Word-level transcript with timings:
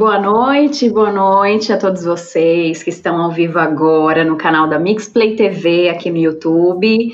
Boa 0.00 0.18
noite, 0.18 0.88
boa 0.88 1.12
noite 1.12 1.74
a 1.74 1.76
todos 1.76 2.04
vocês 2.04 2.82
que 2.82 2.88
estão 2.88 3.20
ao 3.20 3.30
vivo 3.30 3.58
agora 3.58 4.24
no 4.24 4.34
canal 4.34 4.66
da 4.66 4.78
Mixplay 4.78 5.36
TV 5.36 5.90
aqui 5.90 6.10
no 6.10 6.16
YouTube. 6.16 7.12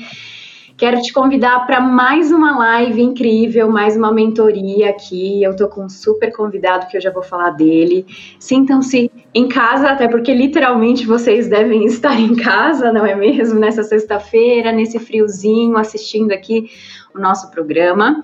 Quero 0.77 1.01
te 1.01 1.11
convidar 1.11 1.67
para 1.67 1.81
mais 1.81 2.31
uma 2.31 2.57
live 2.57 3.01
incrível, 3.01 3.69
mais 3.69 3.97
uma 3.97 4.09
mentoria 4.13 4.89
aqui. 4.89 5.43
Eu 5.43 5.53
tô 5.53 5.67
com 5.67 5.83
um 5.83 5.89
super 5.89 6.31
convidado 6.31 6.87
que 6.87 6.95
eu 6.95 7.01
já 7.01 7.11
vou 7.11 7.23
falar 7.23 7.49
dele. 7.49 8.05
Sintam-se 8.39 9.11
em 9.33 9.49
casa, 9.49 9.89
até 9.89 10.07
porque 10.07 10.33
literalmente 10.33 11.05
vocês 11.05 11.49
devem 11.49 11.83
estar 11.91 12.17
em 12.17 12.37
casa, 12.37 12.93
não 12.93 13.05
é 13.05 13.13
mesmo? 13.13 13.59
Nessa 13.59 13.83
sexta-feira, 13.83 14.71
nesse 14.71 14.97
friozinho, 14.97 15.75
assistindo 15.75 16.31
aqui 16.31 16.69
o 17.13 17.19
nosso 17.19 17.51
programa. 17.51 18.21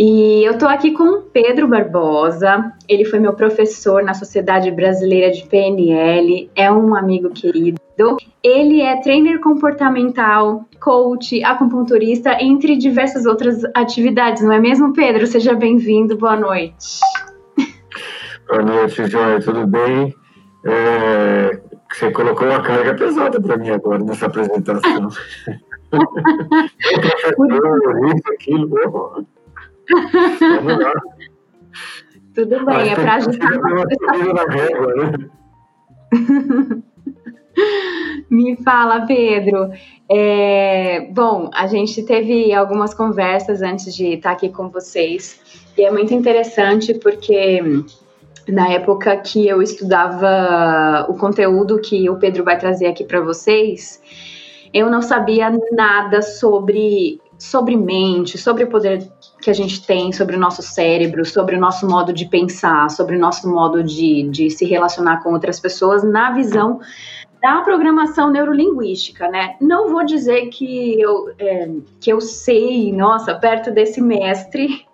E 0.00 0.44
eu 0.44 0.52
estou 0.52 0.68
aqui 0.68 0.92
com 0.92 1.02
o 1.02 1.22
Pedro 1.22 1.66
Barbosa. 1.66 2.72
Ele 2.88 3.04
foi 3.04 3.18
meu 3.18 3.32
professor 3.32 4.00
na 4.00 4.14
Sociedade 4.14 4.70
Brasileira 4.70 5.32
de 5.32 5.44
PNL, 5.44 6.48
é 6.54 6.70
um 6.70 6.94
amigo 6.94 7.30
querido. 7.30 7.80
Ele 8.40 8.80
é 8.80 9.02
trainer 9.02 9.40
comportamental, 9.40 10.64
coach, 10.80 11.42
acupunturista, 11.42 12.40
entre 12.40 12.76
diversas 12.76 13.26
outras 13.26 13.64
atividades, 13.74 14.44
não 14.44 14.52
é 14.52 14.60
mesmo, 14.60 14.92
Pedro? 14.92 15.26
Seja 15.26 15.52
bem-vindo, 15.52 16.16
boa 16.16 16.36
noite. 16.36 17.00
Boa 18.48 18.62
noite, 18.62 19.04
Joia, 19.04 19.40
tudo 19.40 19.66
bem? 19.66 20.14
É, 20.64 21.60
você 21.90 22.12
colocou 22.12 22.46
uma 22.46 22.62
carga 22.62 22.94
pesada 22.94 23.40
para 23.40 23.56
mim 23.56 23.70
agora 23.70 24.04
nessa 24.04 24.26
apresentação. 24.26 25.08
professor, 25.90 28.14
isso, 28.14 28.32
aquilo, 28.32 28.68
Vamos 29.88 30.78
lá. 30.78 30.92
Tudo 32.34 32.64
bem, 32.64 32.76
Acho 32.76 32.90
é 32.90 32.94
para 32.94 33.14
ajudar. 33.14 33.50
Né? 33.50 35.28
Me 38.30 38.56
fala, 38.56 39.06
Pedro. 39.06 39.70
É, 40.08 41.08
bom, 41.10 41.50
a 41.52 41.66
gente 41.66 42.02
teve 42.02 42.52
algumas 42.52 42.94
conversas 42.94 43.62
antes 43.62 43.94
de 43.94 44.14
estar 44.14 44.30
aqui 44.32 44.48
com 44.48 44.68
vocês 44.68 45.40
e 45.76 45.82
é 45.82 45.90
muito 45.90 46.14
interessante 46.14 46.94
porque 46.94 47.60
na 48.48 48.72
época 48.72 49.16
que 49.16 49.46
eu 49.46 49.60
estudava 49.60 51.06
o 51.08 51.14
conteúdo 51.18 51.80
que 51.80 52.08
o 52.08 52.16
Pedro 52.16 52.44
vai 52.44 52.56
trazer 52.56 52.86
aqui 52.86 53.04
para 53.04 53.20
vocês, 53.20 54.00
eu 54.72 54.90
não 54.90 55.02
sabia 55.02 55.50
nada 55.72 56.22
sobre 56.22 57.20
sobre 57.38 57.76
mente, 57.76 58.36
sobre 58.36 58.64
o 58.64 58.66
poder 58.66 59.08
que 59.40 59.48
a 59.48 59.54
gente 59.54 59.86
tem 59.86 60.12
sobre 60.12 60.36
o 60.36 60.38
nosso 60.38 60.60
cérebro, 60.60 61.24
sobre 61.24 61.54
o 61.56 61.60
nosso 61.60 61.88
modo 61.88 62.12
de 62.12 62.26
pensar, 62.26 62.90
sobre 62.90 63.16
o 63.16 63.18
nosso 63.18 63.48
modo 63.48 63.82
de, 63.82 64.28
de 64.28 64.50
se 64.50 64.64
relacionar 64.64 65.22
com 65.22 65.32
outras 65.32 65.60
pessoas 65.60 66.02
na 66.02 66.32
visão 66.32 66.80
da 67.40 67.60
programação 67.60 68.30
neurolinguística, 68.30 69.28
né? 69.28 69.54
Não 69.60 69.88
vou 69.88 70.04
dizer 70.04 70.48
que 70.48 71.00
eu, 71.00 71.30
é, 71.38 71.70
que 72.00 72.12
eu 72.12 72.20
sei, 72.20 72.92
nossa, 72.92 73.32
perto 73.34 73.70
desse 73.70 74.00
mestre 74.00 74.84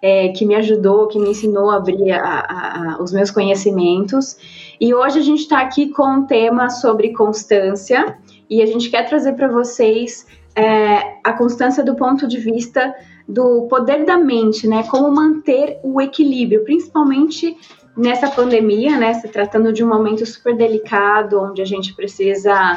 é, 0.00 0.28
que 0.28 0.46
me 0.46 0.54
ajudou, 0.54 1.08
que 1.08 1.18
me 1.18 1.30
ensinou 1.30 1.70
a 1.70 1.76
abrir 1.76 2.12
a, 2.12 2.96
a, 2.96 3.02
os 3.02 3.12
meus 3.12 3.32
conhecimentos. 3.32 4.36
E 4.80 4.94
hoje 4.94 5.18
a 5.18 5.22
gente 5.22 5.40
está 5.40 5.60
aqui 5.60 5.88
com 5.88 6.06
um 6.06 6.26
tema 6.26 6.70
sobre 6.70 7.12
constância 7.12 8.16
e 8.48 8.62
a 8.62 8.66
gente 8.66 8.90
quer 8.90 9.04
trazer 9.08 9.32
para 9.32 9.48
vocês 9.48 10.24
é, 10.58 11.18
a 11.22 11.32
constância 11.32 11.84
do 11.84 11.94
ponto 11.94 12.26
de 12.26 12.36
vista 12.36 12.92
do 13.28 13.68
poder 13.68 14.04
da 14.04 14.18
mente, 14.18 14.66
né? 14.66 14.82
Como 14.90 15.08
manter 15.08 15.78
o 15.84 16.00
equilíbrio, 16.00 16.64
principalmente 16.64 17.56
nessa 17.96 18.28
pandemia, 18.28 18.96
né? 18.98 19.14
Se 19.14 19.28
tratando 19.28 19.72
de 19.72 19.84
um 19.84 19.88
momento 19.88 20.26
super 20.26 20.56
delicado, 20.56 21.40
onde 21.40 21.62
a 21.62 21.64
gente 21.64 21.94
precisa 21.94 22.76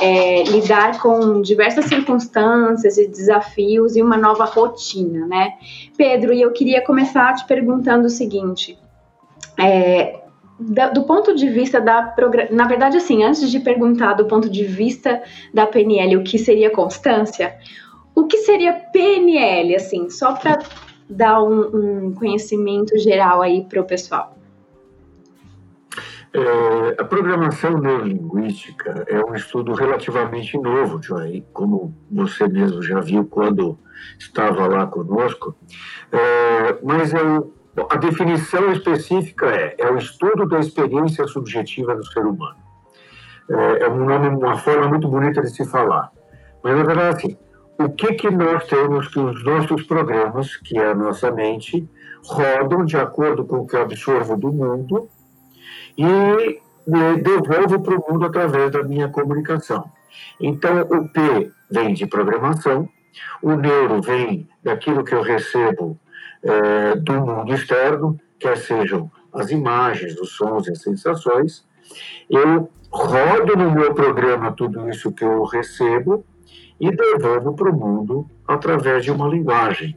é, 0.00 0.42
lidar 0.44 1.02
com 1.02 1.42
diversas 1.42 1.84
circunstâncias 1.84 2.96
e 2.96 3.06
desafios 3.06 3.94
e 3.94 4.00
uma 4.00 4.16
nova 4.16 4.46
rotina, 4.46 5.26
né? 5.26 5.52
Pedro, 5.94 6.32
e 6.32 6.40
eu 6.40 6.50
queria 6.52 6.80
começar 6.80 7.34
te 7.34 7.46
perguntando 7.46 8.06
o 8.06 8.10
seguinte. 8.10 8.78
É, 9.58 10.21
do 10.92 11.02
ponto 11.04 11.34
de 11.34 11.48
vista 11.48 11.80
da 11.80 12.14
na 12.50 12.66
verdade 12.66 12.96
assim 12.96 13.22
antes 13.24 13.50
de 13.50 13.60
perguntar 13.60 14.14
do 14.14 14.26
ponto 14.26 14.48
de 14.48 14.64
vista 14.64 15.22
da 15.52 15.66
PNL 15.66 16.16
o 16.16 16.24
que 16.24 16.38
seria 16.38 16.70
constância 16.70 17.58
o 18.14 18.26
que 18.26 18.38
seria 18.38 18.72
PNL, 18.74 19.76
assim, 19.76 20.10
só 20.10 20.34
para 20.34 20.58
dar 21.08 21.42
um, 21.42 22.06
um, 22.06 22.14
conhecimento 22.14 22.96
geral 22.98 23.42
aí 23.42 23.64
para 23.64 23.80
o 23.80 23.84
pessoal? 23.84 24.36
É, 26.34 26.96
a 26.98 27.04
programação 27.04 27.78
neurolinguística 27.78 29.04
é 29.06 29.22
um 29.22 29.34
estudo 29.34 29.74
relativamente 29.74 30.56
novo, 30.56 31.02
Joy, 31.02 31.44
como 31.52 31.94
você 32.10 32.48
mesmo 32.48 32.82
já 32.82 33.00
viu 33.00 33.26
quando 33.26 33.78
estava 34.18 34.66
lá 34.66 34.86
conosco, 34.86 35.54
é, 36.10 36.78
mas 36.82 37.12
é 37.12 37.22
a 37.88 37.96
definição 37.96 38.70
específica 38.72 39.46
é, 39.46 39.74
é 39.78 39.90
o 39.90 39.96
estudo 39.96 40.46
da 40.46 40.60
experiência 40.60 41.26
subjetiva 41.26 41.94
do 41.94 42.04
ser 42.06 42.24
humano. 42.26 42.56
É, 43.50 43.84
é 43.84 43.88
um 43.88 44.04
nome, 44.04 44.28
uma 44.28 44.58
forma 44.58 44.88
muito 44.88 45.08
bonita 45.08 45.40
de 45.40 45.50
se 45.50 45.64
falar. 45.64 46.10
Mas, 46.62 46.76
na 46.76 46.84
verdade, 46.84 47.16
assim, 47.16 47.38
o 47.78 47.88
que, 47.88 48.14
que 48.14 48.30
nós 48.30 48.66
temos 48.66 49.08
que 49.08 49.18
os 49.18 49.42
nossos 49.44 49.82
programas, 49.84 50.56
que 50.56 50.78
é 50.78 50.90
a 50.90 50.94
nossa 50.94 51.30
mente, 51.30 51.88
rodam 52.24 52.84
de 52.84 52.96
acordo 52.96 53.44
com 53.44 53.58
o 53.58 53.66
que 53.66 53.74
eu 53.74 53.82
absorvo 53.82 54.36
do 54.36 54.52
mundo 54.52 55.08
e 55.96 56.60
devolvo 57.22 57.80
para 57.82 57.98
o 57.98 58.04
mundo 58.08 58.26
através 58.26 58.70
da 58.70 58.82
minha 58.82 59.08
comunicação. 59.08 59.90
Então, 60.40 60.82
o 60.82 61.08
P 61.08 61.50
vem 61.70 61.94
de 61.94 62.06
programação, 62.06 62.88
o 63.42 63.54
neuro 63.54 64.00
vem 64.02 64.48
daquilo 64.62 65.04
que 65.04 65.14
eu 65.14 65.22
recebo 65.22 65.98
é, 66.42 66.96
do 66.96 67.12
mundo 67.14 67.54
externo, 67.54 68.18
quer 68.38 68.56
sejam 68.56 69.10
as 69.32 69.50
imagens, 69.50 70.18
os 70.18 70.30
sons 70.32 70.66
e 70.66 70.72
as 70.72 70.82
sensações. 70.82 71.64
Eu 72.28 72.68
rodo 72.90 73.56
no 73.56 73.70
meu 73.70 73.94
programa 73.94 74.52
tudo 74.52 74.88
isso 74.88 75.12
que 75.12 75.24
eu 75.24 75.44
recebo 75.44 76.24
e 76.78 76.90
devolvo 76.90 77.54
para 77.54 77.70
o 77.70 77.76
mundo 77.76 78.26
através 78.46 79.04
de 79.04 79.10
uma 79.10 79.28
linguagem. 79.28 79.96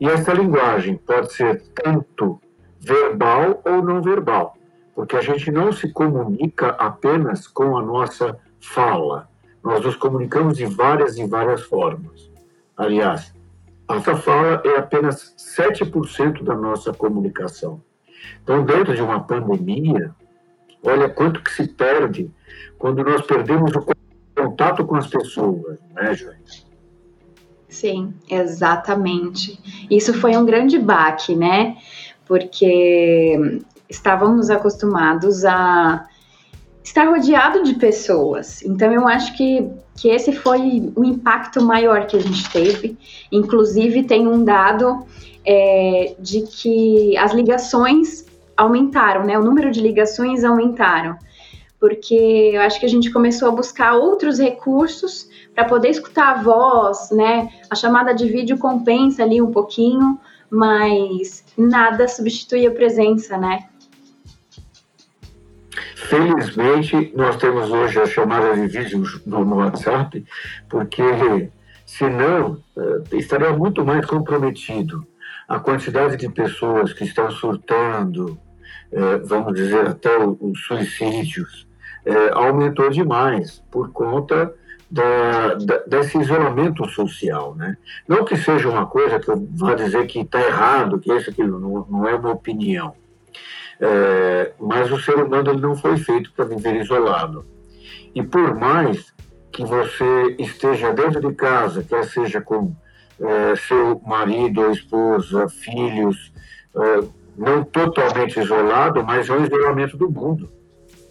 E 0.00 0.08
essa 0.08 0.32
linguagem 0.32 0.96
pode 0.96 1.32
ser 1.32 1.62
tanto 1.74 2.40
verbal 2.80 3.60
ou 3.64 3.82
não 3.82 4.02
verbal, 4.02 4.56
porque 4.94 5.16
a 5.16 5.20
gente 5.20 5.50
não 5.50 5.72
se 5.72 5.92
comunica 5.92 6.70
apenas 6.70 7.46
com 7.46 7.76
a 7.76 7.82
nossa 7.82 8.38
fala. 8.60 9.28
Nós 9.62 9.84
nos 9.84 9.96
comunicamos 9.96 10.56
de 10.56 10.66
várias 10.66 11.18
e 11.18 11.26
várias 11.26 11.62
formas. 11.62 12.30
Aliás, 12.76 13.32
essa 13.88 14.16
fala 14.16 14.62
é 14.64 14.78
apenas 14.78 15.34
7% 15.36 16.42
da 16.42 16.54
nossa 16.54 16.92
comunicação. 16.92 17.82
Então, 18.42 18.64
dentro 18.64 18.94
de 18.94 19.02
uma 19.02 19.20
pandemia, 19.20 20.14
olha 20.82 21.08
quanto 21.08 21.42
que 21.42 21.50
se 21.50 21.68
perde 21.68 22.30
quando 22.78 23.04
nós 23.04 23.22
perdemos 23.22 23.74
o 23.74 23.86
contato 24.34 24.84
com 24.84 24.96
as 24.96 25.06
pessoas, 25.06 25.78
né, 25.94 26.14
Joyce? 26.14 26.64
Sim, 27.68 28.14
exatamente. 28.28 29.58
Isso 29.90 30.12
foi 30.14 30.36
um 30.36 30.44
grande 30.44 30.78
baque, 30.78 31.34
né? 31.34 31.76
Porque 32.26 33.62
estávamos 33.88 34.50
acostumados 34.50 35.44
a 35.44 36.06
estar 36.82 37.08
rodeado 37.08 37.62
de 37.62 37.74
pessoas. 37.74 38.62
Então 38.62 38.92
eu 38.92 39.06
acho 39.06 39.36
que, 39.36 39.68
que 39.96 40.08
esse 40.08 40.32
foi 40.32 40.92
o 40.96 41.04
impacto 41.04 41.62
maior 41.62 42.06
que 42.06 42.16
a 42.16 42.20
gente 42.20 42.50
teve. 42.50 42.96
Inclusive 43.30 44.04
tem 44.04 44.26
um 44.26 44.44
dado 44.44 45.06
é, 45.44 46.14
de 46.18 46.42
que 46.42 47.16
as 47.16 47.32
ligações 47.32 48.26
aumentaram, 48.56 49.24
né? 49.24 49.38
O 49.38 49.42
número 49.42 49.70
de 49.70 49.80
ligações 49.80 50.44
aumentaram 50.44 51.16
porque 51.82 52.14
eu 52.54 52.60
acho 52.60 52.78
que 52.78 52.86
a 52.86 52.88
gente 52.88 53.10
começou 53.10 53.48
a 53.48 53.50
buscar 53.50 53.94
outros 53.94 54.38
recursos 54.38 55.28
para 55.52 55.64
poder 55.64 55.88
escutar 55.88 56.28
a 56.28 56.40
voz, 56.40 57.10
né? 57.10 57.48
A 57.68 57.74
chamada 57.74 58.14
de 58.14 58.28
vídeo 58.28 58.56
compensa 58.56 59.24
ali 59.24 59.42
um 59.42 59.50
pouquinho, 59.50 60.16
mas 60.48 61.44
nada 61.58 62.06
substitui 62.06 62.64
a 62.68 62.70
presença, 62.70 63.36
né? 63.36 63.64
Felizmente, 66.12 67.10
nós 67.16 67.36
temos 67.38 67.70
hoje 67.70 67.98
a 67.98 68.04
chamada 68.04 68.54
de 68.54 68.66
vídeo 68.66 69.02
no, 69.24 69.56
WhatsApp, 69.56 70.22
porque 70.68 71.48
senão 71.86 72.58
eh, 72.76 73.16
estaria 73.16 73.50
muito 73.54 73.82
mais 73.82 74.04
comprometido. 74.04 75.06
A 75.48 75.58
quantidade 75.58 76.18
de 76.18 76.28
pessoas 76.28 76.92
que 76.92 77.04
estão 77.04 77.30
surtando, 77.30 78.38
eh, 78.92 79.22
vamos 79.24 79.54
dizer, 79.54 79.86
até 79.86 80.10
os 80.18 80.60
suicídios, 80.66 81.66
é, 82.04 82.30
aumentou 82.34 82.90
demais 82.90 83.64
por 83.70 83.90
conta 83.90 84.52
da, 84.90 85.54
da, 85.54 85.78
desse 85.86 86.18
isolamento 86.18 86.86
social, 86.90 87.54
né? 87.54 87.78
Não 88.06 88.22
que 88.22 88.36
seja 88.36 88.68
uma 88.68 88.84
coisa 88.84 89.18
que 89.18 89.30
eu 89.30 89.48
vá 89.52 89.72
dizer 89.72 90.06
que 90.06 90.18
está 90.20 90.42
errado, 90.42 90.98
que 90.98 91.10
isso 91.10 91.30
aquilo 91.30 91.58
não, 91.58 91.86
não 91.88 92.06
é 92.06 92.14
uma 92.14 92.32
opinião. 92.32 92.92
É, 93.80 94.52
mas 94.60 94.90
o 94.92 95.00
ser 95.00 95.16
humano 95.16 95.50
ele 95.50 95.60
não 95.60 95.76
foi 95.76 95.96
feito 95.96 96.32
para 96.32 96.44
viver 96.44 96.76
isolado. 96.76 97.44
E 98.14 98.22
por 98.22 98.54
mais 98.54 99.12
que 99.52 99.64
você 99.64 100.36
esteja 100.38 100.92
dentro 100.92 101.20
de 101.20 101.34
casa, 101.34 101.82
quer 101.82 102.04
seja 102.04 102.40
com 102.40 102.74
é, 103.20 103.56
seu 103.56 104.00
marido 104.04 104.70
esposa, 104.70 105.48
filhos, 105.48 106.32
é, 106.74 107.00
não 107.36 107.64
totalmente 107.64 108.40
isolado, 108.40 109.02
mas 109.04 109.28
é 109.28 109.32
um 109.32 109.44
isolamento 109.44 109.96
do 109.96 110.10
mundo. 110.10 110.50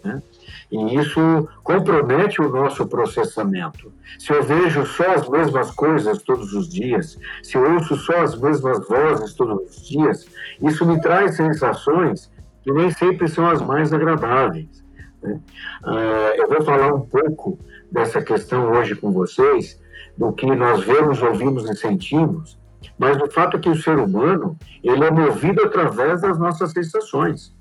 Né? 0.04 0.22
E 0.70 0.96
isso 0.96 1.48
compromete 1.62 2.40
o 2.40 2.48
nosso 2.48 2.86
processamento. 2.86 3.92
Se 4.18 4.32
eu 4.32 4.42
vejo 4.42 4.86
só 4.86 5.12
as 5.12 5.28
mesmas 5.28 5.70
coisas 5.70 6.22
todos 6.22 6.52
os 6.54 6.68
dias, 6.68 7.18
se 7.42 7.56
eu 7.56 7.74
ouço 7.74 7.96
só 7.96 8.22
as 8.22 8.38
mesmas 8.38 8.86
vozes 8.88 9.34
todos 9.34 9.70
os 9.70 9.86
dias, 9.86 10.26
isso 10.62 10.86
me 10.86 11.00
traz 11.00 11.36
sensações 11.36 12.31
que 12.62 12.72
nem 12.72 12.90
sempre 12.90 13.28
são 13.28 13.48
as 13.48 13.60
mais 13.60 13.92
agradáveis. 13.92 14.84
Né? 15.22 15.40
Uh, 15.84 16.40
eu 16.40 16.48
vou 16.48 16.62
falar 16.62 16.94
um 16.94 17.00
pouco 17.00 17.58
dessa 17.90 18.22
questão 18.22 18.70
hoje 18.72 18.94
com 18.94 19.12
vocês, 19.12 19.80
do 20.16 20.32
que 20.32 20.46
nós 20.46 20.84
vemos, 20.84 21.22
ouvimos 21.22 21.68
e 21.68 21.76
sentimos, 21.76 22.58
mas 22.98 23.20
o 23.20 23.30
fato 23.30 23.56
é 23.56 23.60
que 23.60 23.68
o 23.68 23.80
ser 23.80 23.98
humano 23.98 24.56
ele 24.82 25.04
é 25.04 25.10
movido 25.10 25.62
através 25.62 26.20
das 26.20 26.38
nossas 26.38 26.72
sensações. 26.72 27.54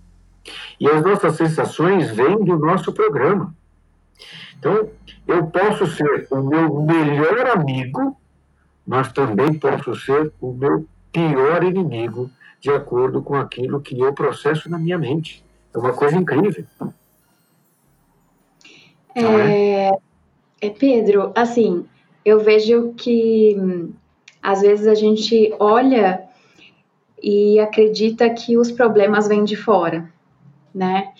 E 0.79 0.89
as 0.89 1.03
nossas 1.03 1.35
sensações 1.35 2.11
vêm 2.11 2.43
do 2.43 2.57
nosso 2.57 2.91
programa. 2.91 3.53
Então, 4.57 4.89
eu 5.27 5.47
posso 5.47 5.87
ser 5.87 6.27
o 6.29 6.41
meu 6.41 6.81
melhor 6.81 7.47
amigo, 7.57 8.17
mas 8.85 9.11
também 9.11 9.53
posso 9.53 9.95
ser 9.95 10.31
o 10.41 10.53
meu 10.53 10.85
pior 11.11 11.63
inimigo, 11.63 12.29
de 12.61 12.69
acordo 12.69 13.21
com 13.21 13.35
aquilo 13.35 13.81
que 13.81 13.99
eu 13.99 14.13
processo 14.13 14.69
na 14.69 14.77
minha 14.77 14.97
mente. 14.97 15.43
É 15.73 15.77
uma 15.77 15.93
coisa 15.93 16.15
incrível. 16.15 16.65
É, 19.13 19.23
é? 19.23 19.91
é, 20.61 20.69
Pedro, 20.69 21.33
assim, 21.35 21.85
eu 22.23 22.39
vejo 22.39 22.93
que 22.95 23.57
às 24.41 24.61
vezes 24.61 24.87
a 24.87 24.95
gente 24.95 25.53
olha 25.59 26.23
e 27.21 27.59
acredita 27.59 28.29
que 28.29 28.57
os 28.57 28.71
problemas 28.71 29.27
vêm 29.27 29.43
de 29.43 29.55
fora 29.55 30.09
né? 30.73 31.11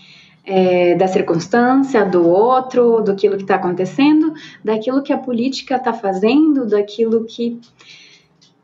É, 0.43 0.95
da 0.95 1.07
circunstância, 1.07 2.03
do 2.03 2.27
outro, 2.27 3.01
do 3.01 3.15
que 3.15 3.27
está 3.27 3.55
acontecendo, 3.55 4.33
daquilo 4.63 5.03
que 5.03 5.13
a 5.13 5.17
política 5.17 5.75
está 5.75 5.93
fazendo, 5.93 6.65
daquilo 6.65 7.25
que. 7.25 7.59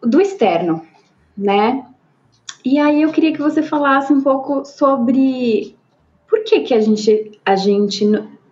do 0.01 0.19
externo, 0.19 0.81
né? 1.37 1.85
E 2.69 2.77
aí 2.79 3.01
eu 3.01 3.13
queria 3.13 3.31
que 3.31 3.41
você 3.41 3.63
falasse 3.63 4.11
um 4.11 4.19
pouco 4.19 4.65
sobre 4.65 5.73
por 6.27 6.43
que, 6.43 6.59
que 6.59 6.73
a 6.73 6.81
gente, 6.81 7.39
a 7.45 7.55
gente 7.55 8.05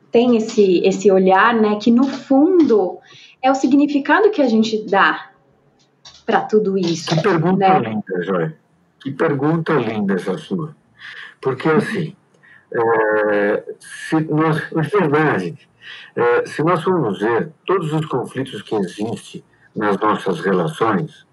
tem 0.10 0.38
esse, 0.38 0.80
esse 0.86 1.12
olhar, 1.12 1.54
né? 1.54 1.76
Que 1.76 1.92
no 1.92 2.06
fundo 2.06 2.98
é 3.42 3.52
o 3.52 3.56
significado 3.56 4.32
que 4.32 4.42
a 4.42 4.48
gente 4.48 4.86
dá 4.90 5.32
para 6.26 6.40
tudo 6.40 6.78
isso. 6.78 7.10
Que 7.10 7.22
pergunta 7.22 7.58
né? 7.58 7.90
linda, 7.90 8.24
Joia. 8.24 8.58
Que 9.02 9.12
pergunta 9.12 9.74
linda 9.74 10.14
essa 10.14 10.38
sua. 10.38 10.74
Porque 11.42 11.68
assim, 11.68 12.16
é, 12.74 13.64
se 13.82 14.16
nós, 14.22 14.72
na 14.72 14.84
verdade, 14.84 15.68
é, 16.16 16.46
se 16.46 16.64
nós 16.64 16.82
formos 16.82 17.20
ver 17.20 17.52
todos 17.66 17.92
os 17.92 18.06
conflitos 18.06 18.62
que 18.62 18.76
existem 18.76 19.44
nas 19.76 20.00
nossas 20.00 20.40
relações, 20.40 21.28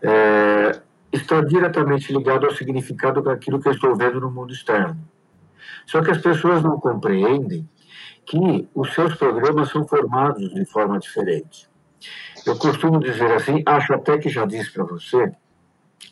é, 0.00 0.80
está 1.12 1.40
diretamente 1.40 2.12
ligado 2.12 2.46
ao 2.46 2.54
significado 2.54 3.22
daquilo 3.22 3.60
que 3.60 3.68
eu 3.68 3.72
estou 3.72 3.96
vendo 3.96 4.20
no 4.20 4.30
mundo 4.30 4.52
externo. 4.52 4.98
Só 5.86 6.02
que 6.02 6.10
as 6.10 6.18
pessoas 6.18 6.62
não 6.62 6.78
compreendem 6.78 7.68
que 8.24 8.68
os 8.74 8.94
seus 8.94 9.14
programas 9.16 9.70
são 9.70 9.86
formados 9.86 10.54
de 10.54 10.64
forma 10.64 10.98
diferente. 10.98 11.68
Eu 12.46 12.56
costumo 12.56 13.00
dizer 13.00 13.32
assim, 13.32 13.62
acho 13.66 13.92
até 13.92 14.18
que 14.18 14.28
já 14.28 14.46
disse 14.46 14.72
para 14.72 14.84
você, 14.84 15.32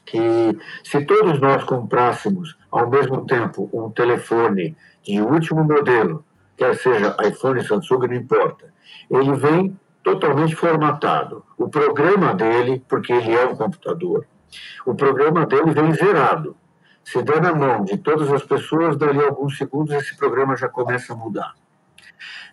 que 0.05 0.59
se 0.83 1.05
todos 1.05 1.41
nós 1.41 1.65
comprássemos 1.65 2.57
ao 2.71 2.89
mesmo 2.91 3.25
tempo 3.27 3.71
um 3.73 3.91
telefone 3.91 4.77
de 5.03 5.21
último 5.21 5.65
modelo, 5.65 6.25
quer 6.57 6.75
seja 6.77 7.17
iPhone, 7.25 7.65
Samsung, 7.65 8.09
não 8.09 8.15
importa, 8.15 8.73
ele 9.11 9.33
vem 9.35 9.79
totalmente 10.03 10.55
formatado. 10.55 11.45
O 11.57 11.69
programa 11.69 12.35
dele, 12.35 12.83
porque 12.89 13.13
ele 13.13 13.35
é 13.35 13.47
um 13.47 13.55
computador, 13.55 14.27
o 14.87 14.95
programa 14.95 15.47
dele 15.47 15.71
vem 15.73 15.93
zerado. 15.93 16.57
Se 17.05 17.23
der 17.23 17.41
na 17.41 17.55
mão 17.55 17.85
de 17.85 17.97
todas 17.97 18.31
as 18.33 18.43
pessoas, 18.43 18.97
dali 18.97 19.23
alguns 19.23 19.57
segundos 19.57 19.95
esse 19.95 20.17
programa 20.17 20.57
já 20.57 20.69
começa 20.69 21.13
a 21.13 21.17
mudar. 21.17 21.55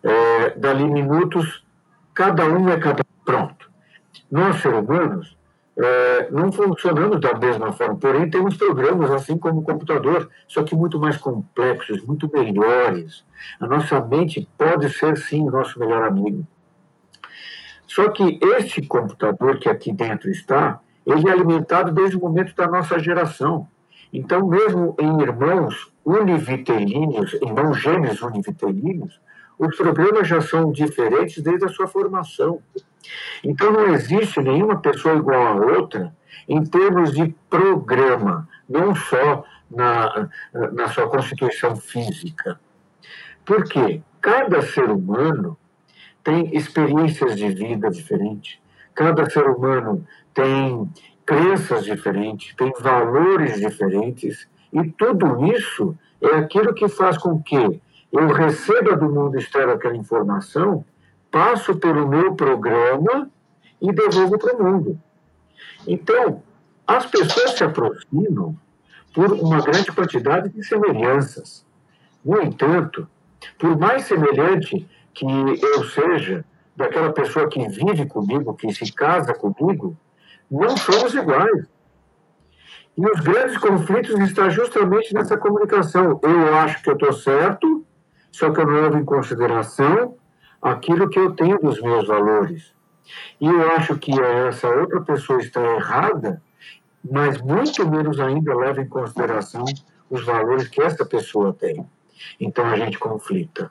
É, 0.01 0.51
dali 0.51 0.85
minutos, 0.85 1.65
cada 2.13 2.45
um 2.45 2.69
é 2.69 2.79
cada 2.79 3.03
pronto. 3.25 3.69
Nós, 4.31 4.61
seres 4.61 4.79
humanos, 4.79 5.35
é, 5.77 6.31
não 6.31 6.51
funcionamos 6.51 7.19
da 7.19 7.33
mesma 7.33 7.73
forma, 7.73 7.97
porém 7.97 8.29
temos 8.29 8.55
programas 8.55 9.11
assim 9.11 9.37
como 9.37 9.59
o 9.59 9.63
computador, 9.63 10.29
só 10.47 10.63
que 10.63 10.73
muito 10.73 10.97
mais 10.99 11.17
complexos, 11.17 12.01
muito 12.05 12.31
melhores. 12.31 13.25
A 13.59 13.67
nossa 13.67 13.99
mente 13.99 14.47
pode 14.57 14.89
ser 14.89 15.17
sim 15.17 15.41
o 15.41 15.51
nosso 15.51 15.77
melhor 15.77 16.03
amigo. 16.03 16.47
Só 17.85 18.09
que 18.09 18.39
este 18.57 18.81
computador 18.83 19.59
que 19.59 19.69
aqui 19.69 19.91
dentro 19.91 20.29
está, 20.29 20.79
ele 21.05 21.29
é 21.29 21.31
alimentado 21.31 21.91
desde 21.91 22.17
o 22.17 22.19
momento 22.19 22.55
da 22.55 22.67
nossa 22.67 22.97
geração. 22.99 23.67
Então, 24.11 24.47
mesmo 24.47 24.95
em 24.99 25.21
irmãos 25.21 25.91
univitelíneos, 26.03 27.33
irmãos 27.33 27.81
gêmeos 27.81 28.21
univitelíneos, 28.21 29.19
os 29.57 29.75
programas 29.75 30.27
já 30.27 30.41
são 30.41 30.71
diferentes 30.71 31.41
desde 31.41 31.65
a 31.65 31.69
sua 31.69 31.87
formação. 31.87 32.61
Então 33.43 33.71
não 33.71 33.93
existe 33.93 34.41
nenhuma 34.41 34.79
pessoa 34.79 35.15
igual 35.15 35.47
a 35.47 35.65
outra 35.77 36.15
em 36.47 36.63
termos 36.63 37.11
de 37.13 37.35
programa, 37.49 38.47
não 38.69 38.93
só 38.93 39.43
na, 39.69 40.29
na 40.73 40.87
sua 40.89 41.09
constituição 41.09 41.75
física. 41.75 42.59
Por 43.45 43.63
quê? 43.63 44.01
Cada 44.21 44.61
ser 44.61 44.89
humano 44.89 45.57
tem 46.23 46.55
experiências 46.55 47.35
de 47.35 47.49
vida 47.49 47.89
diferentes, 47.89 48.59
cada 48.93 49.29
ser 49.29 49.47
humano 49.47 50.05
tem 50.35 50.87
crenças 51.25 51.85
diferentes, 51.85 52.53
tem 52.55 52.71
valores 52.79 53.59
diferentes, 53.59 54.47
e 54.71 54.83
tudo 54.91 55.45
isso 55.47 55.97
é 56.21 56.35
aquilo 56.35 56.73
que 56.73 56.87
faz 56.87 57.17
com 57.17 57.41
que 57.41 57.81
eu 58.11 58.27
receba 58.27 58.95
do 58.95 59.09
mundo 59.09 59.39
externo 59.39 59.73
aquela 59.73 59.95
informação 59.95 60.85
passo 61.31 61.75
pelo 61.77 62.07
meu 62.07 62.35
programa 62.35 63.29
e 63.81 63.91
devolvo 63.91 64.37
para 64.37 64.55
o 64.55 64.63
mundo. 64.63 64.99
Então, 65.87 66.43
as 66.85 67.05
pessoas 67.05 67.51
se 67.57 67.63
aproximam 67.63 68.55
por 69.13 69.31
uma 69.33 69.61
grande 69.61 69.91
quantidade 69.91 70.49
de 70.49 70.63
semelhanças. 70.63 71.65
No 72.23 72.41
entanto, 72.41 73.07
por 73.57 73.77
mais 73.77 74.03
semelhante 74.03 74.87
que 75.13 75.25
eu 75.25 75.83
seja 75.85 76.43
daquela 76.75 77.11
pessoa 77.13 77.47
que 77.47 77.67
vive 77.67 78.05
comigo, 78.05 78.53
que 78.53 78.73
se 78.73 78.91
casa 78.91 79.33
comigo, 79.33 79.97
não 80.49 80.75
somos 80.77 81.13
iguais. 81.13 81.67
E 82.97 83.05
os 83.05 83.19
grandes 83.19 83.57
conflitos 83.57 84.17
estão 84.21 84.49
justamente 84.49 85.13
nessa 85.13 85.37
comunicação. 85.37 86.19
Eu 86.23 86.55
acho 86.55 86.81
que 86.81 86.89
eu 86.89 86.93
estou 86.93 87.13
certo, 87.13 87.85
só 88.31 88.51
que 88.51 88.61
eu 88.61 88.65
não 88.65 88.81
levo 88.81 88.97
em 88.97 89.05
consideração 89.05 90.15
aquilo 90.61 91.09
que 91.09 91.19
eu 91.19 91.31
tenho 91.31 91.59
dos 91.59 91.81
meus 91.81 92.07
valores. 92.07 92.73
E 93.39 93.47
eu 93.47 93.71
acho 93.71 93.97
que 93.97 94.11
essa 94.19 94.67
outra 94.69 95.01
pessoa 95.01 95.39
está 95.39 95.61
errada, 95.61 96.41
mas 97.03 97.39
muito 97.41 97.87
menos 97.87 98.19
ainda 98.19 98.55
leva 98.55 98.81
em 98.81 98.87
consideração 98.87 99.65
os 100.09 100.23
valores 100.23 100.67
que 100.67 100.81
essa 100.81 101.05
pessoa 101.05 101.53
tem. 101.53 101.85
Então 102.39 102.65
a 102.65 102.77
gente 102.77 102.97
conflita. 102.97 103.69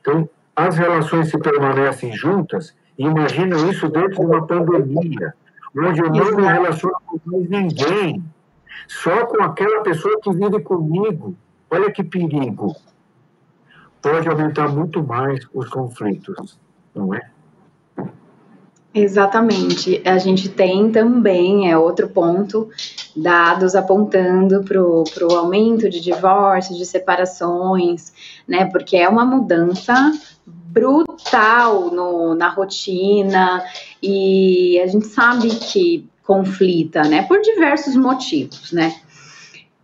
Então, 0.00 0.28
as 0.54 0.76
relações 0.76 1.28
se 1.28 1.38
permanecem 1.38 2.12
juntas, 2.12 2.74
imagina 2.96 3.56
isso 3.70 3.88
dentro 3.88 4.20
de 4.20 4.26
uma 4.26 4.46
pandemia, 4.46 5.34
onde 5.76 6.00
eu 6.00 6.10
não 6.10 6.36
me 6.36 6.46
relaciono 6.46 6.96
com 7.06 7.18
mais 7.24 7.48
ninguém, 7.48 8.24
só 8.88 9.26
com 9.26 9.42
aquela 9.42 9.82
pessoa 9.82 10.18
que 10.20 10.32
vive 10.32 10.60
comigo. 10.62 11.34
Olha 11.70 11.90
que 11.90 12.04
perigo 12.04 12.74
pode 14.06 14.28
aumentar 14.28 14.68
muito 14.68 15.02
mais 15.02 15.40
os 15.52 15.68
conflitos, 15.68 16.58
não 16.94 17.12
é? 17.12 17.28
Exatamente. 18.94 20.00
A 20.06 20.16
gente 20.16 20.48
tem 20.48 20.90
também, 20.90 21.70
é 21.70 21.76
outro 21.76 22.08
ponto, 22.08 22.70
dados 23.14 23.74
apontando 23.74 24.62
para 24.62 24.80
o 24.80 25.36
aumento 25.36 25.90
de 25.90 26.00
divórcios, 26.00 26.78
de 26.78 26.86
separações, 26.86 28.12
né? 28.48 28.64
Porque 28.66 28.96
é 28.96 29.08
uma 29.08 29.24
mudança 29.24 30.12
brutal 30.46 31.90
no, 31.90 32.34
na 32.34 32.48
rotina 32.48 33.62
e 34.06 34.80
a 34.80 34.86
gente 34.86 35.08
sabe 35.08 35.48
que 35.48 36.08
conflita, 36.22 37.02
né? 37.02 37.22
Por 37.22 37.40
diversos 37.40 37.96
motivos, 37.96 38.70
né? 38.70 38.94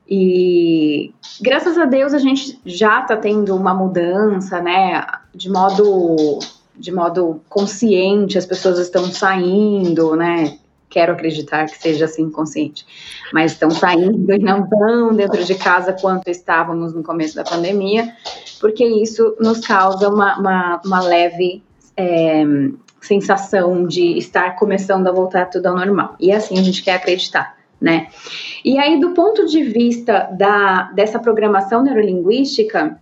E 0.09 1.13
graças 1.41 1.77
a 1.77 1.85
Deus 1.87 2.15
a 2.15 2.19
gente 2.19 2.61
já 2.65 3.01
está 3.01 3.17
tendo 3.17 3.57
uma 3.57 3.75
mudança, 3.75 4.61
né? 4.61 5.05
De 5.35 5.51
modo, 5.51 6.39
de 6.77 6.93
modo 6.93 7.41
consciente, 7.49 8.39
as 8.39 8.47
pessoas 8.47 8.79
estão 8.79 9.05
saindo, 9.07 10.15
né? 10.15 10.57
Quero 10.89 11.13
acreditar 11.13 11.67
que 11.67 11.81
seja 11.83 12.05
assim 12.05 12.31
consciente, 12.31 12.87
mas 13.33 13.53
estão 13.53 13.71
saindo 13.71 14.33
e 14.33 14.39
não 14.39 14.65
estão 14.65 15.15
dentro 15.15 15.43
de 15.43 15.55
casa 15.57 15.95
quanto 15.95 16.29
estávamos 16.29 16.95
no 16.95 17.03
começo 17.03 17.35
da 17.35 17.43
pandemia, 17.43 18.15
porque 18.61 18.85
isso 18.85 19.35
nos 19.41 19.67
causa 19.67 20.09
uma, 20.09 20.39
uma, 20.39 20.81
uma 20.85 21.01
leve 21.01 21.63
é, 21.97 22.45
sensação 23.03 23.87
de 23.87 24.17
estar 24.17 24.57
começando 24.57 25.07
a 25.07 25.13
voltar 25.13 25.47
tudo 25.47 25.67
ao 25.67 25.77
normal. 25.77 26.17
E 26.19 26.33
assim 26.33 26.59
a 26.59 26.63
gente 26.63 26.83
quer 26.83 26.95
acreditar 26.95 27.63
né? 27.83 28.07
E 28.65 28.79
aí, 28.79 29.01
do 29.01 29.11
ponto 29.11 29.45
de 29.45 29.61
vista 29.65 30.29
da, 30.39 30.85
dessa 30.95 31.19
programação 31.19 31.83
neurolinguística, 31.83 32.97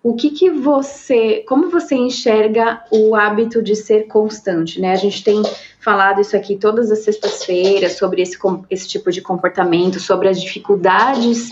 o 0.00 0.14
que, 0.14 0.30
que 0.30 0.48
você, 0.48 1.44
como 1.48 1.68
você 1.68 1.96
enxerga 1.96 2.80
o 2.92 3.16
hábito 3.16 3.60
de 3.60 3.74
ser 3.74 4.06
constante, 4.06 4.80
né? 4.80 4.92
A 4.92 4.96
gente 4.96 5.24
tem 5.24 5.42
falado 5.80 6.20
isso 6.20 6.36
aqui 6.36 6.56
todas 6.56 6.92
as 6.92 7.00
sextas-feiras 7.00 7.94
sobre 7.98 8.22
esse, 8.22 8.38
esse 8.70 8.88
tipo 8.88 9.10
de 9.10 9.20
comportamento, 9.20 9.98
sobre 9.98 10.28
as 10.28 10.40
dificuldades 10.40 11.50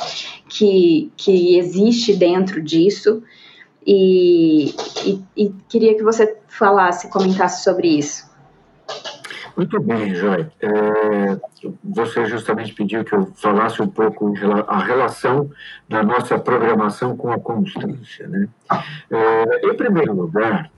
que, 0.49 1.11
que 1.17 1.59
existe 1.59 2.15
dentro 2.15 2.63
disso. 2.63 3.25
E, 3.87 4.75
e, 5.05 5.25
e 5.37 5.55
queria 5.69 5.95
que 5.97 6.03
você 6.03 6.37
falasse, 6.49 7.09
comentasse 7.09 7.63
sobre 7.63 7.87
isso. 7.87 8.27
Muito 9.57 9.81
bem, 9.81 10.15
Joy. 10.15 10.47
É, 10.61 11.71
você 11.83 12.27
justamente 12.27 12.75
pediu 12.75 13.05
que 13.05 13.15
eu 13.15 13.27
falasse 13.37 13.81
um 13.81 13.89
pouco 13.89 14.35
a 14.67 14.79
relação 14.81 15.51
da 15.89 16.03
nossa 16.03 16.39
programação 16.39 17.17
com 17.17 17.33
a 17.33 17.41
constância. 17.41 18.29
Né? 18.29 18.49
É, 19.11 19.67
em 19.67 19.75
primeiro 19.75 20.13
lugar, 20.13 20.71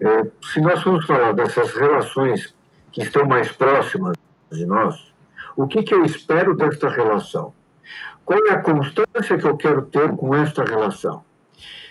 é, 0.00 0.26
se 0.42 0.60
nós 0.60 0.82
formos 0.82 1.06
falar 1.06 1.32
dessas 1.32 1.72
relações 1.74 2.54
que 2.90 3.02
estão 3.02 3.24
mais 3.24 3.52
próximas 3.52 4.16
de 4.50 4.66
nós, 4.66 5.12
o 5.56 5.68
que, 5.68 5.82
que 5.82 5.94
eu 5.94 6.04
espero 6.04 6.56
desta 6.56 6.88
relação? 6.88 7.52
Qual 8.24 8.38
é 8.46 8.50
a 8.50 8.62
constância 8.62 9.38
que 9.38 9.46
eu 9.46 9.56
quero 9.56 9.82
ter 9.82 10.10
com 10.16 10.34
esta 10.34 10.64
relação? 10.64 11.22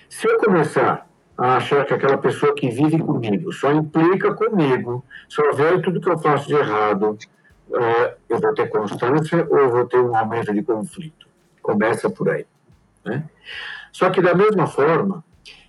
Se 0.10 0.28
eu 0.28 0.38
começar 0.40 1.08
a 1.38 1.58
achar 1.58 1.86
que 1.86 1.94
aquela 1.94 2.18
pessoa 2.18 2.56
que 2.56 2.70
vive 2.70 2.98
comigo 3.00 3.52
só 3.54 3.72
implica 3.72 4.34
comigo, 4.34 5.06
só 5.28 5.52
vê 5.52 5.80
tudo 5.80 6.02
que 6.02 6.10
eu 6.10 6.18
faço 6.18 6.48
de 6.48 6.56
errado, 6.56 7.18
é, 7.74 8.16
eu 8.30 8.40
vou 8.40 8.54
ter 8.54 8.70
constância 8.70 9.46
ou 9.50 9.58
eu 9.58 9.70
vou 9.70 9.86
ter 9.86 10.00
um 10.00 10.16
aumento 10.16 10.54
de 10.54 10.64
conflito. 10.64 11.28
Começa 11.62 12.10
por 12.10 12.30
aí. 12.30 12.46
Né? 13.06 13.24
Só 13.92 14.10
que, 14.10 14.22
da 14.22 14.34
mesma 14.34 14.68
forma 14.68 15.24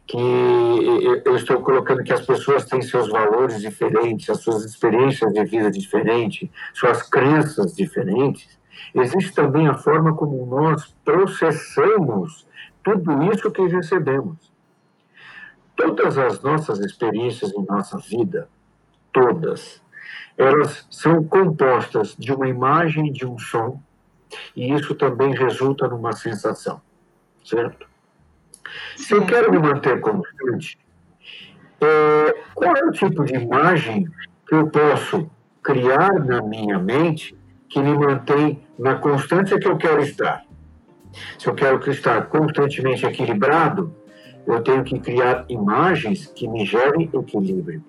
que 0.07 0.16
eu 1.25 1.37
estou 1.37 1.61
colocando 1.61 2.02
que 2.02 2.12
as 2.12 2.25
pessoas 2.25 2.64
têm 2.64 2.80
seus 2.80 3.09
valores 3.11 3.61
diferentes, 3.61 4.30
as 4.30 4.40
suas 4.40 4.64
experiências 4.64 5.30
de 5.33 5.45
vida 5.45 5.71
diferentes, 5.71 6.49
suas 6.73 7.02
crenças 7.02 7.75
diferentes, 7.75 8.58
existe 8.94 9.32
também 9.32 9.68
a 9.68 9.75
forma 9.75 10.14
como 10.14 10.47
nós 10.47 10.94
processamos 11.04 12.47
tudo 12.82 13.23
isso 13.32 13.50
que 13.50 13.66
recebemos 13.66 14.49
todas 15.78 16.18
as 16.18 16.42
nossas 16.42 16.80
experiências 16.80 17.52
em 17.54 17.64
nossa 17.64 17.97
vida, 17.99 18.49
todas, 19.12 19.80
elas 20.37 20.87
são 20.90 21.23
compostas 21.23 22.16
de 22.18 22.32
uma 22.32 22.49
imagem 22.49 23.06
e 23.06 23.12
de 23.12 23.25
um 23.25 23.38
som, 23.38 23.80
e 24.56 24.75
isso 24.75 24.94
também 24.97 25.32
resulta 25.32 25.87
numa 25.87 26.12
sensação, 26.12 26.82
certo? 27.44 27.87
Se 28.97 29.14
eu 29.14 29.25
quero 29.25 29.52
me 29.52 29.58
manter 29.58 30.00
constante, 30.00 30.78
é, 31.80 32.42
qual 32.54 32.76
é 32.76 32.85
o 32.85 32.90
tipo 32.90 33.25
de 33.25 33.35
imagem 33.35 34.08
que 34.49 34.54
eu 34.56 34.68
posso 34.68 35.30
criar 35.62 36.12
na 36.25 36.42
minha 36.42 36.78
mente 36.78 37.38
que 37.68 37.80
me 37.80 37.97
mantém 37.97 38.66
na 38.78 38.94
constância 38.97 39.58
que 39.58 39.66
eu 39.66 39.76
quero 39.76 40.00
estar? 40.02 40.44
Se 41.38 41.49
eu 41.49 41.54
quero 41.54 41.90
estar 41.90 42.26
constantemente 42.26 43.04
equilibrado, 43.06 43.94
eu 44.47 44.62
tenho 44.62 44.85
que 44.85 44.99
criar 44.99 45.44
imagens 45.49 46.26
que 46.26 46.49
me 46.49 46.64
gerem 46.64 47.11
equilíbrio. 47.12 47.82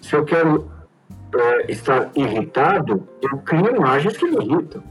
Se 0.00 0.14
eu 0.14 0.24
quero 0.24 0.70
é, 1.34 1.70
estar 1.70 2.10
irritado, 2.14 3.08
eu 3.22 3.38
crio 3.38 3.76
imagens 3.76 4.16
que 4.16 4.26
me 4.26 4.44
irritam. 4.44 4.82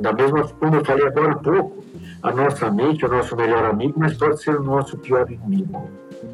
Da 0.00 0.12
mesma 0.12 0.46
como 0.48 0.76
eu 0.76 0.84
falei 0.84 1.06
agora 1.06 1.32
há 1.32 1.36
pouco, 1.36 1.84
a 2.22 2.32
nossa 2.32 2.70
mente 2.70 3.04
o 3.04 3.08
nosso 3.08 3.34
melhor 3.36 3.64
amigo, 3.64 3.98
mas 3.98 4.16
pode 4.16 4.40
ser 4.40 4.56
o 4.56 4.62
nosso 4.62 4.96
pior 4.98 5.28
inimigo. 5.30 5.90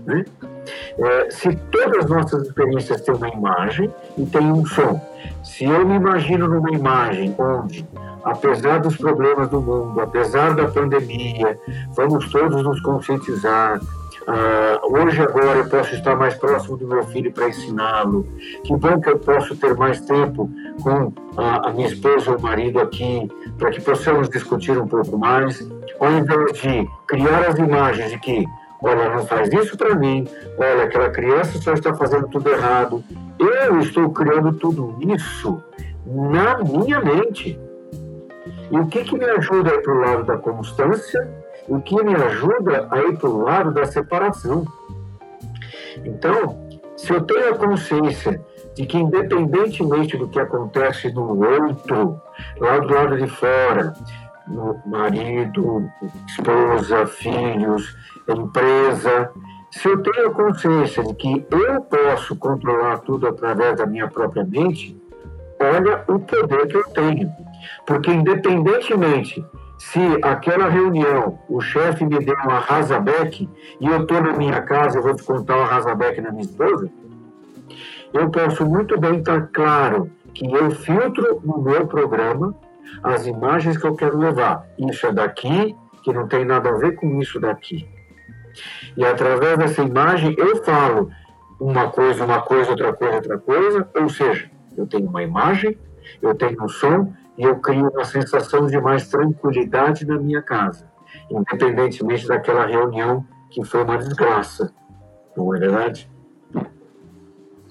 Né? 0.06 0.25
É, 1.00 1.30
se 1.30 1.57
todas 1.71 2.04
as 2.04 2.11
nossas 2.11 2.42
experiências 2.47 3.00
têm 3.00 3.14
uma 3.14 3.28
imagem 3.28 3.90
e 4.19 4.26
têm 4.26 4.52
um 4.52 4.64
som, 4.66 5.00
se 5.42 5.64
eu 5.64 5.87
me 5.87 5.97
imagino 5.97 6.47
numa 6.47 6.71
imagem 6.71 7.35
onde 7.38 7.87
apesar 8.25 8.80
dos 8.80 8.97
problemas 8.97 9.49
do 9.49 9.61
mundo, 9.61 10.00
apesar 10.00 10.54
da 10.54 10.69
pandemia, 10.69 11.59
vamos 11.95 12.30
todos 12.30 12.62
nos 12.62 12.80
conscientizar. 12.80 13.80
Uh, 14.21 14.97
hoje, 14.97 15.21
agora, 15.21 15.59
eu 15.59 15.69
posso 15.69 15.95
estar 15.95 16.14
mais 16.14 16.35
próximo 16.35 16.76
do 16.76 16.87
meu 16.87 17.02
filho 17.04 17.33
para 17.33 17.49
ensiná-lo. 17.49 18.26
Que 18.62 18.76
bom 18.76 19.00
que 19.00 19.09
eu 19.09 19.19
posso 19.19 19.57
ter 19.57 19.75
mais 19.75 20.00
tempo 20.02 20.49
com 20.83 21.12
a, 21.37 21.69
a 21.69 21.73
minha 21.73 21.88
esposa 21.88 22.30
ou 22.30 22.38
marido 22.38 22.78
aqui, 22.80 23.28
para 23.59 23.71
que 23.71 23.80
possamos 23.80 24.28
discutir 24.28 24.78
um 24.78 24.87
pouco 24.87 25.16
mais, 25.19 25.66
ao 25.99 26.12
invés 26.12 26.52
de 26.61 26.88
criar 27.09 27.49
as 27.49 27.59
imagens 27.59 28.11
de 28.11 28.19
que, 28.19 28.45
olha, 28.82 29.10
não 29.10 29.26
faz 29.26 29.52
isso 29.52 29.76
para 29.76 29.94
mim, 29.94 30.26
olha, 30.58 30.84
aquela 30.84 31.10
criança 31.10 31.58
só 31.58 31.72
está 31.72 31.94
fazendo 31.94 32.28
tudo 32.28 32.50
errado. 32.50 33.04
Eu 33.38 33.80
estou 33.80 34.10
criando 34.10 34.52
tudo 34.52 34.96
isso 35.00 35.62
na 36.06 36.58
minha 36.58 37.00
mente. 37.00 37.58
E 38.70 38.78
o 38.78 38.87
que, 38.87 39.04
que 39.04 39.18
me 39.18 39.25
ajuda 39.25 39.70
a 39.70 39.75
ir 39.75 39.82
para 39.82 39.94
o 39.94 40.00
lado 40.00 40.25
da 40.25 40.37
constância? 40.37 41.28
O 41.68 41.80
que 41.80 42.02
me 42.02 42.14
ajuda 42.14 42.88
a 42.90 42.99
ir 42.99 43.16
para 43.16 43.28
o 43.28 43.42
lado 43.42 43.72
da 43.72 43.84
separação? 43.84 44.64
Então, 46.04 46.68
se 46.96 47.12
eu 47.12 47.20
tenho 47.22 47.54
a 47.54 47.56
consciência 47.56 48.40
de 48.75 48.87
que, 48.87 48.99
independentemente 48.99 50.16
do 50.16 50.28
que 50.28 50.38
acontece 50.38 51.12
no 51.12 51.38
outro, 51.44 52.20
lá 52.58 52.78
do 52.78 52.94
lado 52.94 53.16
de 53.16 53.26
fora, 53.26 53.92
marido, 54.87 55.90
esposa, 56.26 57.07
filhos, 57.07 57.97
empresa, 58.28 59.30
se 59.71 59.88
eu 59.88 60.02
tenho 60.02 60.28
a 60.28 60.35
consciência 60.35 61.02
de 61.04 61.14
que 61.14 61.47
eu 61.50 61.80
posso 61.83 62.37
controlar 62.37 62.99
tudo 62.99 63.28
através 63.28 63.76
da 63.76 63.87
minha 63.87 64.09
própria 64.09 64.45
mente, 64.45 65.00
olha 65.61 66.04
o 66.09 66.19
poder 66.19 66.66
que 66.66 66.76
eu 66.76 66.85
tenho. 66.90 67.30
Porque, 67.87 68.11
independentemente 68.11 69.45
se 69.80 69.99
aquela 70.23 70.69
reunião 70.69 71.38
o 71.49 71.59
chefe 71.59 72.04
me 72.04 72.19
deu 72.23 72.37
uma 72.45 72.59
rasabeck 72.59 73.49
e 73.80 73.87
eu 73.87 74.02
estou 74.02 74.21
na 74.21 74.35
minha 74.35 74.61
casa, 74.61 74.99
eu 74.99 75.02
vou 75.02 75.14
descontar 75.14 75.57
uma 75.57 75.66
rasabeck 75.66 76.21
na 76.21 76.30
minha 76.30 76.42
esposa, 76.42 76.90
eu 78.12 78.28
posso 78.28 78.66
muito 78.66 79.00
bem 79.00 79.21
estar 79.21 79.49
claro 79.50 80.11
que 80.35 80.45
eu 80.52 80.71
filtro 80.71 81.40
no 81.42 81.62
meu 81.62 81.87
programa 81.87 82.54
as 83.02 83.26
imagens 83.26 83.76
que 83.76 83.87
eu 83.87 83.94
quero 83.94 84.18
levar. 84.18 84.66
Isso 84.78 85.06
é 85.06 85.12
daqui, 85.12 85.76
que 86.02 86.12
não 86.12 86.26
tem 86.28 86.44
nada 86.44 86.70
a 86.70 86.78
ver 86.78 86.97
com 86.97 87.20
isso 87.20 87.40
daqui. 87.40 87.88
E 88.97 89.04
através 89.04 89.59
dessa 89.59 89.82
imagem 89.82 90.35
eu 90.38 90.62
falo 90.64 91.11
uma 91.61 91.88
coisa, 91.90 92.25
uma 92.25 92.40
coisa, 92.40 92.70
outra 92.70 92.92
coisa, 92.92 93.16
outra 93.16 93.38
coisa, 93.38 93.88
ou 93.94 94.09
seja, 94.09 94.50
eu 94.76 94.87
tenho 94.87 95.09
uma 95.09 95.23
imagem, 95.23 95.78
eu 96.23 96.35
tenho 96.35 96.62
um 96.62 96.68
som 96.68 97.12
e 97.37 97.44
eu 97.44 97.56
crio 97.56 97.88
uma 97.88 98.04
sensação 98.04 98.66
de 98.66 98.80
mais 98.80 99.09
tranquilidade 99.09 100.06
na 100.06 100.18
minha 100.18 100.42
casa, 100.42 100.90
independentemente 101.30 102.26
daquela 102.26 102.66
reunião 102.66 103.25
que 103.50 103.64
foi 103.64 103.82
uma 103.85 103.99
desgraça. 103.99 104.73
Não 105.37 105.54
é 105.54 105.59
verdade? 105.59 106.11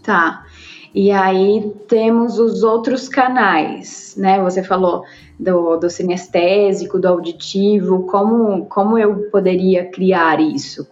Tá. 0.04 0.46
E 0.94 1.12
aí 1.12 1.72
temos 1.88 2.40
os 2.40 2.64
outros 2.64 3.08
canais, 3.08 4.16
né? 4.18 4.42
Você 4.42 4.64
falou 4.64 5.04
do, 5.40 5.78
do 5.78 5.90
sinestésico, 5.90 7.00
do 7.00 7.08
auditivo. 7.08 8.06
Como, 8.08 8.66
como 8.66 8.98
eu 8.98 9.30
poderia 9.30 9.86
criar 9.86 10.40
isso? 10.40 10.88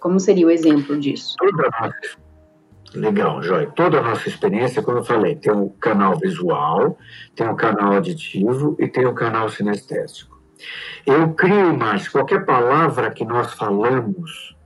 Como 0.00 0.18
seria 0.18 0.46
o 0.46 0.50
exemplo 0.50 0.98
disso? 0.98 1.36
Legal, 2.94 3.42
Joy. 3.42 3.66
Toda 3.76 3.98
a 3.98 4.02
nossa 4.02 4.28
experiência, 4.28 4.82
como 4.82 4.98
eu 4.98 5.04
falei, 5.04 5.36
tem 5.36 5.52
um 5.52 5.68
canal 5.68 6.18
visual, 6.18 6.96
tem 7.36 7.46
um 7.46 7.56
canal 7.56 7.94
auditivo 7.94 8.76
e 8.78 8.88
tem 8.88 9.06
um 9.06 9.14
canal 9.14 9.48
sinestésico. 9.50 10.38
Eu 11.06 11.34
crio 11.34 11.70
imagens. 11.72 12.08
Qualquer 12.08 12.44
palavra 12.44 13.10
que 13.10 13.24
nós 13.24 13.52
falamos, 13.52 14.56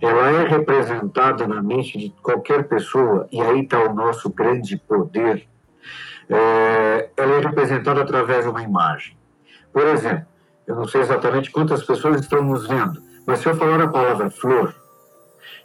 ela 0.00 0.30
é 0.30 0.48
representada 0.48 1.46
na 1.46 1.62
mente 1.62 1.98
de 1.98 2.10
qualquer 2.22 2.66
pessoa, 2.66 3.28
e 3.30 3.40
aí 3.40 3.60
está 3.60 3.78
o 3.84 3.94
nosso 3.94 4.30
grande 4.30 4.76
poder. 4.76 5.46
É, 6.28 7.10
ela 7.16 7.34
é 7.34 7.40
representada 7.40 8.00
através 8.00 8.44
de 8.44 8.50
uma 8.50 8.62
imagem. 8.62 9.16
Por 9.72 9.86
exemplo, 9.86 10.26
eu 10.66 10.74
não 10.76 10.86
sei 10.86 11.00
exatamente 11.02 11.50
quantas 11.50 11.82
pessoas 11.82 12.20
estão 12.20 12.42
nos 12.42 12.66
vendo, 12.66 13.02
mas 13.26 13.40
se 13.40 13.48
eu 13.48 13.56
falar 13.56 13.80
a 13.82 13.88
palavra 13.88 14.30
flor, 14.30 14.74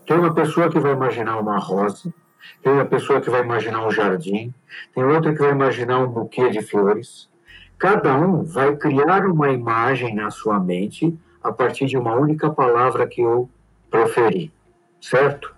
tem 0.06 0.18
uma 0.18 0.34
pessoa 0.34 0.70
que 0.70 0.80
vai 0.80 0.94
imaginar 0.94 1.38
uma 1.40 1.58
rosa, 1.58 2.14
tem 2.62 2.74
uma 2.74 2.86
pessoa 2.86 3.22
que 3.22 3.30
vai 3.30 3.42
imaginar 3.42 3.86
um 3.86 3.92
jardim, 3.92 4.54
tem 4.94 5.04
outra 5.04 5.34
que 5.34 5.40
vai 5.40 5.52
imaginar 5.52 6.00
um 6.00 6.08
buquê 6.08 6.50
de 6.50 6.62
flores. 6.62 7.30
Cada 7.78 8.16
um 8.16 8.44
vai 8.44 8.76
criar 8.76 9.26
uma 9.26 9.50
imagem 9.50 10.14
na 10.16 10.30
sua 10.30 10.60
mente 10.60 11.18
a 11.44 11.52
partir 11.52 11.86
de 11.86 11.98
uma 11.98 12.16
única 12.16 12.50
palavra 12.50 13.08
que 13.08 13.22
eu 13.22 13.50
proferi, 13.96 14.52
certo? 15.00 15.56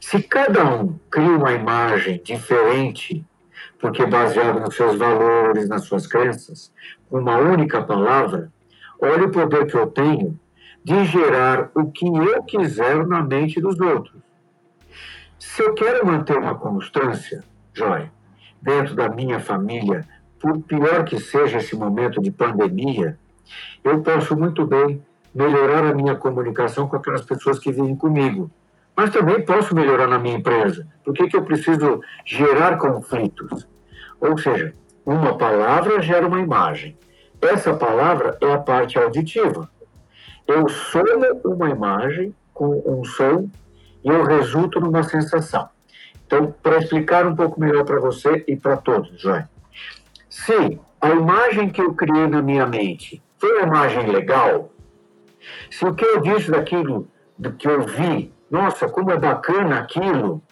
Se 0.00 0.22
cada 0.22 0.64
um 0.64 0.98
cria 1.10 1.30
uma 1.30 1.52
imagem 1.52 2.20
diferente, 2.22 3.24
porque 3.78 4.04
baseado 4.04 4.60
nos 4.60 4.74
seus 4.74 4.96
valores, 4.96 5.68
nas 5.68 5.84
suas 5.84 6.06
crenças, 6.06 6.72
com 7.08 7.18
uma 7.18 7.38
única 7.38 7.82
palavra, 7.82 8.52
olha 9.00 9.26
o 9.26 9.30
poder 9.30 9.66
que 9.66 9.76
eu 9.76 9.86
tenho 9.86 10.38
de 10.84 11.04
gerar 11.04 11.70
o 11.74 11.90
que 11.90 12.06
eu 12.06 12.42
quiser 12.42 13.06
na 13.06 13.22
mente 13.22 13.60
dos 13.60 13.80
outros. 13.80 14.20
Se 15.38 15.62
eu 15.62 15.74
quero 15.74 16.06
manter 16.06 16.36
uma 16.36 16.54
constância, 16.54 17.42
Joy, 17.72 18.10
dentro 18.60 18.94
da 18.94 19.08
minha 19.08 19.40
família, 19.40 20.06
por 20.38 20.58
pior 20.62 21.04
que 21.04 21.18
seja 21.18 21.58
esse 21.58 21.74
momento 21.74 22.20
de 22.20 22.30
pandemia, 22.30 23.18
eu 23.82 24.02
posso 24.02 24.36
muito 24.36 24.66
bem 24.66 25.02
melhorar 25.34 25.84
a 25.84 25.94
minha 25.94 26.14
comunicação 26.14 26.88
com 26.88 26.96
aquelas 26.96 27.22
pessoas 27.22 27.58
que 27.58 27.70
vivem 27.70 27.96
comigo. 27.96 28.50
Mas 28.96 29.10
também 29.10 29.44
posso 29.44 29.74
melhorar 29.74 30.06
na 30.06 30.18
minha 30.18 30.36
empresa. 30.36 30.86
Por 31.04 31.14
que, 31.14 31.28
que 31.28 31.36
eu 31.36 31.42
preciso 31.42 32.00
gerar 32.24 32.76
conflitos? 32.76 33.66
Ou 34.20 34.36
seja, 34.36 34.74
uma 35.06 35.38
palavra 35.38 36.02
gera 36.02 36.26
uma 36.26 36.40
imagem. 36.40 36.96
Essa 37.40 37.74
palavra 37.74 38.36
é 38.40 38.52
a 38.52 38.58
parte 38.58 38.98
auditiva. 38.98 39.70
Eu 40.46 40.68
somo 40.68 41.40
uma 41.44 41.70
imagem 41.70 42.34
com 42.52 42.82
um 42.84 43.04
som 43.04 43.48
e 44.04 44.08
eu 44.08 44.24
resulto 44.24 44.80
numa 44.80 45.02
sensação. 45.02 45.68
Então, 46.26 46.54
para 46.62 46.78
explicar 46.78 47.26
um 47.26 47.34
pouco 47.34 47.58
melhor 47.58 47.84
para 47.84 47.98
você 47.98 48.44
e 48.46 48.56
para 48.56 48.76
todos, 48.76 49.20
João, 49.20 49.42
se 50.28 50.78
a 51.00 51.08
imagem 51.10 51.70
que 51.70 51.80
eu 51.80 51.94
criei 51.94 52.26
na 52.26 52.42
minha 52.42 52.66
mente 52.66 53.22
foi 53.38 53.50
uma 53.58 53.66
imagem 53.66 54.06
legal, 54.06 54.70
se 55.70 55.84
o 55.84 55.94
que 55.94 56.04
eu 56.04 56.20
disse 56.20 56.50
daquilo, 56.50 57.08
do 57.38 57.52
que 57.52 57.68
eu 57.68 57.82
vi, 57.82 58.32
nossa, 58.50 58.88
como 58.88 59.10
é 59.10 59.16
bacana 59.16 59.78
aquilo, 59.78 60.42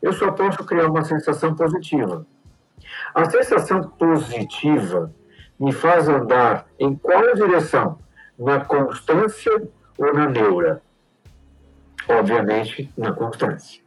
eu 0.00 0.12
só 0.12 0.32
posso 0.32 0.64
criar 0.64 0.88
uma 0.88 1.04
sensação 1.04 1.54
positiva. 1.54 2.26
A 3.14 3.24
sensação 3.30 3.82
positiva 3.82 5.12
me 5.58 5.72
faz 5.72 6.08
andar 6.08 6.66
em 6.78 6.94
qual 6.96 7.34
direção? 7.34 7.98
Na 8.38 8.64
constância 8.64 9.52
ou 9.98 10.12
na 10.12 10.28
neura? 10.28 10.82
Obviamente, 12.08 12.90
na 12.96 13.12
constância. 13.12 13.80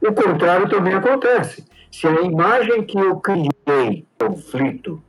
O 0.00 0.12
contrário 0.12 0.68
também 0.68 0.94
acontece. 0.94 1.66
Se 1.90 2.06
a 2.06 2.20
imagem 2.20 2.84
que 2.84 2.98
eu 2.98 3.18
criei 3.18 4.06
conflito, 4.18 5.02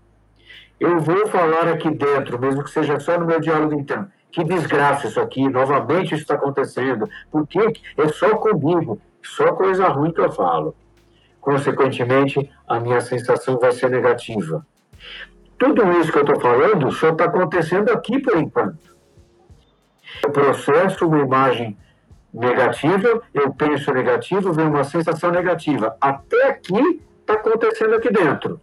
eu 0.79 1.00
vou 1.00 1.27
falar 1.27 1.67
aqui 1.67 1.91
dentro, 1.91 2.39
mesmo 2.39 2.63
que 2.63 2.71
seja 2.71 3.00
só 3.00 3.19
no 3.19 3.25
meu 3.25 3.39
diálogo 3.39 3.74
interno, 3.74 4.09
que 4.38 4.44
desgraça 4.44 5.08
isso 5.08 5.20
aqui, 5.20 5.50
novamente 5.50 6.13
isso 6.13 6.22
está 6.22 6.36
acontecendo, 6.36 7.10
porque 7.32 7.60
é 7.98 8.08
só 8.10 8.36
comigo, 8.36 9.01
só 9.24 9.51
coisa 9.53 9.88
ruim 9.88 10.12
que 10.12 10.22
eu 10.22 10.32
falo. 10.32 10.75
Consequentemente, 11.41 12.48
a 12.67 12.79
minha 12.79 13.01
sensação 13.01 13.58
vai 13.58 13.72
ser 13.72 13.89
negativa. 13.89 14.63
Tudo 15.58 15.91
isso 15.94 16.12
que 16.12 16.20
eu 16.20 16.22
estou 16.22 16.39
falando 16.39 16.91
só 16.91 17.10
está 17.10 17.25
acontecendo 17.25 17.89
aqui 17.89 18.20
por 18.20 18.38
enquanto. 18.38 18.77
Eu 20.23 20.32
processo 20.32 21.08
uma 21.08 21.17
imagem 21.17 21.76
negativa, 22.32 23.19
eu 23.34 23.52
penso 23.54 23.91
negativo, 23.91 24.54
vem 24.54 24.67
uma 24.67 24.84
sensação 24.84 25.32
negativa. 25.32 25.97
Até 26.00 26.50
aqui 26.50 27.02
está 27.21 27.34
acontecendo 27.34 27.95
aqui 27.95 28.12
dentro. 28.12 28.62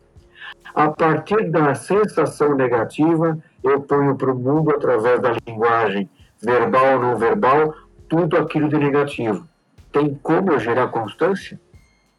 A 0.72 0.88
partir 0.88 1.50
da 1.50 1.74
sensação 1.74 2.54
negativa, 2.54 3.36
eu 3.64 3.80
ponho 3.80 4.14
para 4.14 4.30
o 4.30 4.38
mundo, 4.38 4.70
através 4.70 5.20
da 5.20 5.32
linguagem 5.46 6.08
verbal 6.40 6.96
ou 6.96 7.00
não 7.00 7.16
verbal, 7.16 7.74
tudo 8.08 8.36
aquilo 8.36 8.68
de 8.68 8.76
negativo. 8.76 9.48
Tem 9.90 10.14
como 10.22 10.52
eu 10.52 10.60
gerar 10.60 10.88
constância? 10.88 11.58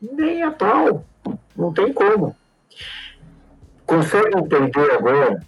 Nem 0.01 0.41
a 0.41 0.51
pau. 0.51 1.05
Não 1.55 1.71
tem 1.71 1.93
como. 1.93 2.35
Consegue 3.85 4.37
entender 4.37 4.91
agora 4.91 5.39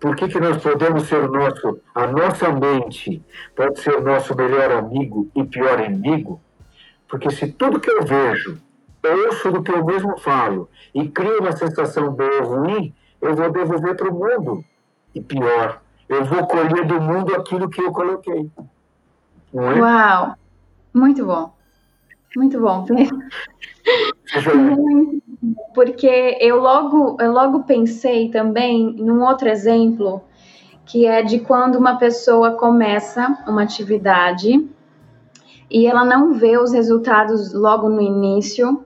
por 0.00 0.16
que, 0.16 0.28
que 0.28 0.40
nós 0.40 0.60
podemos 0.60 1.04
ser 1.04 1.22
o 1.22 1.32
nosso, 1.32 1.80
a 1.94 2.06
nossa 2.06 2.52
mente 2.52 3.22
pode 3.54 3.80
ser 3.80 3.94
o 3.94 4.02
nosso 4.02 4.36
melhor 4.36 4.70
amigo 4.72 5.30
e 5.34 5.44
pior 5.44 5.80
inimigo? 5.80 6.40
Porque 7.08 7.30
se 7.30 7.52
tudo 7.52 7.80
que 7.80 7.90
eu 7.90 8.04
vejo, 8.04 8.58
ouço 9.04 9.52
do 9.52 9.62
que 9.62 9.70
eu 9.70 9.84
mesmo 9.84 10.18
falo 10.18 10.68
e 10.92 11.08
crio 11.08 11.40
uma 11.40 11.52
sensação 11.52 12.10
boa 12.10 12.42
ou 12.42 12.56
ruim, 12.56 12.94
eu 13.20 13.34
vou 13.34 13.50
devolver 13.50 13.96
para 13.96 14.10
o 14.10 14.14
mundo. 14.14 14.64
E 15.16 15.20
pior, 15.22 15.80
eu 16.10 16.26
vou 16.26 16.46
colher 16.46 16.86
do 16.86 17.00
mundo 17.00 17.34
aquilo 17.34 17.70
que 17.70 17.80
eu 17.80 17.90
coloquei. 17.90 18.50
É? 19.54 19.80
Uau! 19.80 20.34
Muito 20.92 21.24
bom. 21.24 21.54
Muito 22.36 22.60
bom. 22.60 22.84
Porque 25.74 26.36
eu 26.38 26.60
logo, 26.60 27.16
eu 27.18 27.32
logo 27.32 27.62
pensei 27.62 28.30
também 28.30 28.92
num 28.92 29.24
outro 29.24 29.48
exemplo, 29.48 30.22
que 30.84 31.06
é 31.06 31.22
de 31.22 31.38
quando 31.38 31.76
uma 31.76 31.96
pessoa 31.96 32.50
começa 32.52 33.42
uma 33.48 33.62
atividade 33.62 34.68
e 35.70 35.86
ela 35.86 36.04
não 36.04 36.34
vê 36.34 36.58
os 36.58 36.74
resultados 36.74 37.54
logo 37.54 37.88
no 37.88 38.02
início, 38.02 38.84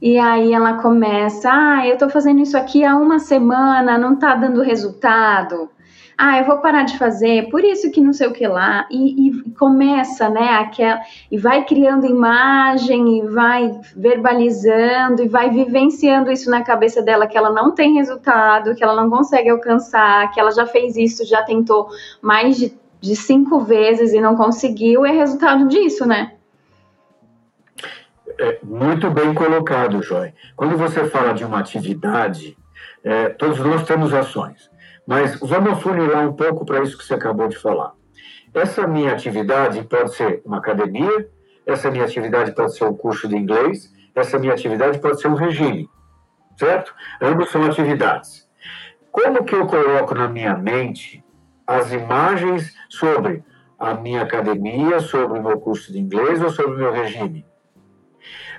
e 0.00 0.18
aí 0.18 0.52
ela 0.52 0.74
começa, 0.74 1.50
ah, 1.50 1.86
eu 1.86 1.94
estou 1.94 2.08
fazendo 2.08 2.40
isso 2.40 2.56
aqui 2.56 2.84
há 2.84 2.96
uma 2.96 3.18
semana, 3.18 3.98
não 3.98 4.14
está 4.14 4.34
dando 4.34 4.62
resultado 4.62 5.70
ah, 6.18 6.38
eu 6.38 6.46
vou 6.46 6.58
parar 6.58 6.84
de 6.84 6.96
fazer, 6.96 7.50
por 7.50 7.62
isso 7.62 7.90
que 7.90 8.00
não 8.00 8.12
sei 8.12 8.26
o 8.26 8.32
que 8.32 8.46
lá, 8.46 8.86
e, 8.90 9.28
e 9.28 9.50
começa, 9.50 10.30
né, 10.30 10.48
aquela, 10.54 10.98
e 11.30 11.36
vai 11.36 11.64
criando 11.66 12.06
imagem, 12.06 13.18
e 13.18 13.22
vai 13.26 13.78
verbalizando, 13.94 15.22
e 15.22 15.28
vai 15.28 15.50
vivenciando 15.50 16.32
isso 16.32 16.50
na 16.50 16.62
cabeça 16.62 17.02
dela, 17.02 17.26
que 17.26 17.36
ela 17.36 17.50
não 17.50 17.72
tem 17.72 17.94
resultado, 17.94 18.74
que 18.74 18.82
ela 18.82 18.96
não 18.96 19.10
consegue 19.10 19.50
alcançar, 19.50 20.30
que 20.30 20.40
ela 20.40 20.52
já 20.52 20.66
fez 20.66 20.96
isso, 20.96 21.26
já 21.26 21.42
tentou 21.42 21.88
mais 22.22 22.56
de, 22.56 22.74
de 22.98 23.14
cinco 23.14 23.60
vezes 23.60 24.14
e 24.14 24.20
não 24.20 24.36
conseguiu, 24.36 25.04
é 25.04 25.10
resultado 25.10 25.68
disso, 25.68 26.06
né? 26.06 26.32
É 28.38 28.58
muito 28.62 29.10
bem 29.10 29.32
colocado, 29.32 30.02
Joy. 30.02 30.32
Quando 30.54 30.76
você 30.76 31.06
fala 31.06 31.32
de 31.32 31.44
uma 31.44 31.58
atividade, 31.58 32.56
é, 33.02 33.30
todos 33.30 33.58
nós 33.60 33.84
temos 33.84 34.12
ações. 34.12 34.70
Mas 35.06 35.38
vamos 35.40 35.80
funilar 35.82 36.28
um 36.28 36.34
pouco 36.34 36.66
para 36.66 36.82
isso 36.82 36.98
que 36.98 37.04
você 37.04 37.14
acabou 37.14 37.48
de 37.48 37.56
falar. 37.56 37.92
Essa 38.52 38.86
minha 38.86 39.12
atividade 39.12 39.82
pode 39.84 40.14
ser 40.14 40.42
uma 40.44 40.58
academia, 40.58 41.28
essa 41.64 41.90
minha 41.90 42.04
atividade 42.04 42.54
pode 42.54 42.76
ser 42.76 42.84
um 42.84 42.94
curso 42.94 43.26
de 43.26 43.36
inglês, 43.36 43.90
essa 44.14 44.38
minha 44.38 44.52
atividade 44.52 44.98
pode 44.98 45.20
ser 45.20 45.28
um 45.28 45.34
regime, 45.34 45.88
certo? 46.58 46.94
Ambos 47.22 47.50
são 47.50 47.64
atividades. 47.64 48.46
Como 49.10 49.44
que 49.44 49.54
eu 49.54 49.66
coloco 49.66 50.14
na 50.14 50.28
minha 50.28 50.56
mente 50.56 51.24
as 51.66 51.92
imagens 51.92 52.74
sobre 52.88 53.42
a 53.78 53.94
minha 53.94 54.22
academia, 54.22 55.00
sobre 55.00 55.38
o 55.38 55.42
meu 55.42 55.58
curso 55.58 55.92
de 55.92 55.98
inglês 55.98 56.42
ou 56.42 56.50
sobre 56.50 56.74
o 56.74 56.78
meu 56.78 56.92
regime? 56.92 57.46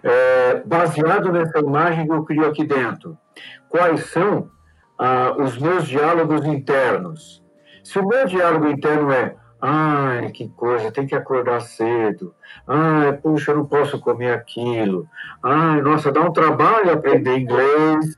É, 0.03 0.61
baseado 0.65 1.31
nessa 1.31 1.59
imagem 1.59 2.05
que 2.05 2.13
eu 2.13 2.23
crio 2.23 2.45
aqui 2.45 2.63
dentro, 2.65 3.17
quais 3.69 4.05
são 4.11 4.49
ah, 4.97 5.35
os 5.37 5.57
meus 5.57 5.87
diálogos 5.87 6.45
internos. 6.45 7.43
Se 7.83 7.99
o 7.99 8.07
meu 8.07 8.25
diálogo 8.25 8.67
interno 8.67 9.11
é 9.11 9.35
ai, 9.61 10.31
que 10.31 10.49
coisa, 10.49 10.91
tem 10.91 11.07
que 11.07 11.15
acordar 11.15 11.61
cedo. 11.61 12.33
Ai, 12.67 13.13
puxa, 13.13 13.51
eu 13.51 13.57
não 13.57 13.65
posso 13.65 13.99
comer 13.99 14.33
aquilo. 14.33 15.07
Ai, 15.43 15.81
nossa, 15.81 16.11
dá 16.11 16.21
um 16.21 16.31
trabalho 16.31 16.93
aprender 16.93 17.37
inglês. 17.37 18.17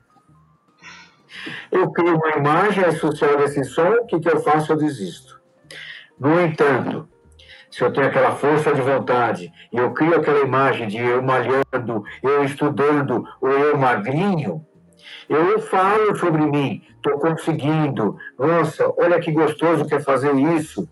Eu 1.70 1.90
crio 1.92 2.16
uma 2.16 2.36
imagem 2.36 2.84
associada 2.84 3.42
a 3.42 3.44
esse 3.44 3.64
som, 3.64 3.88
o 3.88 4.06
que, 4.06 4.20
que 4.20 4.28
eu 4.28 4.40
faço? 4.40 4.72
Eu 4.72 4.76
desisto. 4.76 5.40
No 6.18 6.38
entanto, 6.40 7.08
se 7.70 7.82
eu 7.82 7.92
tenho 7.92 8.06
aquela 8.06 8.32
força 8.32 8.74
de 8.74 8.80
vontade 8.80 9.52
e 9.72 9.76
eu 9.76 9.92
crio 9.92 10.16
aquela 10.16 10.40
imagem 10.40 10.88
de 10.88 10.98
eu 10.98 11.22
malhando, 11.22 12.04
eu 12.22 12.44
estudando 12.44 13.24
ou 13.40 13.50
eu 13.50 13.78
magrinho, 13.78 14.66
eu 15.28 15.60
falo 15.60 16.16
sobre 16.16 16.44
mim, 16.44 16.82
estou 16.96 17.18
conseguindo. 17.18 18.16
Nossa, 18.38 18.92
olha 18.98 19.20
que 19.20 19.30
gostoso 19.30 19.86
que 19.86 19.94
é 19.94 20.00
fazer 20.00 20.34
isso. 20.34 20.88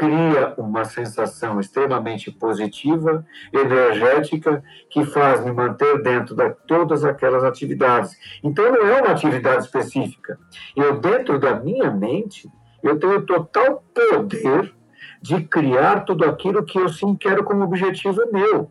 cria 0.00 0.54
uma 0.56 0.86
sensação 0.86 1.60
extremamente 1.60 2.30
positiva, 2.30 3.22
energética, 3.52 4.64
que 4.88 5.04
faz 5.04 5.44
me 5.44 5.52
manter 5.52 6.02
dentro 6.02 6.34
de 6.34 6.48
todas 6.66 7.04
aquelas 7.04 7.44
atividades. 7.44 8.16
Então, 8.42 8.72
não 8.72 8.86
é 8.86 9.02
uma 9.02 9.12
atividade 9.12 9.64
específica. 9.64 10.38
Eu, 10.74 10.98
dentro 10.98 11.38
da 11.38 11.60
minha 11.60 11.90
mente, 11.90 12.50
eu 12.82 12.98
tenho 12.98 13.26
total 13.26 13.84
poder 13.94 14.74
de 15.20 15.42
criar 15.42 16.04
tudo 16.04 16.24
aquilo 16.24 16.64
que 16.64 16.78
eu 16.78 16.88
sim 16.88 17.14
quero 17.14 17.44
como 17.44 17.64
objetivo 17.64 18.20
meu. 18.32 18.70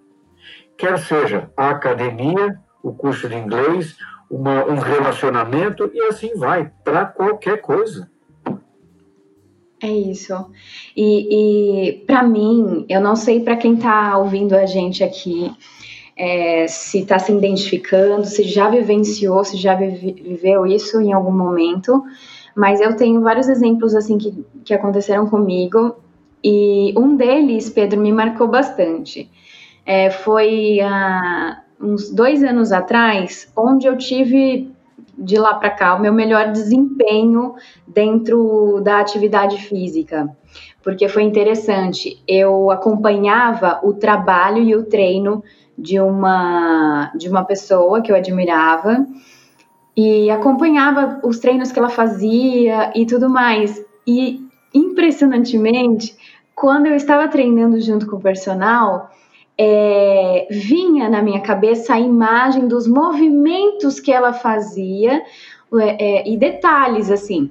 Quer 0.78 0.98
seja 0.98 1.52
a 1.56 1.70
academia, 1.70 2.60
o 2.82 2.94
curso 2.94 3.28
de 3.28 3.36
inglês, 3.36 3.96
uma, 4.30 4.66
um 4.66 4.78
relacionamento 4.80 5.90
e 5.94 6.02
assim 6.04 6.36
vai, 6.36 6.72
para 6.84 7.06
qualquer 7.06 7.62
coisa. 7.62 8.10
É 9.82 9.90
isso. 9.90 10.34
E, 10.96 11.92
e 11.92 11.94
para 12.06 12.24
mim, 12.24 12.86
eu 12.90 13.00
não 13.00 13.16
sei 13.16 13.42
para 13.42 13.56
quem 13.56 13.76
está 13.76 14.18
ouvindo 14.18 14.54
a 14.54 14.66
gente 14.66 15.04
aqui, 15.04 15.52
é, 16.18 16.68
se 16.68 17.00
está 17.00 17.18
se 17.18 17.32
identificando, 17.32 18.26
se 18.26 18.44
já 18.44 18.70
vivenciou, 18.70 19.44
se 19.46 19.56
já 19.56 19.76
vive, 19.76 20.12
viveu 20.22 20.68
isso 20.68 21.00
em 21.00 21.14
algum 21.14 21.32
momento, 21.32 22.04
mas 22.54 22.82
eu 22.82 22.96
tenho 22.98 23.22
vários 23.22 23.48
exemplos 23.48 23.96
assim 23.96 24.18
que, 24.18 24.46
que 24.66 24.74
aconteceram 24.74 25.28
comigo 25.28 25.96
e 26.44 26.94
um 26.98 27.16
deles, 27.16 27.70
Pedro, 27.70 28.00
me 28.00 28.12
marcou 28.12 28.48
bastante. 28.48 29.30
É, 29.86 30.10
foi 30.10 30.80
há 30.82 31.62
uns 31.82 32.10
dois 32.10 32.44
anos 32.44 32.72
atrás, 32.72 33.52
onde 33.56 33.88
eu 33.88 33.98
tive 33.98 34.72
de 35.18 35.38
lá 35.38 35.56
para 35.56 35.70
cá 35.70 35.96
o 35.96 36.02
meu 36.02 36.14
melhor 36.14 36.52
desempenho 36.52 37.56
dentro 37.86 38.80
da 38.82 39.00
atividade 39.00 39.58
física, 39.58 40.30
porque 40.82 41.10
foi 41.10 41.24
interessante. 41.24 42.22
Eu 42.28 42.72
acompanhava 42.72 43.80
o 43.84 43.94
trabalho 43.94 44.64
e 44.64 44.76
o 44.76 44.86
treino 44.86 45.44
de 45.78 46.00
uma 46.00 47.12
de 47.16 47.30
uma 47.30 47.44
pessoa 47.44 48.02
que 48.02 48.12
eu 48.12 48.16
admirava 48.16 49.06
e 49.96 50.30
acompanhava 50.30 51.20
os 51.24 51.40
treinos 51.40 51.72
que 51.72 51.80
ela 51.80 51.90
fazia 51.90 52.92
e 52.96 53.06
tudo 53.06 53.30
mais. 53.30 53.84
E 54.08 54.48
impressionantemente, 54.74 56.16
quando 56.60 56.88
eu 56.88 56.96
estava 56.96 57.26
treinando 57.30 57.80
junto 57.80 58.06
com 58.06 58.18
o 58.18 58.22
personal, 58.22 59.10
é, 59.58 60.46
vinha 60.52 61.08
na 61.08 61.22
minha 61.22 61.40
cabeça 61.40 61.94
a 61.94 62.00
imagem 62.00 62.68
dos 62.68 62.86
movimentos 62.86 63.98
que 63.98 64.12
ela 64.12 64.34
fazia 64.34 65.24
é, 65.74 66.06
é, 66.06 66.30
e 66.30 66.36
detalhes 66.36 67.10
assim. 67.10 67.50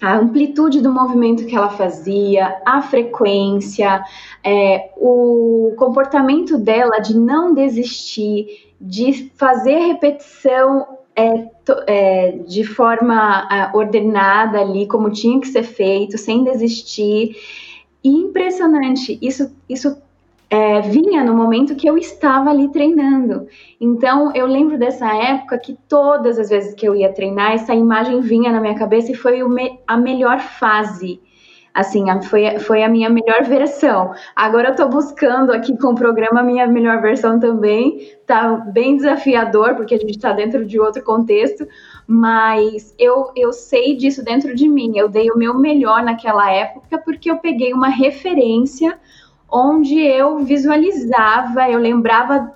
A 0.00 0.16
amplitude 0.16 0.80
do 0.80 0.90
movimento 0.90 1.44
que 1.44 1.54
ela 1.54 1.68
fazia, 1.68 2.62
a 2.64 2.80
frequência, 2.80 4.02
é, 4.42 4.92
o 4.96 5.74
comportamento 5.76 6.56
dela 6.56 7.00
de 7.00 7.18
não 7.18 7.52
desistir, 7.52 8.72
de 8.80 9.30
fazer 9.36 9.76
repetição 9.78 10.86
é, 11.14 11.48
é, 11.86 12.30
de 12.46 12.64
forma 12.64 13.46
é, 13.50 13.76
ordenada 13.76 14.60
ali, 14.60 14.86
como 14.86 15.10
tinha 15.10 15.38
que 15.38 15.48
ser 15.48 15.64
feito, 15.64 16.16
sem 16.16 16.44
desistir. 16.44 17.36
Impressionante, 18.08 19.18
isso, 19.20 19.54
isso 19.68 20.00
é, 20.50 20.80
vinha 20.80 21.22
no 21.22 21.34
momento 21.34 21.76
que 21.76 21.88
eu 21.88 21.98
estava 21.98 22.50
ali 22.50 22.68
treinando. 22.72 23.46
Então, 23.78 24.32
eu 24.34 24.46
lembro 24.46 24.78
dessa 24.78 25.06
época 25.14 25.58
que 25.58 25.76
todas 25.88 26.38
as 26.38 26.48
vezes 26.48 26.74
que 26.74 26.88
eu 26.88 26.96
ia 26.96 27.12
treinar, 27.12 27.52
essa 27.52 27.74
imagem 27.74 28.20
vinha 28.20 28.50
na 28.50 28.60
minha 28.60 28.74
cabeça 28.74 29.12
e 29.12 29.14
foi 29.14 29.42
me, 29.46 29.78
a 29.86 29.96
melhor 29.96 30.40
fase. 30.40 31.20
Assim, 31.74 32.06
foi, 32.22 32.58
foi 32.58 32.82
a 32.82 32.88
minha 32.88 33.10
melhor 33.10 33.44
versão. 33.44 34.12
Agora 34.34 34.68
eu 34.68 34.72
estou 34.72 34.88
buscando 34.88 35.52
aqui 35.52 35.76
com 35.78 35.88
o 35.88 35.94
programa 35.94 36.40
a 36.40 36.42
minha 36.42 36.66
melhor 36.66 37.00
versão 37.00 37.38
também. 37.38 38.16
Tá 38.26 38.56
bem 38.56 38.96
desafiador, 38.96 39.76
porque 39.76 39.94
a 39.94 39.98
gente 39.98 40.16
está 40.16 40.32
dentro 40.32 40.64
de 40.64 40.80
outro 40.80 41.04
contexto, 41.04 41.68
mas 42.10 42.94
eu, 42.98 43.30
eu 43.36 43.52
sei 43.52 43.94
disso 43.94 44.24
dentro 44.24 44.54
de 44.54 44.66
mim. 44.66 44.96
Eu 44.96 45.10
dei 45.10 45.30
o 45.30 45.36
meu 45.36 45.52
melhor 45.58 46.02
naquela 46.02 46.50
época 46.50 46.96
porque 46.96 47.30
eu 47.30 47.36
peguei 47.36 47.74
uma 47.74 47.88
referência 47.88 48.98
onde 49.50 50.00
eu 50.00 50.38
visualizava, 50.38 51.68
eu 51.70 51.78
lembrava 51.78 52.54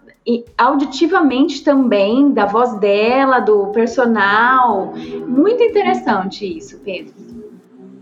auditivamente 0.57 1.63
também 1.63 2.33
da 2.33 2.47
voz 2.47 2.79
dela, 2.79 3.41
do 3.41 3.67
personal. 3.73 4.95
Muito 5.27 5.63
interessante 5.63 6.47
isso, 6.57 6.81
Pedro. 6.81 7.13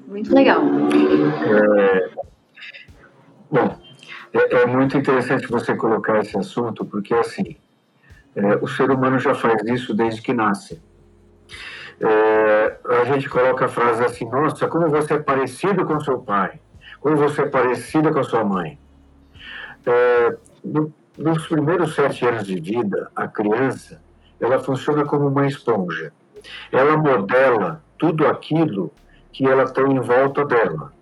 Muito 0.06 0.32
legal. 0.32 0.62
É, 0.62 2.10
bom, 3.50 3.76
é, 4.32 4.62
é, 4.62 4.66
muito 4.66 4.96
interessante 4.96 5.48
você 5.48 5.74
colocar 5.74 6.20
esse 6.20 6.38
assunto, 6.38 6.84
porque 6.84 7.12
assim, 7.12 7.56
é, 8.36 8.56
o 8.56 8.68
ser 8.68 8.88
humano 8.90 9.18
já 9.18 9.34
faz 9.34 9.60
isso 9.64 9.92
desde 9.92 10.22
que 10.22 10.32
nasce. 10.32 10.80
É, 12.00 12.78
a 13.00 13.04
gente 13.04 13.28
coloca 13.28 13.66
a 13.66 13.68
frase 13.68 14.04
assim: 14.04 14.28
Nossa, 14.28 14.66
como 14.68 14.88
você 14.88 15.14
é 15.14 15.18
parecido 15.18 15.84
com 15.84 16.00
seu 16.00 16.18
pai 16.18 16.58
como 17.00 17.16
você 17.16 17.42
é 17.42 17.46
parecida 17.46 18.12
com 18.12 18.20
a 18.20 18.24
sua 18.24 18.44
mãe. 18.44 18.78
É, 19.86 20.36
no, 20.62 20.92
nos 21.16 21.46
primeiros 21.48 21.94
sete 21.94 22.26
anos 22.26 22.46
de 22.46 22.60
vida, 22.60 23.10
a 23.16 23.26
criança 23.26 24.00
ela 24.38 24.58
funciona 24.60 25.04
como 25.04 25.26
uma 25.26 25.46
esponja. 25.46 26.12
Ela 26.70 26.96
modela 26.96 27.82
tudo 27.98 28.26
aquilo 28.26 28.92
que 29.32 29.46
ela 29.46 29.66
tem 29.70 29.84
em 29.84 30.00
volta 30.00 30.44
dela. 30.44 30.92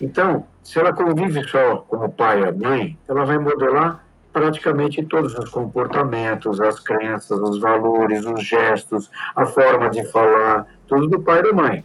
Então, 0.00 0.46
se 0.62 0.78
ela 0.78 0.92
convive 0.92 1.42
só 1.44 1.78
com 1.78 1.96
o 1.96 2.08
pai 2.08 2.40
e 2.40 2.44
a 2.46 2.52
mãe, 2.52 2.98
ela 3.08 3.24
vai 3.24 3.38
modelar 3.38 4.04
praticamente 4.32 5.04
todos 5.04 5.34
os 5.38 5.50
comportamentos, 5.50 6.60
as 6.60 6.80
crenças, 6.80 7.38
os 7.38 7.60
valores, 7.60 8.24
os 8.24 8.42
gestos, 8.42 9.10
a 9.36 9.44
forma 9.46 9.90
de 9.90 10.04
falar, 10.10 10.66
tudo 10.86 11.08
do 11.08 11.20
pai 11.20 11.40
e 11.40 11.42
da 11.42 11.52
mãe. 11.52 11.84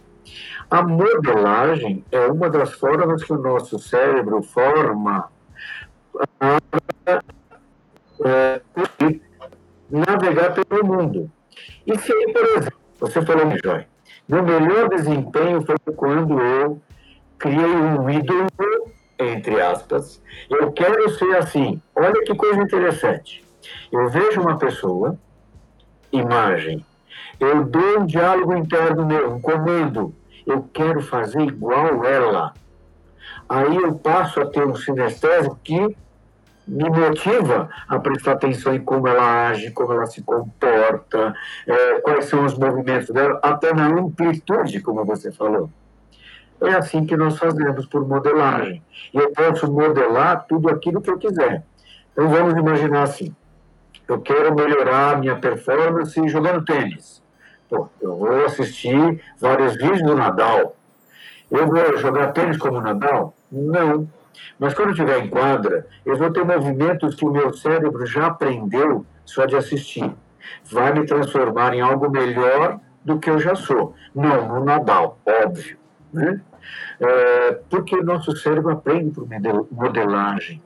A 0.70 0.82
modelagem 0.82 2.04
é 2.12 2.26
uma 2.26 2.50
das 2.50 2.72
formas 2.72 3.22
que 3.24 3.32
o 3.32 3.38
nosso 3.38 3.78
cérebro 3.78 4.42
forma 4.42 5.28
para 6.38 7.22
é, 8.24 8.60
navegar 9.90 10.54
pelo 10.54 10.84
mundo. 10.84 11.30
E 11.86 11.96
se 11.98 12.12
por 12.32 12.44
exemplo, 12.44 12.78
você 13.00 13.22
falou, 13.22 13.50
Joy, 13.62 13.86
meu 14.28 14.42
melhor 14.42 14.88
desempenho 14.90 15.64
foi 15.64 15.76
quando 15.94 16.38
eu 16.38 16.82
criei 17.38 17.64
um 17.64 18.10
ídolo, 18.10 18.46
entre 19.18 19.60
aspas, 19.60 20.22
eu 20.48 20.70
quero 20.72 21.08
ser 21.10 21.36
assim. 21.36 21.80
Olha 21.94 22.22
que 22.24 22.34
coisa 22.34 22.62
interessante. 22.62 23.44
Eu 23.90 24.08
vejo 24.08 24.40
uma 24.40 24.56
pessoa, 24.58 25.18
imagem, 26.12 26.84
eu 27.40 27.64
dou 27.64 28.00
um 28.00 28.06
diálogo 28.06 28.56
interno 28.56 29.06
meu, 29.06 29.32
um 29.32 29.40
comando, 29.40 30.14
eu 30.46 30.62
quero 30.72 31.02
fazer 31.02 31.42
igual 31.42 32.04
ela. 32.04 32.54
Aí 33.48 33.76
eu 33.76 33.94
passo 33.94 34.40
a 34.40 34.46
ter 34.46 34.66
um 34.66 34.76
sinestésico 34.76 35.58
que 35.62 35.96
me 36.66 36.90
motiva 36.90 37.70
a 37.88 37.98
prestar 37.98 38.32
atenção 38.32 38.74
em 38.74 38.80
como 38.80 39.08
ela 39.08 39.48
age, 39.48 39.70
como 39.70 39.92
ela 39.92 40.04
se 40.06 40.22
comporta, 40.22 41.34
é, 41.66 42.00
quais 42.00 42.26
são 42.26 42.44
os 42.44 42.56
movimentos 42.58 43.08
dela, 43.08 43.40
até 43.42 43.72
na 43.72 43.86
amplitude, 43.86 44.80
como 44.80 45.04
você 45.04 45.32
falou. 45.32 45.70
É 46.60 46.74
assim 46.74 47.06
que 47.06 47.16
nós 47.16 47.38
fazemos 47.38 47.86
por 47.86 48.06
modelagem. 48.06 48.82
Eu 49.14 49.30
posso 49.32 49.70
modelar 49.70 50.44
tudo 50.48 50.68
aquilo 50.68 51.00
que 51.00 51.10
eu 51.10 51.18
quiser. 51.18 51.64
Então 52.12 52.28
vamos 52.28 52.54
imaginar 52.54 53.04
assim: 53.04 53.34
eu 54.08 54.20
quero 54.20 54.54
melhorar 54.54 55.12
a 55.12 55.16
minha 55.16 55.36
performance 55.36 56.28
jogando 56.28 56.64
tênis. 56.64 57.22
Pô, 57.68 57.88
eu 58.00 58.16
vou 58.16 58.44
assistir 58.46 59.22
vários 59.38 59.76
vídeos 59.76 60.02
do 60.02 60.16
Nadal. 60.16 60.74
Eu 61.50 61.66
vou 61.66 61.96
jogar 61.98 62.32
tênis 62.32 62.56
como 62.56 62.80
Nadal? 62.80 63.34
Não. 63.52 64.08
Mas 64.58 64.74
quando 64.74 64.88
eu 64.88 64.92
estiver 64.92 65.18
em 65.18 65.28
quadra, 65.28 65.86
eu 66.04 66.16
vou 66.16 66.32
ter 66.32 66.44
movimentos 66.44 67.14
que 67.14 67.24
o 67.24 67.30
meu 67.30 67.52
cérebro 67.52 68.06
já 68.06 68.26
aprendeu 68.26 69.04
só 69.24 69.44
de 69.46 69.56
assistir. 69.56 70.10
Vai 70.64 70.92
me 70.92 71.06
transformar 71.06 71.74
em 71.74 71.80
algo 71.80 72.10
melhor 72.10 72.80
do 73.04 73.18
que 73.18 73.30
eu 73.30 73.38
já 73.38 73.54
sou. 73.54 73.94
Não 74.14 74.48
no 74.48 74.64
Nadal, 74.64 75.18
óbvio. 75.26 75.76
Né? 76.12 76.40
É, 77.00 77.60
porque 77.70 77.96
nosso 78.02 78.36
cérebro 78.36 78.72
aprende 78.72 79.10
por 79.10 79.26
modelagem. 79.70 80.62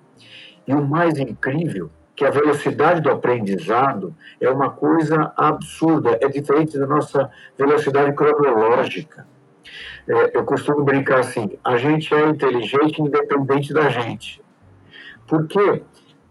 E 0.67 0.75
o 0.75 0.83
mais 0.83 1.19
incrível 1.19 1.91
que 2.15 2.25
a 2.25 2.31
velocidade 2.31 3.01
do 3.01 3.11
aprendizado 3.11 4.15
é 4.41 4.49
uma 4.49 4.71
coisa 4.71 5.33
absurda, 5.37 6.19
é 6.21 6.29
diferente 6.29 6.79
da 6.79 6.87
nossa 6.87 7.31
velocidade 7.59 8.15
cronológica. 8.15 9.27
É, 10.09 10.37
eu 10.37 10.45
costumo 10.45 10.85
brincar 10.85 11.21
assim: 11.21 11.59
a 11.65 11.77
gente 11.77 12.15
é 12.15 12.29
inteligente 12.29 13.01
independente 13.01 13.73
da 13.73 13.89
gente. 13.89 14.43
Porque 15.27 15.83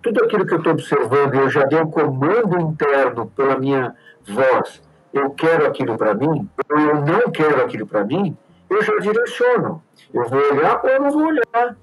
tudo 0.02 0.24
aquilo 0.24 0.46
que 0.46 0.54
eu 0.54 0.58
estou 0.58 0.74
observando, 0.74 1.36
eu 1.36 1.50
já 1.50 1.64
dei 1.66 1.80
um 1.80 1.90
comando 1.90 2.60
interno 2.60 3.28
pela 3.36 3.58
minha 3.58 3.96
voz, 4.26 4.82
eu 5.14 5.30
quero 5.32 5.68
aquilo 5.68 5.98
para 5.98 6.14
mim, 6.14 6.50
ou 6.70 6.80
eu 6.80 7.02
não 7.02 7.32
quero 7.32 7.62
aquilo 7.64 7.86
para 7.86 8.04
mim, 8.04 8.38
eu 8.72 8.82
já 8.84 8.98
direciono. 8.98 9.84
Eu 10.14 10.28
vou 10.30 10.40
olhar 10.40 10.82
ou 10.84 10.90
eu 10.90 11.02
não 11.02 11.12
vou 11.12 11.26
olhar. 11.28 11.78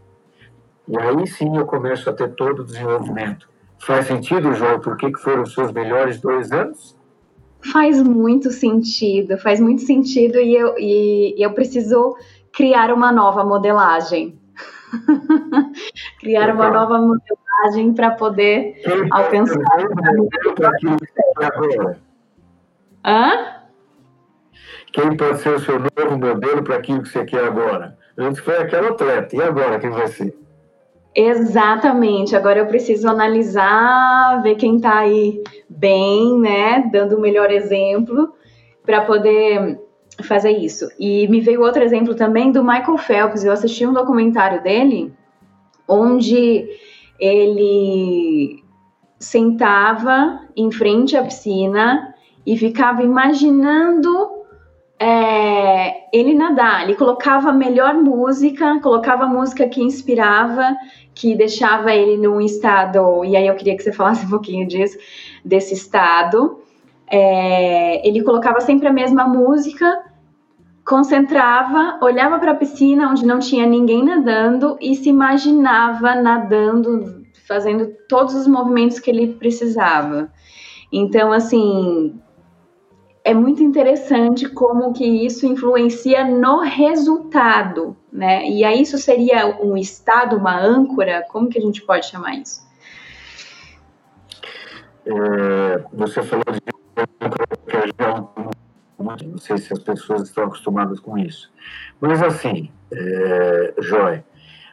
E 0.88 0.98
aí 0.98 1.26
sim 1.26 1.56
eu 1.56 1.66
começo 1.66 2.08
a 2.08 2.12
ter 2.12 2.34
todo 2.34 2.60
o 2.60 2.64
desenvolvimento. 2.64 3.48
Faz 3.78 4.06
sentido, 4.06 4.54
João, 4.54 4.80
por 4.80 4.96
que 4.96 5.14
foram 5.18 5.42
os 5.42 5.52
seus 5.52 5.70
melhores 5.70 6.20
dois 6.20 6.50
anos? 6.50 6.96
Faz 7.72 8.02
muito 8.02 8.50
sentido, 8.50 9.36
faz 9.38 9.60
muito 9.60 9.82
sentido 9.82 10.38
e 10.38 10.56
eu, 10.56 10.74
e 10.78 11.34
eu 11.38 11.52
preciso 11.52 12.16
criar 12.52 12.92
uma 12.92 13.12
nova 13.12 13.44
modelagem. 13.44 14.38
criar 16.18 16.54
uma 16.54 16.70
nova 16.70 16.98
modelagem 16.98 17.92
para 17.92 18.12
poder 18.12 18.80
Quem 18.82 19.08
alcançar. 19.10 19.60
Hã? 23.04 23.57
Quem 25.00 25.16
pode 25.16 25.38
ser 25.38 25.54
o 25.54 25.60
seu 25.60 25.78
novo 25.78 26.18
modelo 26.18 26.64
para 26.64 26.74
aquilo 26.74 27.02
que 27.02 27.08
você 27.08 27.24
quer 27.24 27.44
agora? 27.44 27.96
Antes 28.18 28.40
foi 28.40 28.56
aquela 28.56 28.88
atleta, 28.88 29.36
e 29.36 29.40
agora 29.40 29.78
quem 29.78 29.90
vai 29.90 30.08
ser? 30.08 30.36
Exatamente. 31.14 32.34
Agora 32.34 32.58
eu 32.58 32.66
preciso 32.66 33.08
analisar, 33.08 34.42
ver 34.42 34.56
quem 34.56 34.74
está 34.74 34.98
aí 34.98 35.40
bem, 35.68 36.40
né, 36.40 36.90
dando 36.92 37.16
o 37.16 37.20
melhor 37.20 37.48
exemplo 37.48 38.34
para 38.84 39.02
poder 39.02 39.78
fazer 40.24 40.50
isso. 40.50 40.88
E 40.98 41.28
me 41.28 41.40
veio 41.40 41.62
outro 41.62 41.80
exemplo 41.80 42.16
também 42.16 42.50
do 42.50 42.64
Michael 42.64 42.98
Phelps. 42.98 43.44
Eu 43.44 43.52
assisti 43.52 43.86
um 43.86 43.92
documentário 43.92 44.64
dele 44.64 45.14
onde 45.86 46.68
ele 47.20 48.64
sentava 49.16 50.40
em 50.56 50.72
frente 50.72 51.16
à 51.16 51.22
piscina 51.22 52.12
e 52.44 52.58
ficava 52.58 53.04
imaginando 53.04 54.37
é, 55.00 56.08
ele 56.12 56.34
nadar. 56.34 56.82
Ele 56.82 56.94
colocava 56.94 57.50
a 57.50 57.52
melhor 57.52 57.94
música, 57.94 58.80
colocava 58.80 59.26
música 59.26 59.68
que 59.68 59.82
inspirava, 59.82 60.76
que 61.14 61.34
deixava 61.36 61.94
ele 61.94 62.16
num 62.16 62.40
estado. 62.40 63.24
E 63.24 63.36
aí 63.36 63.46
eu 63.46 63.54
queria 63.54 63.76
que 63.76 63.82
você 63.82 63.92
falasse 63.92 64.24
um 64.26 64.30
pouquinho 64.30 64.66
disso, 64.66 64.98
desse 65.44 65.74
estado. 65.74 66.60
É, 67.10 68.06
ele 68.06 68.22
colocava 68.22 68.60
sempre 68.60 68.88
a 68.88 68.92
mesma 68.92 69.26
música, 69.26 70.04
concentrava, 70.84 71.98
olhava 72.02 72.38
para 72.38 72.52
a 72.52 72.54
piscina 72.54 73.08
onde 73.10 73.24
não 73.24 73.38
tinha 73.38 73.66
ninguém 73.66 74.04
nadando 74.04 74.76
e 74.80 74.94
se 74.94 75.08
imaginava 75.08 76.14
nadando, 76.16 77.22
fazendo 77.46 77.94
todos 78.08 78.34
os 78.34 78.46
movimentos 78.46 78.98
que 78.98 79.10
ele 79.10 79.34
precisava. 79.34 80.30
Então, 80.92 81.32
assim, 81.32 82.20
é 83.28 83.34
muito 83.34 83.62
interessante 83.62 84.48
como 84.48 84.94
que 84.94 85.04
isso 85.04 85.44
influencia 85.44 86.24
no 86.24 86.60
resultado, 86.60 87.94
né? 88.10 88.48
E 88.48 88.64
aí 88.64 88.80
isso 88.80 88.96
seria 88.96 89.54
um 89.62 89.76
estado, 89.76 90.36
uma 90.36 90.58
âncora? 90.58 91.26
Como 91.28 91.50
que 91.50 91.58
a 91.58 91.60
gente 91.60 91.82
pode 91.82 92.06
chamar 92.06 92.36
isso? 92.36 92.66
É, 95.04 95.84
você 95.92 96.22
falou 96.22 96.44
de 96.50 96.60
âncora, 97.20 97.46
que 97.66 97.76
é 97.76 99.26
não 99.26 99.38
sei 99.38 99.58
se 99.58 99.74
as 99.74 99.78
pessoas 99.80 100.22
estão 100.22 100.44
acostumadas 100.44 100.98
com 100.98 101.18
isso. 101.18 101.52
Mas 102.00 102.22
assim, 102.22 102.70
é, 102.90 103.74
Joy, 103.78 104.24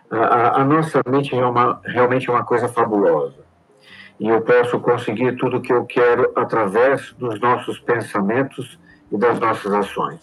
a, 0.10 0.62
a, 0.62 0.64
nossa 0.64 1.02
mente 1.10 1.36
é 1.36 1.46
uma, 1.46 1.82
realmente 1.84 2.30
é 2.30 2.32
uma 2.32 2.46
coisa 2.46 2.70
fabulosa 2.70 3.45
e 4.20 4.30
eu 4.30 4.42
posso 4.42 4.80
conseguir 4.80 5.36
tudo 5.38 5.58
o 5.58 5.62
que 5.62 5.74
eu 5.74 5.86
quero 5.86 6.32
através 6.36 7.14
dos 7.14 7.40
nossos 7.40 7.80
pensamentos 7.80 8.80
e 9.12 9.18
das 9.18 9.40
nossas 9.40 9.74
ações. 9.74 10.20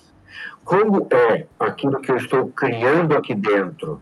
Como 0.65 1.09
é 1.11 1.47
aquilo 1.59 2.01
que 2.01 2.11
eu 2.11 2.17
estou 2.17 2.49
criando 2.49 3.17
aqui 3.17 3.35
dentro? 3.35 4.01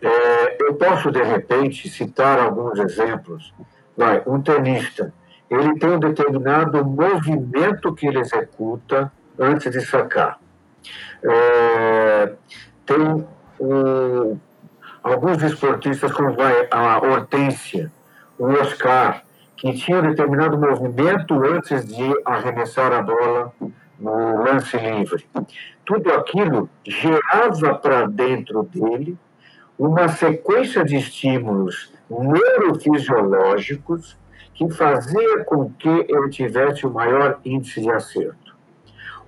É, 0.00 0.62
eu 0.62 0.74
posso, 0.74 1.10
de 1.10 1.22
repente, 1.22 1.88
citar 1.88 2.38
alguns 2.38 2.78
exemplos. 2.78 3.52
Vai, 3.96 4.22
um 4.26 4.40
tenista, 4.40 5.12
ele 5.50 5.78
tem 5.78 5.90
um 5.90 5.98
determinado 5.98 6.84
movimento 6.84 7.92
que 7.94 8.06
ele 8.06 8.20
executa 8.20 9.12
antes 9.38 9.70
de 9.72 9.80
sacar. 9.80 10.38
É, 11.22 12.32
tem 12.86 13.26
um, 13.60 14.38
alguns 15.02 15.42
esportistas, 15.42 16.12
como 16.12 16.34
vai 16.34 16.68
a 16.70 16.98
Hortência, 16.98 17.92
o 18.40 18.46
Oscar, 18.52 19.22
que 19.54 19.72
tinha 19.74 19.98
um 19.98 20.08
determinado 20.08 20.58
movimento 20.58 21.34
antes 21.44 21.86
de 21.86 22.10
arremessar 22.24 22.90
a 22.90 23.02
bola 23.02 23.52
no 23.98 24.42
lance 24.42 24.78
livre. 24.78 25.26
Tudo 25.84 26.10
aquilo 26.10 26.70
gerava 26.82 27.74
para 27.74 28.06
dentro 28.06 28.62
dele 28.62 29.18
uma 29.78 30.08
sequência 30.08 30.82
de 30.82 30.96
estímulos 30.96 31.92
neurofisiológicos 32.08 34.16
que 34.54 34.70
fazia 34.70 35.44
com 35.44 35.70
que 35.74 35.88
ele 35.88 36.30
tivesse 36.30 36.86
o 36.86 36.90
maior 36.90 37.38
índice 37.44 37.82
de 37.82 37.90
acerto. 37.90 38.49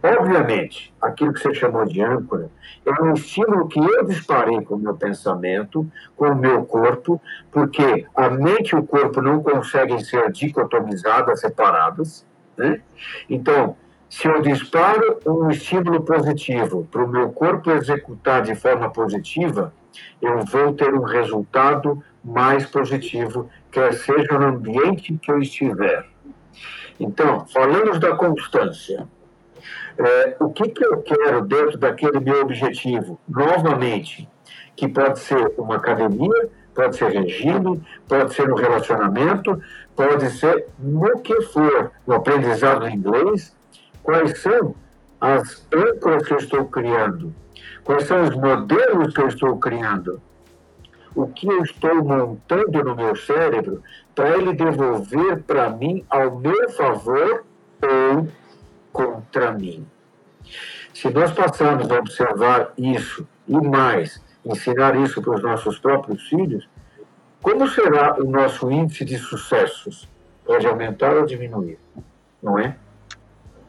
Obviamente, 0.02 0.92
aquilo 1.00 1.32
que 1.32 1.40
você 1.40 1.54
chamou 1.54 1.84
de 1.84 2.02
âncora 2.02 2.50
é 2.84 3.02
um 3.02 3.12
estímulo 3.12 3.68
que 3.68 3.78
eu 3.78 4.04
disparei 4.04 4.60
com 4.62 4.74
o 4.74 4.78
meu 4.78 4.96
pensamento, 4.96 5.86
com 6.16 6.26
o 6.26 6.34
meu 6.34 6.64
corpo, 6.64 7.22
porque 7.52 8.04
a 8.16 8.28
mente 8.28 8.70
e 8.70 8.76
o 8.76 8.82
corpo 8.82 9.22
não 9.22 9.40
conseguem 9.40 10.00
ser 10.00 10.32
dicotomizadas, 10.32 11.40
separadas. 11.40 12.26
Né? 12.56 12.80
Então, 13.30 13.76
se 14.10 14.26
eu 14.26 14.42
disparo 14.42 15.20
um 15.24 15.48
estímulo 15.50 16.02
positivo 16.02 16.86
para 16.90 17.04
o 17.04 17.08
meu 17.08 17.30
corpo 17.30 17.70
executar 17.70 18.42
de 18.42 18.56
forma 18.56 18.90
positiva, 18.90 19.72
eu 20.20 20.44
vou 20.44 20.72
ter 20.74 20.92
um 20.92 21.02
resultado 21.02 22.02
mais 22.24 22.66
positivo, 22.66 23.48
quer 23.70 23.92
seja 23.94 24.38
no 24.38 24.46
ambiente 24.46 25.16
que 25.16 25.30
eu 25.30 25.38
estiver. 25.38 26.06
Então, 26.98 27.46
falamos 27.46 28.00
da 28.00 28.16
constância. 28.16 29.06
É, 29.98 30.36
o 30.40 30.50
que, 30.50 30.68
que 30.68 30.84
eu 30.84 31.02
quero 31.02 31.42
dentro 31.42 31.78
daquele 31.78 32.20
meu 32.20 32.42
objetivo? 32.42 33.20
Novamente, 33.28 34.28
que 34.76 34.88
pode 34.88 35.20
ser 35.20 35.52
uma 35.58 35.76
academia, 35.76 36.48
pode 36.74 36.96
ser 36.96 37.10
regime, 37.10 37.82
pode 38.08 38.34
ser 38.34 38.48
no 38.48 38.56
relacionamento, 38.56 39.60
pode 39.94 40.30
ser 40.30 40.66
no 40.78 41.20
que 41.20 41.40
for, 41.42 41.92
no 42.06 42.14
aprendizado 42.14 42.86
em 42.86 42.96
inglês. 42.96 43.54
Quais 44.02 44.40
são 44.40 44.74
as 45.20 45.66
âncoras 45.72 46.26
que 46.26 46.34
eu 46.34 46.38
estou 46.38 46.64
criando? 46.66 47.34
Quais 47.84 48.04
são 48.04 48.22
os 48.22 48.34
modelos 48.34 49.14
que 49.14 49.20
eu 49.20 49.28
estou 49.28 49.58
criando? 49.58 50.20
O 51.14 51.26
que 51.26 51.46
eu 51.46 51.62
estou 51.62 52.02
montando 52.02 52.82
no 52.82 52.96
meu 52.96 53.14
cérebro 53.14 53.82
para 54.14 54.30
ele 54.30 54.54
devolver 54.54 55.42
para 55.42 55.68
mim 55.68 56.04
ao 56.08 56.38
meu 56.38 56.70
favor 56.70 57.44
ou 57.82 58.28
contra 58.92 59.52
mim. 59.52 59.86
Se 60.92 61.08
nós 61.10 61.32
passarmos 61.32 61.90
a 61.90 61.98
observar 61.98 62.72
isso 62.76 63.26
e 63.48 63.56
mais, 63.56 64.20
ensinar 64.44 64.96
isso 64.96 65.22
para 65.22 65.34
os 65.34 65.42
nossos 65.42 65.78
próprios 65.78 66.28
filhos, 66.28 66.68
como 67.40 67.68
será 67.68 68.16
o 68.20 68.24
nosso 68.24 68.70
índice 68.70 69.04
de 69.04 69.18
sucessos? 69.18 70.08
Pode 70.44 70.66
aumentar 70.66 71.16
ou 71.16 71.26
diminuir, 71.26 71.78
não 72.42 72.58
é? 72.58 72.76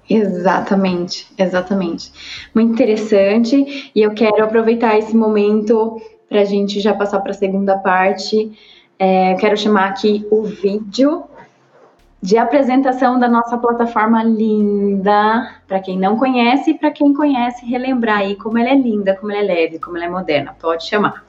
Exatamente, 0.09 1.33
exatamente. 1.37 2.11
Muito 2.53 2.73
interessante. 2.73 3.91
E 3.95 4.01
eu 4.01 4.13
quero 4.13 4.43
aproveitar 4.43 4.97
esse 4.97 5.15
momento 5.15 6.01
para 6.27 6.41
a 6.41 6.45
gente 6.45 6.79
já 6.79 6.93
passar 6.93 7.19
para 7.21 7.31
a 7.31 7.35
segunda 7.35 7.77
parte. 7.77 8.51
É, 8.99 9.35
quero 9.35 9.57
chamar 9.57 9.89
aqui 9.89 10.27
o 10.29 10.43
vídeo 10.43 11.23
de 12.23 12.37
apresentação 12.37 13.19
da 13.19 13.27
nossa 13.27 13.57
plataforma 13.57 14.23
linda, 14.23 15.57
para 15.67 15.81
quem 15.81 15.99
não 15.99 16.17
conhece 16.17 16.71
e 16.71 16.73
para 16.73 16.89
quem 16.89 17.13
conhece 17.13 17.65
relembrar 17.65 18.19
aí 18.19 18.37
como 18.37 18.57
ela 18.57 18.69
é 18.69 18.75
linda, 18.75 19.13
como 19.13 19.29
ela 19.33 19.41
é 19.41 19.43
leve, 19.43 19.77
como 19.77 19.97
ela 19.97 20.05
é 20.05 20.09
moderna. 20.09 20.55
Pode 20.57 20.87
chamar. 20.87 21.21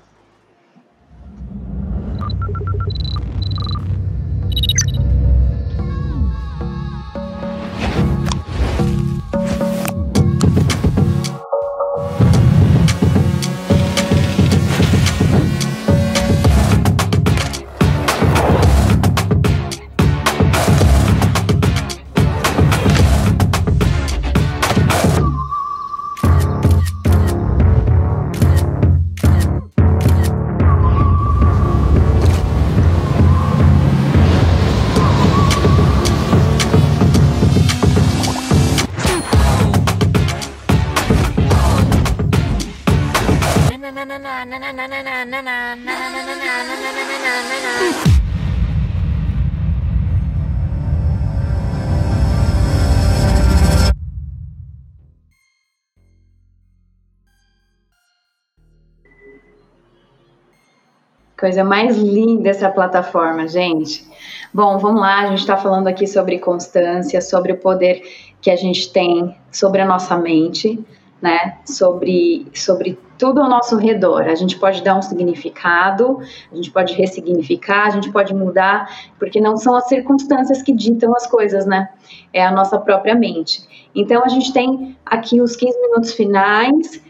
Coisa 61.37 61.65
mais 61.65 61.99
linda 61.99 62.51
essa 62.51 62.71
plataforma, 62.71 63.49
gente. 63.49 64.09
Bom, 64.53 64.79
vamos 64.79 65.01
lá, 65.01 65.23
a 65.23 65.27
gente 65.31 65.41
está 65.41 65.57
falando 65.57 65.89
aqui 65.89 66.07
sobre 66.07 66.39
constância, 66.39 67.21
sobre 67.21 67.53
o 67.53 67.59
poder 67.59 68.03
que 68.41 68.53
a 68.53 68.57
gente 68.57 68.93
tem 68.93 69.37
sobre 69.51 69.81
a 69.81 69.85
nossa 69.85 70.17
mente, 70.17 70.79
né? 71.25 71.57
Sobre, 71.65 72.47
sobre 72.53 72.99
tudo 73.17 73.41
ao 73.41 73.49
nosso 73.49 73.79
redor. 73.79 74.25
A 74.25 74.35
gente 74.35 74.59
pode 74.59 74.85
dar 74.85 74.95
um 74.95 75.01
significado, 75.01 76.19
a 76.53 76.55
gente 76.55 76.71
pode 76.71 76.93
ressignificar, 76.93 77.87
a 77.87 77.91
gente 77.91 78.13
pode 78.13 78.35
mudar, 78.35 78.87
porque 79.19 79.41
não 79.41 79.57
são 79.57 79.75
as 79.75 79.89
circunstâncias 79.89 80.61
que 80.63 80.71
ditam 80.71 81.17
as 81.17 81.27
coisas, 81.27 81.65
né? 81.65 81.89
É 82.31 82.45
a 82.45 82.53
nossa 82.53 82.79
própria 82.79 83.15
mente. 83.15 83.63
Então, 83.95 84.23
a 84.23 84.29
gente 84.29 84.53
tem 84.53 84.95
aqui 85.07 85.41
os 85.41 85.57
15 85.57 85.81
minutos 85.81 86.13
finais 86.13 87.03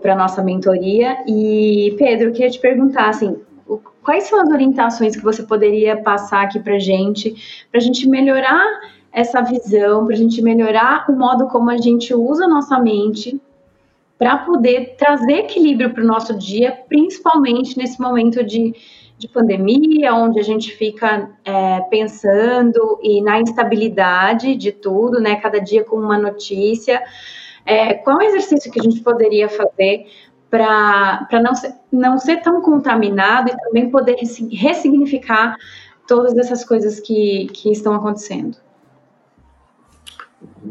para 0.00 0.12
a 0.12 0.16
nossa 0.16 0.44
mentoria. 0.44 1.16
E, 1.26 1.96
Pedro, 1.98 2.28
eu 2.28 2.32
queria 2.32 2.50
te 2.50 2.60
perguntar, 2.60 3.08
assim, 3.08 3.36
quais 4.00 4.28
são 4.28 4.40
as 4.40 4.48
orientações 4.48 5.16
que 5.16 5.24
você 5.24 5.42
poderia 5.42 5.96
passar 5.96 6.44
aqui 6.44 6.60
para 6.60 6.78
gente, 6.78 7.66
para 7.68 7.80
a 7.80 7.82
gente 7.82 8.08
melhorar 8.08 8.64
essa 9.12 9.40
visão, 9.42 10.04
para 10.04 10.14
a 10.14 10.18
gente 10.18 10.40
melhorar 10.40 11.04
o 11.08 11.12
modo 11.12 11.48
como 11.48 11.70
a 11.70 11.76
gente 11.76 12.14
usa 12.14 12.44
a 12.44 12.48
nossa 12.48 12.78
mente 12.78 13.40
para 14.18 14.36
poder 14.38 14.96
trazer 14.98 15.40
equilíbrio 15.40 15.94
para 15.94 16.04
o 16.04 16.06
nosso 16.06 16.36
dia, 16.36 16.78
principalmente 16.88 17.76
nesse 17.78 18.00
momento 18.00 18.44
de, 18.44 18.74
de 19.16 19.28
pandemia, 19.28 20.14
onde 20.14 20.38
a 20.38 20.42
gente 20.42 20.72
fica 20.76 21.30
é, 21.44 21.80
pensando 21.82 22.98
e 23.02 23.22
na 23.22 23.40
instabilidade 23.40 24.54
de 24.54 24.72
tudo, 24.72 25.18
né? 25.20 25.36
Cada 25.36 25.58
dia 25.58 25.82
com 25.84 25.96
uma 25.96 26.18
notícia. 26.18 27.02
É, 27.64 27.94
qual 27.94 28.20
é 28.20 28.26
exercício 28.26 28.70
que 28.70 28.78
a 28.78 28.82
gente 28.82 29.00
poderia 29.00 29.48
fazer 29.48 30.06
para 30.50 31.40
não 31.42 31.54
ser, 31.54 31.74
não 31.90 32.18
ser 32.18 32.42
tão 32.42 32.60
contaminado 32.60 33.50
e 33.50 33.56
também 33.56 33.88
poder 33.88 34.16
ressignificar 34.52 35.56
todas 36.06 36.36
essas 36.36 36.64
coisas 36.64 36.98
que, 36.98 37.46
que 37.54 37.70
estão 37.70 37.94
acontecendo. 37.94 38.58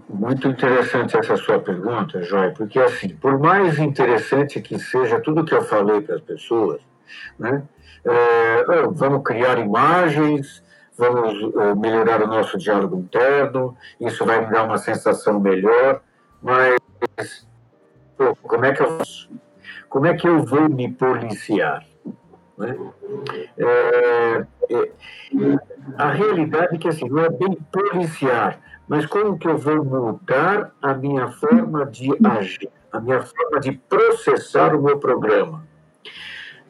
Muito 0.10 0.48
interessante 0.48 1.16
essa 1.18 1.38
sua 1.38 1.60
pergunta, 1.60 2.22
Joy, 2.24 2.52
porque 2.52 2.80
assim, 2.80 3.10
por 3.10 3.38
mais 3.40 3.78
interessante 3.78 4.62
que 4.62 4.80
seja 4.80 5.20
tudo 5.20 5.46
que 5.46 5.54
eu 5.54 5.62
falei 5.62 6.02
para 6.02 6.16
as 6.16 6.22
pessoas, 6.22 6.82
né, 7.38 7.64
é, 8.04 8.64
vamos 8.92 9.24
criar 9.24 9.60
imagens, 9.60 10.64
vamos 10.98 11.56
é, 11.56 11.76
melhorar 11.76 12.24
o 12.24 12.28
nosso 12.28 12.58
diálogo 12.58 12.98
interno, 12.98 13.78
isso 14.00 14.26
vai 14.26 14.44
me 14.44 14.52
dar 14.52 14.64
uma 14.64 14.78
sensação 14.78 15.40
melhor, 15.40 16.02
mas 16.42 16.78
pô, 18.18 18.36
como 18.36 18.66
é 18.66 18.74
que 18.74 18.82
eu 18.82 18.98
faço? 18.98 19.30
como 19.90 20.06
é 20.06 20.14
que 20.14 20.28
eu 20.28 20.46
vou 20.46 20.70
me 20.70 20.92
policiar? 20.92 21.84
Né? 22.58 22.78
É, 23.58 24.46
é, 24.70 24.92
a 25.98 26.12
realidade 26.12 26.76
é 26.76 26.78
que 26.78 26.88
assim, 26.88 27.10
não 27.10 27.24
é 27.24 27.30
bem 27.30 27.58
policiar, 27.72 28.60
mas 28.90 29.06
como 29.06 29.38
que 29.38 29.48
eu 29.48 29.56
vou 29.56 29.86
mudar 29.86 30.72
a 30.82 30.96
minha 30.96 31.30
forma 31.30 31.86
de 31.86 32.10
agir, 32.26 32.70
a 32.92 33.00
minha 33.00 33.22
forma 33.22 33.60
de 33.60 33.74
processar 33.74 34.76
o 34.76 34.82
meu 34.82 34.98
programa. 34.98 35.64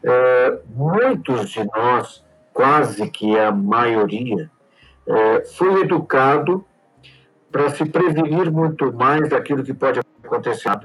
É, 0.04 0.60
muitos 0.68 1.50
de 1.50 1.64
nós, 1.64 2.24
quase 2.54 3.10
que 3.10 3.40
a 3.40 3.54
maioria, 3.54 4.52
é, 5.08 5.46
foi 5.46 5.82
educado 5.82 6.66
para 7.50 7.70
se 7.70 7.86
prevenir 7.86 8.52
muito 8.52 8.92
mais 8.92 9.30
daquilo 9.30 9.64
que 9.64 9.74
pode 9.74 10.02
acontecer. 10.22 10.78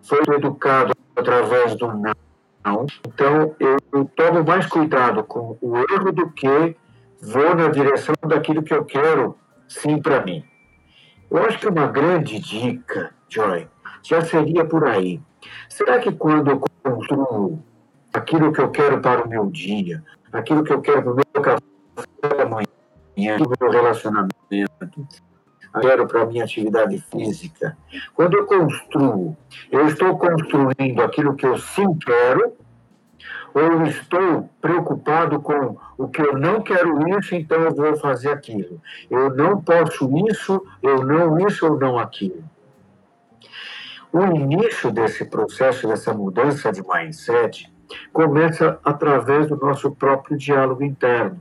Foi 0.00 0.18
educado 0.34 0.94
através 1.14 1.76
do 1.76 1.88
não. 1.92 2.86
Então, 3.06 3.54
eu, 3.60 3.76
eu 3.92 4.04
tomo 4.16 4.42
mais 4.44 4.66
cuidado 4.66 5.22
com 5.24 5.58
o 5.60 5.76
erro 5.76 6.10
do 6.10 6.30
que 6.30 6.74
vou 7.20 7.54
na 7.54 7.68
direção 7.68 8.14
daquilo 8.26 8.62
que 8.62 8.72
eu 8.72 8.84
quero, 8.84 9.36
sim, 9.72 10.00
para 10.00 10.24
mim. 10.24 10.44
Eu 11.30 11.38
acho 11.44 11.58
que 11.58 11.68
uma 11.68 11.86
grande 11.86 12.38
dica, 12.38 13.14
Joy, 13.28 13.66
já 14.02 14.20
seria 14.20 14.64
por 14.64 14.86
aí. 14.86 15.20
Será 15.68 15.98
que 15.98 16.12
quando 16.12 16.50
eu 16.50 16.60
construo 16.60 17.62
aquilo 18.12 18.52
que 18.52 18.60
eu 18.60 18.70
quero 18.70 19.00
para 19.00 19.24
o 19.24 19.28
meu 19.28 19.46
dia, 19.50 20.04
aquilo 20.32 20.62
que 20.62 20.72
eu 20.72 20.80
quero 20.80 21.02
para 21.02 21.12
o 21.12 21.16
meu 21.16 21.42
café 21.42 22.36
da 22.36 22.46
manhã, 22.46 23.38
para 23.38 23.46
o 23.46 23.54
meu 23.60 23.70
relacionamento, 23.70 25.08
quero 25.80 26.06
para 26.06 26.22
a 26.22 26.26
minha 26.26 26.44
atividade 26.44 26.98
física. 27.10 27.76
Quando 28.14 28.36
eu 28.36 28.46
construo, 28.46 29.36
eu 29.70 29.86
estou 29.86 30.18
construindo 30.18 31.02
aquilo 31.02 31.34
que 31.34 31.46
eu 31.46 31.56
sim 31.58 31.94
quero, 31.98 32.52
ou 33.54 33.62
eu 33.62 33.82
estou 33.84 34.48
preocupado 34.60 35.40
com 35.40 35.76
o 35.98 36.08
que 36.08 36.22
eu 36.22 36.38
não 36.38 36.62
quero 36.62 37.18
isso, 37.18 37.34
então 37.34 37.60
eu 37.60 37.74
vou 37.74 37.96
fazer 37.96 38.30
aquilo. 38.30 38.80
Eu 39.10 39.34
não 39.34 39.60
posso 39.60 40.10
isso, 40.28 40.64
eu 40.82 41.04
não 41.04 41.38
isso 41.46 41.66
ou 41.66 41.78
não 41.78 41.98
aquilo. 41.98 42.42
O 44.12 44.24
início 44.24 44.90
desse 44.90 45.24
processo, 45.24 45.88
dessa 45.88 46.12
mudança 46.12 46.70
de 46.70 46.82
mindset, 46.86 47.72
começa 48.12 48.78
através 48.84 49.48
do 49.48 49.56
nosso 49.56 49.90
próprio 49.92 50.36
diálogo 50.36 50.82
interno. 50.82 51.40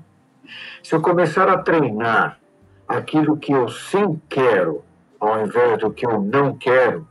Se 0.83 0.95
eu 0.95 1.01
começar 1.01 1.49
a 1.49 1.57
treinar 1.57 2.39
aquilo 2.87 3.37
que 3.37 3.51
eu 3.53 3.69
sim 3.69 4.21
quero, 4.27 4.83
ao 5.19 5.45
invés 5.45 5.79
do 5.79 5.91
que 5.91 6.05
eu 6.05 6.21
não 6.21 6.57
quero, 6.57 7.07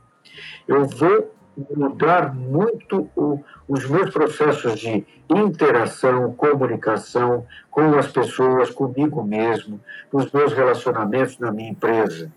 eu 0.67 0.85
vou 0.85 1.31
mudar 1.75 2.33
muito 2.33 3.09
o, 3.15 3.43
os 3.67 3.87
meus 3.89 4.09
processos 4.11 4.79
de 4.79 5.05
interação, 5.29 6.33
comunicação 6.33 7.45
com 7.69 7.97
as 7.97 8.07
pessoas, 8.07 8.69
comigo 8.69 9.23
mesmo, 9.23 9.79
nos 10.11 10.31
meus 10.31 10.53
relacionamentos 10.53 11.39
na 11.39 11.51
minha 11.51 11.71
empresa. 11.71 12.31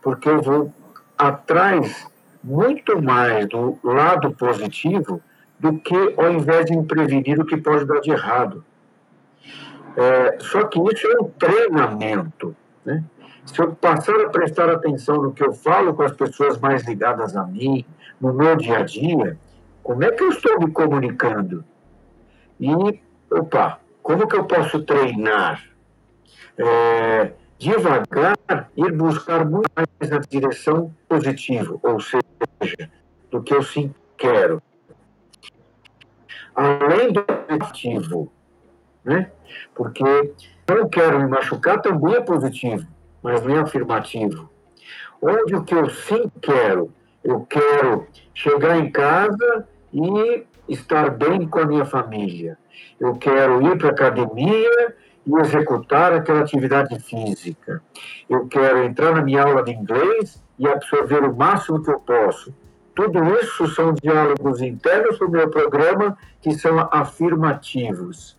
Porque 0.00 0.28
eu 0.28 0.42
vou 0.42 0.72
atrás 1.16 2.06
muito 2.42 3.00
mais 3.00 3.46
do 3.48 3.78
lado 3.84 4.32
positivo 4.32 5.20
do 5.58 5.78
que 5.78 6.14
ao 6.16 6.32
invés 6.32 6.66
de 6.66 6.82
prevenir 6.82 7.38
o 7.38 7.46
que 7.46 7.56
pode 7.56 7.84
dar 7.84 8.00
de 8.00 8.10
errado. 8.10 8.64
É, 9.96 10.38
só 10.40 10.64
que 10.64 10.80
isso 10.92 11.06
é 11.06 11.20
um 11.20 11.30
treinamento. 11.30 12.56
Né? 12.84 13.04
Se 13.44 13.60
eu 13.60 13.74
passar 13.74 14.14
a 14.20 14.28
prestar 14.28 14.70
atenção 14.70 15.16
no 15.16 15.32
que 15.32 15.44
eu 15.44 15.52
falo 15.52 15.94
com 15.94 16.02
as 16.02 16.12
pessoas 16.12 16.58
mais 16.58 16.84
ligadas 16.86 17.36
a 17.36 17.44
mim, 17.44 17.84
no 18.20 18.32
meu 18.32 18.56
dia 18.56 18.78
a 18.78 18.82
dia, 18.82 19.36
como 19.82 20.04
é 20.04 20.12
que 20.12 20.22
eu 20.22 20.28
estou 20.28 20.60
me 20.60 20.70
comunicando? 20.70 21.64
E, 22.60 23.00
opa, 23.30 23.80
como 24.02 24.28
que 24.28 24.36
eu 24.36 24.44
posso 24.44 24.82
treinar? 24.84 25.62
É, 26.56 27.32
devagar, 27.58 28.70
ir 28.76 28.92
buscar 28.92 29.44
muito 29.44 29.70
mais 29.74 30.10
na 30.10 30.18
direção 30.18 30.94
positiva, 31.08 31.78
ou 31.82 32.00
seja, 32.00 32.90
do 33.30 33.42
que 33.42 33.54
eu 33.54 33.62
sim 33.62 33.92
quero. 34.16 34.62
Além 36.54 37.12
do 37.12 37.22
positivo, 37.22 38.30
né? 39.04 39.30
Porque 39.74 40.04
não 40.68 40.88
quero 40.88 41.20
me 41.20 41.26
machucar 41.26 41.80
também 41.80 42.14
é 42.14 42.20
positivo, 42.20 42.86
mas 43.22 43.42
não 43.42 43.56
é 43.56 43.60
afirmativo. 43.60 44.50
Onde 45.20 45.54
o 45.54 45.62
que 45.62 45.74
eu 45.74 45.88
sim 45.88 46.30
quero, 46.40 46.92
eu 47.22 47.46
quero 47.48 48.06
chegar 48.34 48.78
em 48.78 48.90
casa 48.90 49.68
e 49.92 50.44
estar 50.68 51.10
bem 51.10 51.46
com 51.46 51.60
a 51.60 51.66
minha 51.66 51.84
família. 51.84 52.58
Eu 52.98 53.14
quero 53.16 53.62
ir 53.62 53.78
para 53.78 53.88
a 53.88 53.92
academia 53.92 54.94
e 55.24 55.34
executar 55.40 56.12
aquela 56.12 56.40
atividade 56.40 56.98
física. 57.00 57.82
Eu 58.28 58.48
quero 58.48 58.82
entrar 58.82 59.14
na 59.14 59.22
minha 59.22 59.42
aula 59.42 59.62
de 59.62 59.72
inglês 59.72 60.42
e 60.58 60.66
absorver 60.66 61.22
o 61.24 61.34
máximo 61.34 61.82
que 61.82 61.90
eu 61.90 62.00
posso. 62.00 62.52
Tudo 62.94 63.34
isso 63.36 63.68
são 63.68 63.94
diálogos 63.94 64.60
internos 64.60 65.18
do 65.18 65.30
meu 65.30 65.48
programa 65.48 66.16
que 66.40 66.52
são 66.54 66.78
afirmativos. 66.92 68.36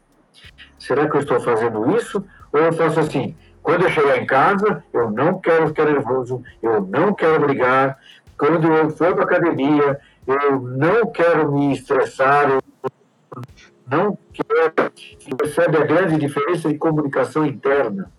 Será 0.78 1.10
que 1.10 1.16
eu 1.16 1.22
estou 1.22 1.40
fazendo 1.40 1.96
isso? 1.96 2.24
Ou 2.52 2.60
eu 2.60 2.74
faço 2.74 3.00
assim, 3.00 3.36
quando 3.64 3.84
eu 3.84 3.90
chegar 3.90 4.18
em 4.18 4.26
casa, 4.26 4.84
eu 4.92 5.10
não 5.10 5.40
quero 5.40 5.70
ficar 5.70 5.86
nervoso, 5.86 6.44
eu 6.62 6.82
não 6.82 7.14
quero 7.14 7.40
brigar. 7.40 7.98
Quando 8.38 8.68
eu 8.68 8.90
for 8.90 9.16
para 9.16 9.24
academia, 9.24 10.00
eu 10.28 10.60
não 10.60 11.10
quero 11.10 11.50
me 11.50 11.72
estressar, 11.72 12.50
eu 12.50 12.62
não 13.90 14.18
quero. 14.34 14.92
Você 15.18 15.36
percebe 15.36 15.78
a 15.78 15.86
grande 15.86 16.18
diferença 16.18 16.68
de 16.68 16.78
comunicação 16.78 17.46
interna? 17.46 18.12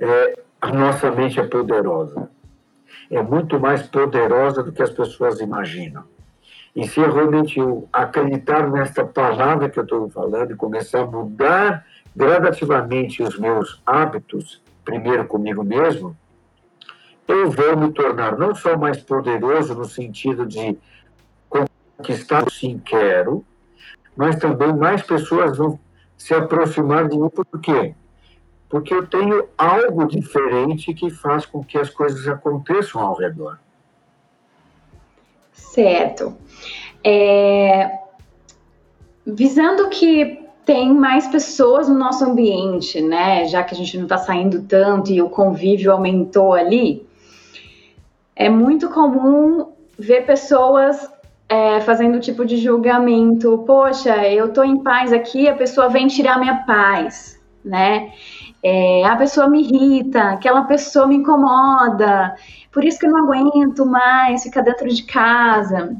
É, 0.00 0.42
a 0.60 0.72
nossa 0.72 1.12
mente 1.12 1.38
é 1.38 1.46
poderosa. 1.46 2.28
É 3.08 3.22
muito 3.22 3.60
mais 3.60 3.82
poderosa 3.82 4.64
do 4.64 4.72
que 4.72 4.82
as 4.82 4.90
pessoas 4.90 5.38
imaginam. 5.38 6.02
E 6.74 6.88
se 6.88 6.98
eu 6.98 7.12
realmente 7.12 7.60
eu 7.60 7.88
acreditar 7.92 8.68
nesta 8.68 9.04
palavra 9.04 9.70
que 9.70 9.78
eu 9.78 9.84
estou 9.84 10.10
falando 10.10 10.50
e 10.50 10.56
começar 10.56 11.02
a 11.02 11.06
mudar 11.06 11.86
gradativamente 12.14 13.22
os 13.22 13.38
meus 13.38 13.82
hábitos, 13.84 14.62
primeiro 14.84 15.26
comigo 15.26 15.64
mesmo, 15.64 16.16
eu 17.26 17.50
vou 17.50 17.76
me 17.76 17.92
tornar 17.92 18.38
não 18.38 18.54
só 18.54 18.76
mais 18.76 19.02
poderoso 19.02 19.74
no 19.74 19.84
sentido 19.84 20.46
de 20.46 20.76
conquistar 21.48 22.46
o 22.46 22.50
sim 22.50 22.78
quero, 22.84 23.44
mas 24.16 24.36
também 24.36 24.74
mais 24.74 25.02
pessoas 25.02 25.56
vão 25.56 25.78
se 26.16 26.34
aproximar 26.34 27.08
de 27.08 27.18
mim. 27.18 27.28
Por 27.28 27.46
quê? 27.60 27.94
Porque 28.68 28.94
eu 28.94 29.06
tenho 29.06 29.48
algo 29.56 30.06
diferente 30.06 30.92
que 30.94 31.10
faz 31.10 31.46
com 31.46 31.64
que 31.64 31.78
as 31.78 31.90
coisas 31.90 32.26
aconteçam 32.28 33.00
ao 33.00 33.16
redor. 33.16 33.58
Certo. 35.52 36.36
É... 37.02 37.98
Visando 39.26 39.88
que 39.88 40.43
tem 40.64 40.92
mais 40.94 41.26
pessoas 41.28 41.88
no 41.88 41.94
nosso 41.94 42.24
ambiente, 42.24 43.00
né? 43.00 43.46
Já 43.46 43.62
que 43.62 43.74
a 43.74 43.76
gente 43.76 43.96
não 43.96 44.04
está 44.04 44.18
saindo 44.18 44.62
tanto 44.62 45.12
e 45.12 45.20
o 45.20 45.28
convívio 45.28 45.92
aumentou 45.92 46.54
ali, 46.54 47.06
é 48.34 48.48
muito 48.48 48.88
comum 48.88 49.72
ver 49.98 50.24
pessoas 50.24 51.08
é, 51.48 51.80
fazendo 51.80 52.18
tipo 52.18 52.44
de 52.44 52.56
julgamento. 52.56 53.62
Poxa, 53.66 54.26
eu 54.28 54.52
tô 54.52 54.64
em 54.64 54.82
paz 54.82 55.12
aqui, 55.12 55.48
a 55.48 55.54
pessoa 55.54 55.88
vem 55.88 56.06
tirar 56.08 56.38
minha 56.38 56.64
paz, 56.64 57.40
né? 57.64 58.12
É, 58.62 59.04
a 59.04 59.14
pessoa 59.16 59.48
me 59.48 59.60
irrita, 59.60 60.30
aquela 60.30 60.62
pessoa 60.62 61.06
me 61.06 61.16
incomoda, 61.16 62.34
por 62.72 62.82
isso 62.82 62.98
que 62.98 63.06
eu 63.06 63.10
não 63.10 63.24
aguento 63.24 63.84
mais 63.84 64.42
ficar 64.42 64.62
dentro 64.62 64.88
de 64.88 65.02
casa. 65.02 65.94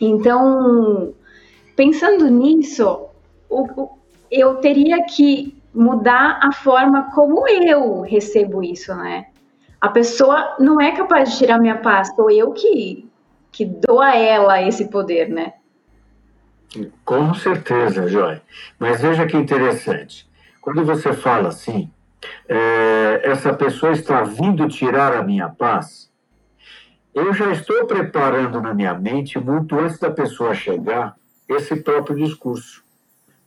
Então, 0.00 1.12
pensando 1.74 2.28
nisso, 2.28 3.07
o, 3.48 3.88
eu 4.30 4.56
teria 4.56 5.04
que 5.04 5.56
mudar 5.74 6.40
a 6.42 6.52
forma 6.52 7.10
como 7.14 7.46
eu 7.48 8.00
recebo 8.00 8.62
isso, 8.62 8.94
né? 8.94 9.26
A 9.80 9.88
pessoa 9.88 10.56
não 10.58 10.80
é 10.80 10.92
capaz 10.92 11.30
de 11.30 11.38
tirar 11.38 11.58
minha 11.58 11.76
paz, 11.76 12.12
sou 12.14 12.30
eu 12.30 12.52
que, 12.52 13.08
que 13.52 13.64
dou 13.64 14.00
a 14.00 14.16
ela 14.16 14.60
esse 14.62 14.88
poder, 14.88 15.28
né? 15.28 15.54
Com 17.04 17.32
certeza, 17.34 18.08
Joy. 18.08 18.40
Mas 18.78 19.00
veja 19.00 19.26
que 19.26 19.36
interessante. 19.36 20.28
Quando 20.60 20.84
você 20.84 21.12
fala 21.12 21.48
assim, 21.48 21.90
é, 22.48 23.20
essa 23.22 23.54
pessoa 23.54 23.92
está 23.92 24.22
vindo 24.22 24.68
tirar 24.68 25.16
a 25.16 25.22
minha 25.22 25.48
paz, 25.48 26.10
eu 27.14 27.32
já 27.32 27.50
estou 27.52 27.86
preparando 27.86 28.60
na 28.60 28.74
minha 28.74 28.94
mente, 28.94 29.38
muito 29.38 29.78
antes 29.78 29.98
da 29.98 30.10
pessoa 30.10 30.54
chegar, 30.54 31.16
esse 31.48 31.76
próprio 31.76 32.16
discurso. 32.16 32.84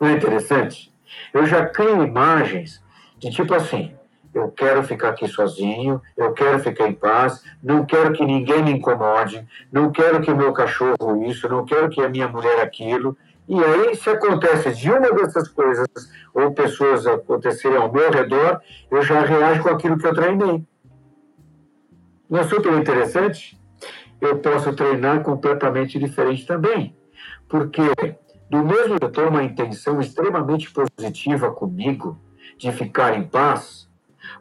Não 0.01 0.07
é 0.07 0.13
interessante? 0.13 0.91
Eu 1.31 1.45
já 1.45 1.63
crio 1.67 2.03
imagens 2.03 2.83
de 3.19 3.29
tipo 3.29 3.53
assim: 3.53 3.93
eu 4.33 4.49
quero 4.49 4.81
ficar 4.81 5.09
aqui 5.09 5.27
sozinho, 5.27 6.01
eu 6.17 6.33
quero 6.33 6.59
ficar 6.59 6.87
em 6.87 6.93
paz, 6.93 7.43
não 7.61 7.85
quero 7.85 8.11
que 8.11 8.25
ninguém 8.25 8.63
me 8.63 8.71
incomode, 8.71 9.47
não 9.71 9.91
quero 9.91 10.19
que 10.19 10.31
o 10.31 10.35
meu 10.35 10.53
cachorro 10.53 11.23
isso, 11.25 11.47
não 11.47 11.63
quero 11.65 11.87
que 11.87 12.01
a 12.01 12.09
minha 12.09 12.27
mulher 12.27 12.59
aquilo. 12.61 13.15
E 13.47 13.63
aí, 13.63 13.95
se 13.95 14.09
acontece 14.09 14.73
de 14.73 14.89
uma 14.89 15.11
dessas 15.11 15.47
coisas, 15.49 15.87
ou 16.33 16.51
pessoas 16.51 17.05
acontecerem 17.05 17.77
ao 17.77 17.91
meu 17.91 18.09
redor, 18.09 18.59
eu 18.89 19.03
já 19.03 19.21
reajo 19.21 19.61
com 19.61 19.69
aquilo 19.69 19.99
que 19.99 20.07
eu 20.07 20.15
treinei. 20.15 20.65
Não 22.27 22.39
é 22.39 22.43
super 22.43 22.73
interessante? 22.73 23.59
Eu 24.19 24.37
posso 24.37 24.73
treinar 24.73 25.21
completamente 25.21 25.99
diferente 25.99 26.45
também. 26.45 26.95
Porque, 27.49 27.81
do 28.51 28.65
mesmo 28.65 28.99
tenho 28.99 29.29
uma 29.29 29.43
intenção 29.43 30.01
extremamente 30.01 30.69
positiva 30.71 31.49
comigo, 31.51 32.19
de 32.57 32.69
ficar 32.73 33.17
em 33.17 33.23
paz, 33.23 33.87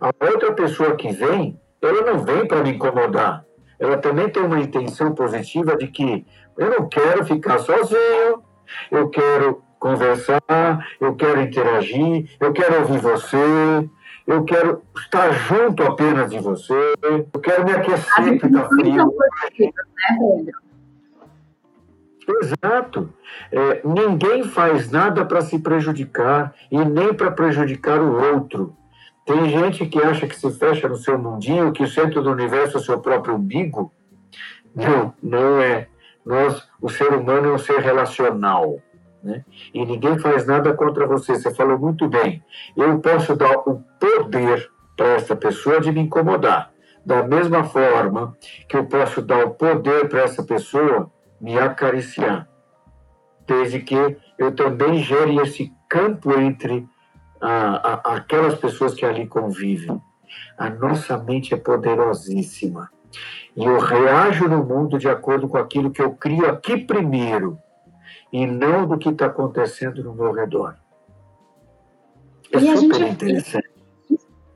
a 0.00 0.10
outra 0.26 0.52
pessoa 0.52 0.96
que 0.96 1.12
vem, 1.12 1.60
ela 1.80 2.02
não 2.02 2.18
vem 2.18 2.44
para 2.44 2.60
me 2.60 2.70
incomodar. 2.70 3.44
Ela 3.78 3.98
também 3.98 4.28
tem 4.28 4.42
uma 4.42 4.58
intenção 4.58 5.14
positiva 5.14 5.76
de 5.76 5.86
que 5.86 6.26
eu 6.58 6.70
não 6.70 6.88
quero 6.88 7.24
ficar 7.24 7.60
sozinho, 7.60 8.42
eu 8.90 9.08
quero 9.10 9.62
conversar, 9.78 10.40
eu 11.00 11.14
quero 11.14 11.42
interagir, 11.42 12.28
eu 12.40 12.52
quero 12.52 12.80
ouvir 12.80 12.98
você, 12.98 13.88
eu 14.26 14.44
quero 14.44 14.82
estar 14.98 15.30
junto 15.30 15.84
apenas 15.84 16.30
de 16.30 16.40
você, 16.40 16.94
eu 17.00 17.24
quero 17.40 17.64
me 17.64 17.72
aquecer 17.72 18.40
que 18.40 18.46
está 18.46 18.68
frio. 18.68 19.06
Né, 19.06 20.52
Exato. 22.28 23.12
É, 23.50 23.80
ninguém 23.84 24.44
faz 24.44 24.90
nada 24.90 25.24
para 25.24 25.40
se 25.40 25.58
prejudicar 25.58 26.54
e 26.70 26.78
nem 26.84 27.14
para 27.14 27.30
prejudicar 27.30 28.00
o 28.00 28.34
outro. 28.34 28.76
Tem 29.24 29.48
gente 29.48 29.86
que 29.86 30.00
acha 30.02 30.26
que 30.26 30.36
se 30.36 30.50
fecha 30.52 30.88
no 30.88 30.96
seu 30.96 31.18
mundinho, 31.18 31.72
que 31.72 31.82
o 31.82 31.88
centro 31.88 32.22
do 32.22 32.30
universo 32.30 32.76
é 32.76 32.80
o 32.80 32.84
seu 32.84 33.00
próprio 33.00 33.34
umbigo. 33.34 33.92
Não, 34.74 35.14
não 35.22 35.60
é. 35.60 35.88
Nós, 36.24 36.68
o 36.80 36.88
ser 36.88 37.12
humano 37.12 37.48
é 37.48 37.52
um 37.52 37.58
ser 37.58 37.80
relacional. 37.80 38.80
Né? 39.22 39.44
E 39.72 39.84
ninguém 39.84 40.18
faz 40.18 40.46
nada 40.46 40.74
contra 40.74 41.06
você. 41.06 41.34
Você 41.34 41.54
falou 41.54 41.78
muito 41.78 42.08
bem. 42.08 42.42
Eu 42.76 42.98
posso 42.98 43.36
dar 43.36 43.58
o 43.66 43.82
poder 43.98 44.70
para 44.96 45.08
essa 45.08 45.36
pessoa 45.36 45.80
de 45.80 45.92
me 45.92 46.00
incomodar. 46.00 46.72
Da 47.04 47.22
mesma 47.22 47.64
forma 47.64 48.36
que 48.68 48.76
eu 48.76 48.84
posso 48.84 49.22
dar 49.22 49.44
o 49.44 49.50
poder 49.50 50.08
para 50.08 50.22
essa 50.22 50.42
pessoa 50.42 51.10
me 51.40 51.58
acariciar. 51.58 52.48
Desde 53.46 53.80
que 53.80 54.16
eu 54.38 54.54
também 54.54 55.02
gere 55.02 55.36
esse 55.38 55.72
campo 55.88 56.32
entre 56.38 56.88
a, 57.40 58.10
a, 58.10 58.16
aquelas 58.16 58.54
pessoas 58.54 58.94
que 58.94 59.04
ali 59.04 59.26
convivem. 59.26 60.00
A 60.56 60.70
nossa 60.70 61.16
mente 61.18 61.54
é 61.54 61.56
poderosíssima. 61.56 62.90
E 63.56 63.64
eu 63.64 63.78
reajo 63.80 64.46
no 64.48 64.64
mundo 64.64 64.98
de 64.98 65.08
acordo 65.08 65.48
com 65.48 65.56
aquilo 65.56 65.90
que 65.90 66.00
eu 66.00 66.12
crio 66.12 66.48
aqui 66.48 66.76
primeiro 66.76 67.58
e 68.32 68.46
não 68.46 68.86
do 68.86 68.96
que 68.96 69.08
está 69.08 69.26
acontecendo 69.26 70.04
no 70.04 70.14
meu 70.14 70.32
redor. 70.32 70.76
É 72.52 72.58
e 72.58 72.76
super 72.76 72.98
gente, 72.98 73.12
interessante. 73.12 73.70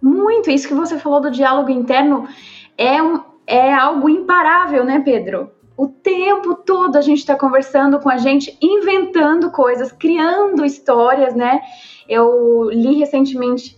Muito, 0.00 0.50
isso 0.50 0.68
que 0.68 0.74
você 0.74 0.98
falou 0.98 1.20
do 1.20 1.30
diálogo 1.30 1.70
interno 1.70 2.28
é, 2.76 3.02
um, 3.02 3.20
é 3.46 3.72
algo 3.72 4.08
imparável, 4.08 4.84
né, 4.84 5.00
Pedro? 5.00 5.50
O 5.76 5.88
tempo 5.88 6.54
todo 6.54 6.96
a 6.96 7.00
gente 7.00 7.18
está 7.18 7.36
conversando 7.36 7.98
com 7.98 8.08
a 8.08 8.16
gente, 8.16 8.56
inventando 8.62 9.50
coisas, 9.50 9.90
criando 9.90 10.64
histórias, 10.64 11.34
né? 11.34 11.60
Eu 12.08 12.70
li 12.70 12.94
recentemente, 12.94 13.76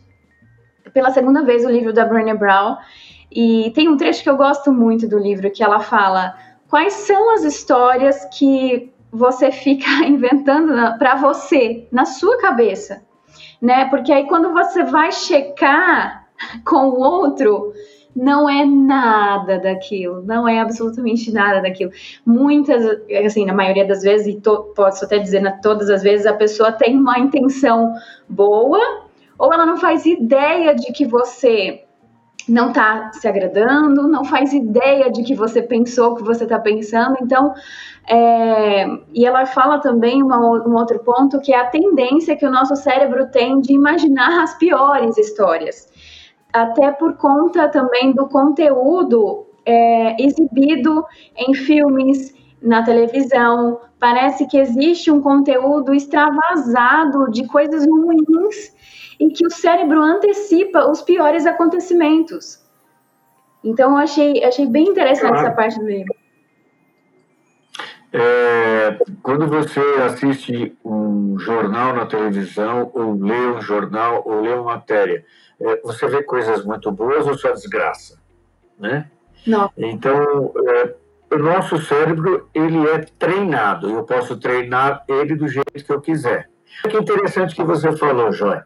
pela 0.93 1.11
segunda 1.11 1.43
vez, 1.43 1.65
o 1.65 1.71
livro 1.71 1.93
da 1.93 2.05
Brené 2.05 2.35
Brown, 2.35 2.77
e 3.31 3.71
tem 3.75 3.89
um 3.89 3.97
trecho 3.97 4.23
que 4.23 4.31
eu 4.31 4.37
gosto 4.37 4.73
muito 4.73 5.09
do 5.09 5.19
livro, 5.19 5.51
que 5.51 5.63
ela 5.63 5.81
fala 5.81 6.37
quais 6.69 6.93
são 6.93 7.35
as 7.35 7.45
histórias 7.45 8.25
que 8.37 8.93
você 9.11 9.51
fica 9.51 9.89
inventando 10.05 10.99
para 10.99 11.17
você, 11.17 11.89
na 11.91 12.05
sua 12.05 12.39
cabeça, 12.39 13.03
né? 13.61 13.87
Porque 13.87 14.13
aí 14.13 14.27
quando 14.27 14.53
você 14.53 14.83
vai 14.85 15.11
checar 15.13 16.27
com 16.65 16.89
o 16.89 17.01
outro, 17.01 17.73
não 18.17 18.49
é 18.49 18.65
nada 18.65 19.59
daquilo, 19.59 20.23
não 20.23 20.49
é 20.49 20.59
absolutamente 20.59 21.31
nada 21.31 21.61
daquilo. 21.61 21.93
Muitas, 22.25 22.83
assim, 23.25 23.45
na 23.45 23.53
maioria 23.53 23.87
das 23.87 24.03
vezes, 24.03 24.27
e 24.27 24.41
to, 24.41 24.73
posso 24.75 25.05
até 25.05 25.19
dizer 25.19 25.41
na 25.41 25.53
todas 25.53 25.91
as 25.91 26.03
vezes, 26.03 26.27
a 26.27 26.33
pessoa 26.33 26.73
tem 26.73 26.99
uma 26.99 27.19
intenção 27.19 27.93
boa, 28.27 28.81
ou 29.39 29.53
ela 29.53 29.67
não 29.67 29.77
faz 29.77 30.07
ideia 30.07 30.75
de 30.75 30.93
que 30.95 31.07
você 31.07 31.83
não 32.49 32.69
está 32.69 33.11
se 33.13 33.29
agradando, 33.29 34.09
não 34.09 34.25
faz 34.25 34.53
ideia 34.53 35.11
de 35.11 35.23
que 35.23 35.35
você 35.35 35.61
pensou 35.61 36.13
o 36.13 36.17
que 36.17 36.23
você 36.23 36.45
está 36.45 36.59
pensando. 36.59 37.19
Então, 37.21 37.53
é, 38.09 38.87
e 39.13 39.27
ela 39.27 39.45
fala 39.45 39.79
também 39.79 40.23
uma, 40.23 40.39
um 40.39 40.75
outro 40.75 41.01
ponto 41.01 41.41
que 41.41 41.53
é 41.53 41.61
a 41.61 41.67
tendência 41.67 42.37
que 42.37 42.47
o 42.47 42.51
nosso 42.51 42.77
cérebro 42.77 43.27
tem 43.31 43.61
de 43.61 43.75
imaginar 43.75 44.43
as 44.43 44.55
piores 44.55 45.19
histórias 45.19 45.95
até 46.63 46.91
por 46.91 47.17
conta 47.17 47.69
também 47.69 48.13
do 48.13 48.27
conteúdo 48.29 49.47
é, 49.65 50.23
exibido 50.23 51.05
em 51.37 51.55
filmes, 51.55 52.35
na 52.63 52.83
televisão. 52.83 53.81
Parece 54.01 54.47
que 54.47 54.57
existe 54.57 55.11
um 55.11 55.21
conteúdo 55.21 55.95
extravasado 55.95 57.31
de 57.31 57.47
coisas 57.47 57.87
ruins 57.87 58.75
e 59.21 59.29
que 59.29 59.47
o 59.47 59.51
cérebro 59.51 60.01
antecipa 60.03 60.91
os 60.91 61.03
piores 61.03 61.47
acontecimentos. 61.47 62.59
Então, 63.63 63.91
eu 63.91 63.97
achei, 63.99 64.43
achei 64.45 64.67
bem 64.67 64.89
interessante 64.89 65.29
claro. 65.29 65.47
essa 65.47 65.55
parte 65.55 65.79
do 65.79 65.87
livro. 65.87 66.15
É, 68.13 68.99
quando 69.23 69.47
você 69.47 69.81
assiste 70.05 70.75
um 70.83 71.39
jornal 71.39 71.95
na 71.95 72.07
televisão, 72.07 72.91
ou 72.95 73.15
lê 73.15 73.47
um 73.49 73.61
jornal, 73.61 74.23
ou 74.25 74.41
lê 74.41 74.55
uma 74.55 74.77
matéria, 74.77 75.25
é, 75.61 75.81
você 75.83 76.07
vê 76.07 76.23
coisas 76.23 76.65
muito 76.65 76.91
boas 76.91 77.27
ou 77.27 77.37
só 77.37 77.53
desgraça, 77.53 78.19
né? 78.79 79.11
Não. 79.47 79.71
Então, 79.77 80.53
é, 80.67 80.95
o 81.31 81.39
nosso 81.39 81.79
cérebro 81.79 82.49
ele 82.55 82.89
é 82.89 82.99
treinado. 83.19 83.91
Eu 83.91 84.05
posso 84.05 84.37
treinar 84.37 85.05
ele 85.09 85.35
do 85.35 85.49
jeito 85.49 85.85
que 85.85 85.93
eu 85.93 86.01
quiser. 86.01 86.49
Que 86.83 86.97
interessante 86.97 87.55
que 87.55 87.65
você 87.65 87.97
falou, 87.97 88.33
Joy. 88.33 88.61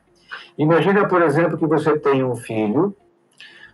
Imagina, 0.58 1.06
por 1.06 1.22
exemplo, 1.22 1.56
que 1.56 1.66
você 1.66 1.98
tem 1.98 2.24
um 2.24 2.36
filho. 2.36 2.94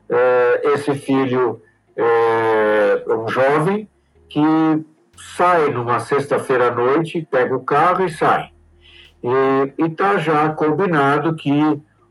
É, 0.08 0.72
esse 0.74 0.94
filho 0.94 1.60
é 1.96 3.04
um 3.08 3.28
jovem 3.28 3.88
que 4.28 4.40
sai 5.16 5.70
numa 5.70 5.98
sexta-feira 6.00 6.68
à 6.68 6.70
noite, 6.70 7.26
pega 7.30 7.56
o 7.56 7.64
carro 7.64 8.04
e 8.04 8.10
sai. 8.10 8.50
E 9.22 9.84
está 9.84 10.18
já 10.18 10.50
combinado 10.50 11.34
que, 11.34 11.50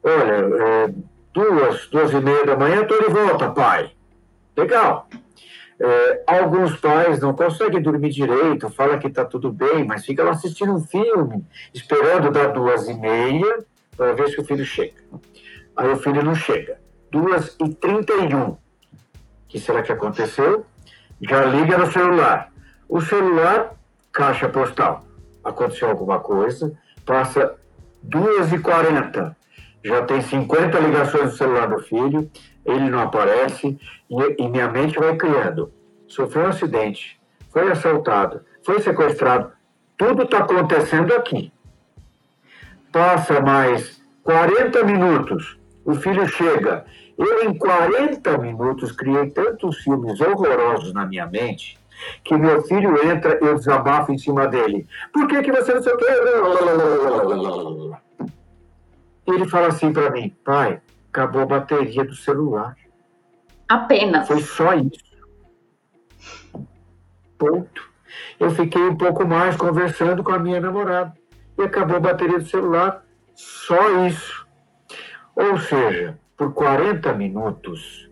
olha, 0.06 0.64
é, 0.64 0.94
duas, 1.34 1.88
duas 1.88 2.12
e 2.12 2.20
meia 2.20 2.46
da 2.46 2.56
manhã 2.56 2.82
estou 2.82 3.02
de 3.02 3.10
volta, 3.10 3.52
pai. 3.52 3.92
Legal. 4.56 5.08
É, 5.78 6.24
alguns 6.26 6.78
pais 6.78 7.20
não 7.20 7.34
conseguem 7.34 7.82
dormir 7.82 8.10
direito, 8.10 8.70
fala 8.70 8.98
que 8.98 9.08
está 9.08 9.26
tudo 9.26 9.52
bem, 9.52 9.84
mas 9.84 10.06
fica 10.06 10.24
lá 10.24 10.32
assistindo 10.32 10.74
um 10.74 10.80
filme, 10.80 11.46
esperando 11.74 12.32
dar 12.32 12.54
duas 12.54 12.88
e 12.88 12.94
meia 12.94 13.66
para 13.98 14.14
ver 14.14 14.30
se 14.30 14.40
o 14.40 14.46
filho 14.46 14.66
chega. 14.66 15.04
Aí 15.76 15.90
o 15.90 15.98
filho 15.98 16.24
não 16.24 16.34
chega. 16.34 16.80
Duas 17.12 17.56
e 17.60 17.70
trinta 17.74 18.14
e 18.14 18.34
um. 18.34 18.56
Que 19.50 19.60
será 19.60 19.84
que 19.84 19.92
aconteceu? 19.92 20.66
Já 21.22 21.44
liga 21.44 21.78
no 21.78 21.92
celular. 21.92 22.52
O 22.88 23.02
celular, 23.02 23.74
caixa 24.12 24.48
postal. 24.48 25.04
Aconteceu 25.44 25.90
alguma 25.90 26.20
coisa, 26.20 26.74
passa 27.06 27.56
duas 28.02 28.52
e 28.54 28.60
quarenta. 28.60 29.36
Já 29.86 30.02
tem 30.02 30.20
50 30.20 30.80
ligações 30.80 31.26
no 31.26 31.38
celular 31.38 31.68
do 31.68 31.78
filho, 31.78 32.28
ele 32.66 32.90
não 32.90 33.02
aparece 33.02 33.78
e, 34.10 34.44
e 34.44 34.50
minha 34.50 34.68
mente 34.68 34.98
vai 34.98 35.16
criando. 35.16 35.72
Sofreu 36.08 36.46
um 36.46 36.48
acidente, 36.48 37.22
foi 37.52 37.72
assaltado, 37.72 38.42
foi 38.64 38.82
sequestrado, 38.82 39.52
tudo 39.96 40.24
está 40.24 40.40
acontecendo 40.40 41.14
aqui. 41.14 41.54
Passa 42.92 43.40
mais 43.40 44.02
40 44.24 44.84
minutos, 44.86 45.56
o 45.86 45.94
filho 45.94 46.28
chega. 46.28 46.84
Eu, 47.16 47.48
em 47.48 47.56
40 47.56 48.40
minutos, 48.40 48.92
criei 48.92 49.30
tantos 49.30 49.78
filmes 49.84 50.20
horrorosos 50.20 50.94
na 50.94 51.06
minha 51.06 51.28
mente 51.28 51.78
que 52.24 52.36
meu 52.36 52.64
filho 52.64 53.08
entra, 53.08 53.38
eu 53.40 53.54
desabafo 53.56 54.12
em 54.12 54.18
cima 54.18 54.48
dele. 54.48 54.88
Por 55.14 55.28
que, 55.28 55.44
que 55.44 55.52
você 55.52 55.76
não 55.76 55.84
sei 55.84 55.94
o 55.94 55.98
quê? 55.98 56.06
Ele 59.28 59.48
fala 59.48 59.68
assim 59.68 59.92
para 59.92 60.10
mim, 60.12 60.36
pai, 60.44 60.82
acabou 61.10 61.42
a 61.42 61.46
bateria 61.46 62.04
do 62.06 62.16
celular. 62.16 62.76
Apenas. 63.68 64.28
Foi 64.28 64.42
só 64.42 64.74
isso. 64.74 65.04
Ponto. 67.38 67.90
Eu 68.40 68.52
fiquei 68.52 68.82
um 68.82 68.96
pouco 68.96 69.26
mais 69.26 69.56
conversando 69.56 70.24
com 70.24 70.32
a 70.32 70.40
minha 70.40 70.60
namorada. 70.60 71.14
E 71.58 71.64
acabou 71.64 71.98
a 71.98 72.02
bateria 72.02 72.40
do 72.40 72.48
celular. 72.48 73.04
Só 73.34 74.06
isso. 74.06 74.46
Ou 75.36 75.58
seja, 75.58 76.18
por 76.38 76.54
40 76.54 77.14
minutos, 77.14 78.10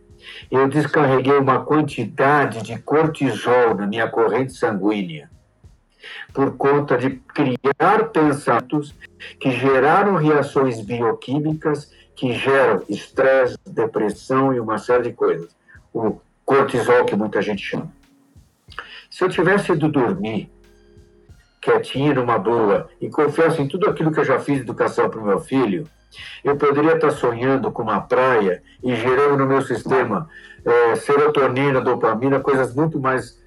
eu 0.49 0.67
descarreguei 0.67 1.37
uma 1.37 1.63
quantidade 1.63 2.63
de 2.63 2.77
cortisol 2.79 3.75
na 3.75 3.85
minha 3.85 4.09
corrente 4.09 4.53
sanguínea 4.53 5.29
por 6.33 6.55
conta 6.57 6.97
de 6.97 7.11
criar 7.11 8.09
pensamentos 8.11 8.93
que 9.39 9.51
geraram 9.51 10.15
reações 10.15 10.81
bioquímicas 10.81 11.91
que 12.15 12.33
geram 12.33 12.83
estresse, 12.89 13.57
depressão 13.65 14.53
e 14.53 14.59
uma 14.59 14.77
série 14.77 15.03
de 15.03 15.13
coisas. 15.13 15.55
O 15.93 16.19
cortisol, 16.45 17.05
que 17.05 17.15
muita 17.15 17.41
gente 17.41 17.63
chama. 17.63 17.91
Se 19.09 19.23
eu 19.23 19.29
tivesse 19.29 19.71
ido 19.71 19.87
dormir 19.89 20.51
quietinho, 21.61 22.15
numa 22.15 22.37
boa, 22.37 22.89
e 22.99 23.09
confesso 23.09 23.61
em 23.61 23.67
tudo 23.67 23.89
aquilo 23.89 24.11
que 24.11 24.19
eu 24.19 24.25
já 24.25 24.39
fiz 24.39 24.57
de 24.57 24.63
educação 24.63 25.09
para 25.09 25.19
o 25.19 25.25
meu 25.25 25.39
filho, 25.39 25.87
eu 26.43 26.57
poderia 26.57 26.95
estar 26.95 27.11
sonhando 27.11 27.71
com 27.71 27.81
uma 27.81 28.01
praia 28.01 28.61
e 28.83 28.95
gerando 28.95 29.37
no 29.37 29.47
meu 29.47 29.61
sistema 29.61 30.29
é, 30.65 30.95
serotonina, 30.95 31.81
dopamina, 31.81 32.39
coisas 32.39 32.75
muito 32.75 32.99
mais 32.99 33.41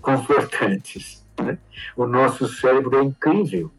confortantes. 0.00 1.19
Né? 1.42 1.58
O 1.96 2.06
nosso 2.06 2.46
cérebro 2.48 2.98
é 2.98 3.02
incrível 3.02 3.70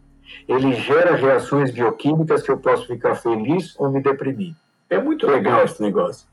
ele 0.48 0.74
gera 0.74 1.16
reações 1.16 1.72
bioquímicas 1.72 2.42
que 2.42 2.52
eu 2.52 2.58
posso 2.58 2.88
ficar 2.88 3.16
feliz 3.16 3.74
ou 3.80 3.90
me 3.92 4.02
deprimir. 4.02 4.54
É 4.90 5.02
muito 5.02 5.28
legal 5.28 5.64
esse 5.64 5.82
negócio. 5.82 6.28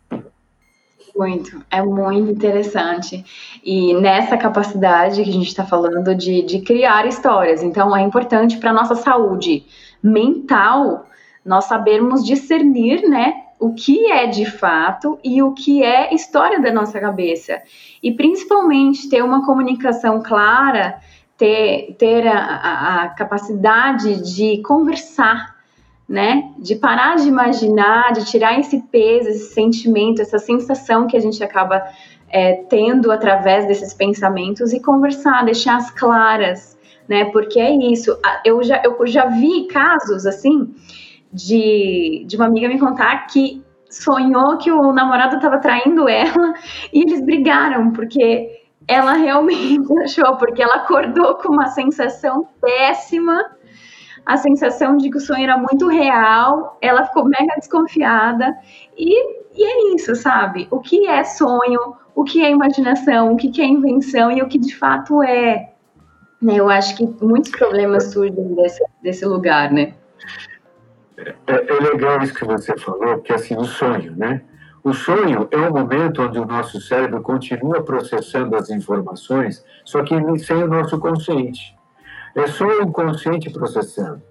Muito, 1.17 1.65
é 1.71 1.83
muito 1.83 2.31
interessante. 2.31 3.25
E 3.65 3.95
nessa 3.95 4.37
capacidade 4.37 5.23
que 5.23 5.31
a 5.31 5.33
gente 5.33 5.49
está 5.49 5.65
falando 5.65 6.15
de, 6.15 6.43
de 6.43 6.61
criar 6.61 7.07
histórias, 7.07 7.63
então 7.63 7.97
é 7.97 8.03
importante 8.03 8.59
para 8.59 8.71
a 8.71 8.75
nossa 8.75 8.95
saúde 8.95 9.65
mental 10.03 11.07
nós 11.45 11.65
sabermos 11.65 12.25
discernir, 12.25 13.09
né, 13.09 13.33
o 13.59 13.73
que 13.73 14.11
é 14.11 14.27
de 14.27 14.45
fato 14.45 15.19
e 15.25 15.43
o 15.43 15.53
que 15.53 15.83
é 15.83 16.15
história 16.15 16.61
da 16.61 16.71
nossa 16.73 17.01
cabeça. 17.01 17.61
E 18.03 18.13
principalmente 18.13 19.09
ter 19.09 19.23
uma 19.23 19.45
comunicação 19.45 20.23
clara 20.23 21.01
ter, 21.39 21.95
ter 21.97 22.27
a, 22.27 23.05
a 23.05 23.09
capacidade 23.11 24.35
de 24.35 24.61
conversar, 24.63 25.57
né? 26.07 26.53
De 26.59 26.75
parar 26.75 27.17
de 27.17 27.29
imaginar, 27.29 28.13
de 28.13 28.25
tirar 28.27 28.59
esse 28.59 28.81
peso, 28.91 29.29
esse 29.29 29.55
sentimento, 29.55 30.21
essa 30.21 30.39
sensação 30.39 31.07
que 31.07 31.17
a 31.17 31.21
gente 31.21 31.43
acaba 31.43 31.83
é, 32.29 32.55
tendo 32.69 33.13
através 33.13 33.67
desses 33.69 33.95
pensamentos 33.95 34.73
e 34.73 34.81
conversar, 34.83 35.45
deixar 35.45 35.77
as 35.77 35.91
claras, 35.93 36.77
né? 37.09 37.27
Porque 37.27 37.61
é 37.61 37.71
isso. 37.71 38.19
Eu 38.45 38.61
já, 38.65 38.83
eu 38.85 39.07
já 39.07 39.27
vi 39.27 39.69
casos 39.69 40.27
assim 40.27 40.75
de, 41.33 42.25
de 42.27 42.37
uma 42.37 42.47
amiga 42.47 42.69
me 42.69 42.81
contar 42.81 43.29
que 43.29 43.63
sonhou 43.89 44.59
que 44.59 44.73
o 44.73 44.93
namorado 44.93 45.37
estava 45.37 45.59
traindo 45.59 46.09
ela 46.09 46.55
e 46.93 47.03
eles 47.03 47.25
brigaram 47.25 47.93
porque 47.93 48.58
ela 48.89 49.13
realmente 49.13 49.93
achou, 50.03 50.37
porque 50.37 50.63
ela 50.63 50.77
acordou 50.77 51.37
com 51.37 51.53
uma 51.53 51.69
sensação 51.69 52.49
péssima, 52.61 53.53
a 54.25 54.37
sensação 54.37 54.97
de 54.97 55.11
que 55.11 55.19
o 55.19 55.21
sonho 55.21 55.45
era 55.45 55.59
muito 55.59 55.87
real, 55.89 56.79
ela 56.81 57.05
ficou 57.05 57.25
mega 57.25 57.55
desconfiada, 57.57 58.57
e, 58.97 59.15
e 59.55 59.65
é 59.65 59.95
isso, 59.95 60.15
sabe? 60.17 60.67
O 60.71 60.81
que 60.81 61.07
é 61.07 61.23
sonho, 61.23 61.95
o 62.15 62.25
que 62.25 62.45
é 62.45 62.51
imaginação, 62.51 63.33
o 63.33 63.37
que 63.37 63.61
é 63.61 63.65
invenção 63.65 64.33
e 64.33 64.43
o 64.43 64.49
que 64.49 64.59
de 64.59 64.75
fato 64.75 65.23
é. 65.23 65.73
Né? 66.43 66.57
Eu 66.57 66.69
acho 66.69 66.97
que 66.97 67.07
muitos 67.25 67.51
problemas 67.51 68.13
surgem 68.13 68.55
desse, 68.55 68.85
desse 69.03 69.25
lugar, 69.25 69.71
né? 69.71 69.95
É, 71.47 71.53
é 71.53 71.81
legal 71.81 72.23
isso 72.23 72.35
que 72.35 72.45
você 72.45 72.77
falou, 72.79 73.17
porque 73.17 73.33
assim, 73.33 73.57
o 73.57 73.65
sonho, 73.65 74.15
né? 74.17 74.43
O 74.89 74.95
sonho 74.95 75.47
é 75.51 75.57
o 75.59 75.71
momento 75.71 76.23
onde 76.23 76.39
o 76.39 76.47
nosso 76.47 76.81
cérebro 76.81 77.21
continua 77.21 77.83
processando 77.83 78.57
as 78.57 78.71
informações, 78.71 79.63
só 79.85 80.03
que 80.03 80.15
sem 80.39 80.63
o 80.63 80.67
nosso 80.67 80.99
consciente. 80.99 81.77
É 82.35 82.47
só 82.47 82.67
o 82.67 82.83
inconsciente 82.83 83.51
processando. 83.51 84.23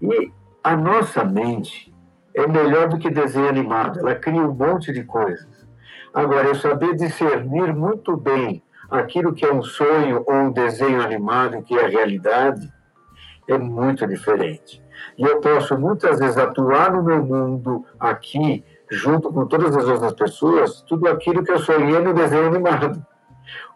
E 0.00 0.30
a 0.62 0.76
nossa 0.76 1.24
mente 1.24 1.92
é 2.32 2.46
melhor 2.46 2.88
do 2.88 2.98
que 2.98 3.10
desenho 3.10 3.48
animado, 3.48 3.98
ela 3.98 4.14
cria 4.14 4.40
um 4.40 4.54
monte 4.54 4.92
de 4.92 5.02
coisas. 5.02 5.66
Agora, 6.14 6.46
eu 6.46 6.54
saber 6.54 6.94
discernir 6.94 7.74
muito 7.74 8.16
bem 8.16 8.62
aquilo 8.88 9.34
que 9.34 9.44
é 9.44 9.52
um 9.52 9.64
sonho 9.64 10.22
ou 10.24 10.34
um 10.34 10.52
desenho 10.52 11.02
animado, 11.02 11.62
que 11.62 11.76
é 11.76 11.88
realidade, 11.88 12.72
é 13.48 13.58
muito 13.58 14.06
diferente. 14.06 14.80
E 15.18 15.24
eu 15.24 15.40
posso 15.40 15.76
muitas 15.76 16.20
vezes 16.20 16.38
atuar 16.38 16.92
no 16.92 17.02
meu 17.02 17.24
mundo 17.24 17.84
aqui 17.98 18.64
junto 18.90 19.32
com 19.32 19.46
todas 19.46 19.76
as 19.76 19.84
outras 19.84 20.14
pessoas, 20.14 20.82
tudo 20.82 21.08
aquilo 21.08 21.44
que 21.44 21.52
eu 21.52 21.58
sonhei 21.58 22.00
no 22.00 22.12
desenho 22.12 22.46
animado. 22.46 23.04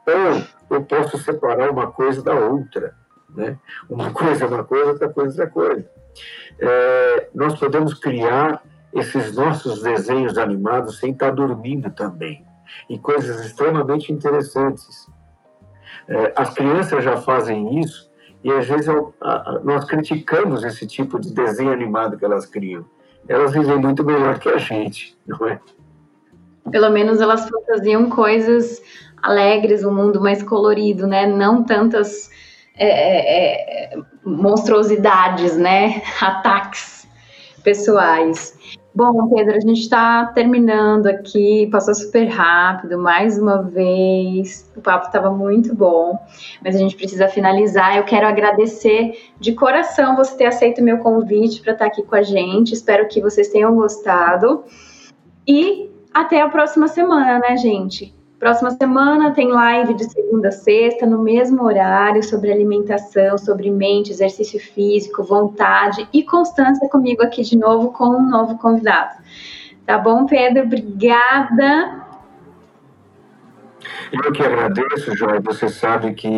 Ou 0.07 0.77
eu 0.77 0.85
posso 0.85 1.17
separar 1.19 1.71
uma 1.71 1.91
coisa 1.91 2.23
da 2.23 2.35
outra. 2.35 2.95
Né? 3.31 3.59
Uma 3.89 4.11
coisa 4.11 4.45
é 4.45 4.49
uma 4.49 4.65
coisa, 4.65 4.91
outra 4.91 5.09
coisa 5.09 5.43
é 5.43 5.45
outra 5.45 5.51
coisa. 5.51 5.91
É, 6.59 7.29
nós 7.35 7.59
podemos 7.59 7.95
criar 7.95 8.62
esses 8.93 9.35
nossos 9.35 9.83
desenhos 9.83 10.37
animados 10.37 10.99
sem 10.99 11.12
estar 11.12 11.31
dormindo 11.31 11.91
também. 11.91 12.45
E 12.89 12.99
coisas 12.99 13.45
extremamente 13.45 14.12
interessantes. 14.12 15.09
É, 16.09 16.33
as 16.37 16.53
crianças 16.55 17.03
já 17.05 17.17
fazem 17.17 17.81
isso 17.81 18.11
e 18.43 18.53
às 18.53 18.67
vezes 18.67 18.89
eu, 18.89 19.15
a, 19.21 19.61
nós 19.65 19.85
criticamos 19.87 20.65
esse 20.65 20.87
tipo 20.87 21.19
de 21.19 21.33
desenho 21.33 21.73
animado 21.73 22.19
que 22.19 22.25
elas 22.25 22.45
criam 22.45 22.85
elas 23.29 23.53
vivem 23.53 23.79
muito 23.79 24.05
melhor 24.05 24.39
que 24.39 24.49
a 24.49 24.59
gente, 24.59 25.16
não 25.27 25.47
é? 25.47 25.61
Pelo 26.70 26.91
menos 26.91 27.20
elas 27.20 27.49
fantasiam 27.49 28.09
coisas 28.09 28.83
alegres, 29.22 29.85
um 29.85 29.95
mundo 29.95 30.20
mais 30.20 30.43
colorido, 30.43 31.07
né? 31.07 31.27
Não 31.27 31.64
tantas 31.64 32.31
é, 32.77 32.89
é, 32.89 33.95
é 33.95 33.99
monstruosidades, 34.25 35.57
né? 35.57 36.03
Ataques 36.20 37.07
pessoais. 37.62 38.55
Bom, 38.97 39.28
Pedro, 39.28 39.57
a 39.57 39.61
gente 39.61 39.80
está 39.80 40.26
terminando 40.26 41.09
aqui, 41.09 41.66
passou 41.66 41.92
super 41.97 42.26
rápido, 42.26 42.97
mais 42.97 43.36
uma 43.36 43.61
vez. 43.61 44.70
O 44.76 44.80
papo 44.80 45.07
estava 45.07 45.32
muito 45.32 45.74
bom, 45.74 46.16
mas 46.62 46.76
a 46.76 46.78
gente 46.78 46.95
precisa 46.95 47.26
finalizar. 47.26 47.97
Eu 47.97 48.05
quero 48.05 48.24
agradecer 48.24 49.32
de 49.40 49.53
coração 49.53 50.14
você 50.14 50.36
ter 50.36 50.47
aceito 50.47 50.80
o 50.80 50.84
meu 50.84 50.99
convite 50.99 51.61
para 51.61 51.72
estar 51.72 51.86
aqui 51.86 52.05
com 52.05 52.14
a 52.14 52.22
gente. 52.22 52.72
Espero 52.72 53.09
que 53.09 53.20
vocês 53.20 53.49
tenham 53.49 53.74
gostado. 53.74 54.62
E 55.45 55.90
até 56.12 56.40
a 56.40 56.49
próxima 56.49 56.86
semana, 56.86 57.40
né, 57.40 57.57
gente? 57.57 58.14
Próxima 58.39 58.70
semana 58.72 59.32
tem 59.32 59.49
live 59.49 59.95
de 59.95 60.05
segunda 60.11 60.49
a 60.49 60.53
sexta, 60.53 61.07
no 61.07 61.22
mesmo 61.22 61.62
horário, 61.64 62.22
sobre 62.22 62.53
alimentação, 62.53 63.39
sobre 63.39 63.70
mente, 63.70 64.11
exercício 64.11 64.61
físico, 64.61 65.22
vontade 65.22 66.07
e 66.12 66.22
constância 66.22 66.89
comigo 66.89 67.22
aqui 67.22 67.43
de 67.43 67.57
novo 67.57 67.93
com 67.93 68.09
um 68.09 68.28
novo 68.28 68.59
convidado. 68.59 69.22
Tá 69.87 69.99
bom, 69.99 70.26
Pedro? 70.26 70.64
Obrigada 70.64 72.03
eu 74.12 74.32
que 74.32 74.43
agradeço, 74.43 75.16
Joy. 75.16 75.41
Você 75.41 75.68
sabe 75.68 76.14
que 76.14 76.28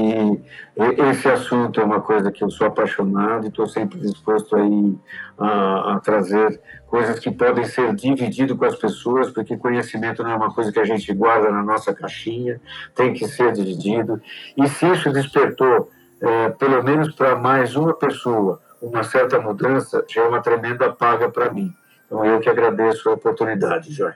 esse 1.10 1.28
assunto 1.28 1.80
é 1.80 1.84
uma 1.84 2.00
coisa 2.00 2.30
que 2.30 2.42
eu 2.42 2.50
sou 2.50 2.66
apaixonado 2.66 3.44
e 3.44 3.48
estou 3.48 3.66
sempre 3.66 3.98
disposto 3.98 4.56
aí 4.56 4.96
a, 5.38 5.94
a, 5.94 6.00
trazer 6.00 6.60
coisas 6.86 7.18
que 7.18 7.30
podem 7.30 7.64
ser 7.64 7.94
divididas 7.94 8.56
com 8.56 8.64
as 8.64 8.76
pessoas, 8.76 9.30
porque 9.30 9.56
conhecimento 9.56 10.22
não 10.22 10.30
é 10.30 10.36
uma 10.36 10.52
coisa 10.52 10.72
que 10.72 10.80
a 10.80 10.84
gente 10.84 11.12
guarda 11.12 11.50
na 11.50 11.62
nossa 11.62 11.94
caixinha, 11.94 12.60
tem 12.94 13.12
que 13.12 13.26
ser 13.26 13.52
dividido. 13.52 14.20
E 14.56 14.68
se 14.68 14.86
isso 14.86 15.10
despertou, 15.12 15.90
é, 16.20 16.50
pelo 16.50 16.82
menos 16.82 17.14
para 17.14 17.36
mais 17.36 17.76
uma 17.76 17.94
pessoa, 17.94 18.60
uma 18.80 19.02
certa 19.02 19.38
mudança, 19.38 20.04
já 20.08 20.22
é 20.22 20.28
uma 20.28 20.40
tremenda 20.40 20.92
paga 20.92 21.28
para 21.28 21.52
mim. 21.52 21.72
Então 22.06 22.24
eu 22.24 22.40
que 22.40 22.48
agradeço 22.48 23.08
a 23.08 23.14
oportunidade, 23.14 23.92
Joy. 23.92 24.12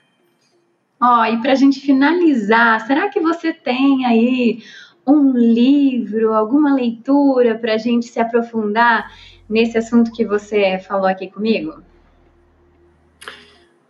Ó, 1.01 1.25
e 1.25 1.41
para 1.41 1.53
a 1.53 1.55
gente 1.55 1.81
finalizar, 1.81 2.81
será 2.87 3.09
que 3.09 3.21
você 3.21 3.53
tem 3.53 4.05
aí 4.05 4.63
um 5.07 5.33
livro, 5.33 6.35
alguma 6.35 6.75
leitura 6.75 7.59
para 7.59 7.75
a 7.75 7.79
gente 7.79 8.07
se 8.07 8.21
aprofundar 8.21 9.11
nesse 9.49 9.79
assunto 9.79 10.13
que 10.13 10.27
você 10.27 10.79
falou 10.79 11.07
aqui 11.07 11.29
comigo? 11.29 11.83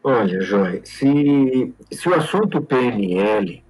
Olha, 0.03 0.41
Joy, 0.41 0.81
se, 0.85 1.75
se 1.91 2.09
o 2.09 2.15
assunto 2.15 2.63
PNL 2.63 3.63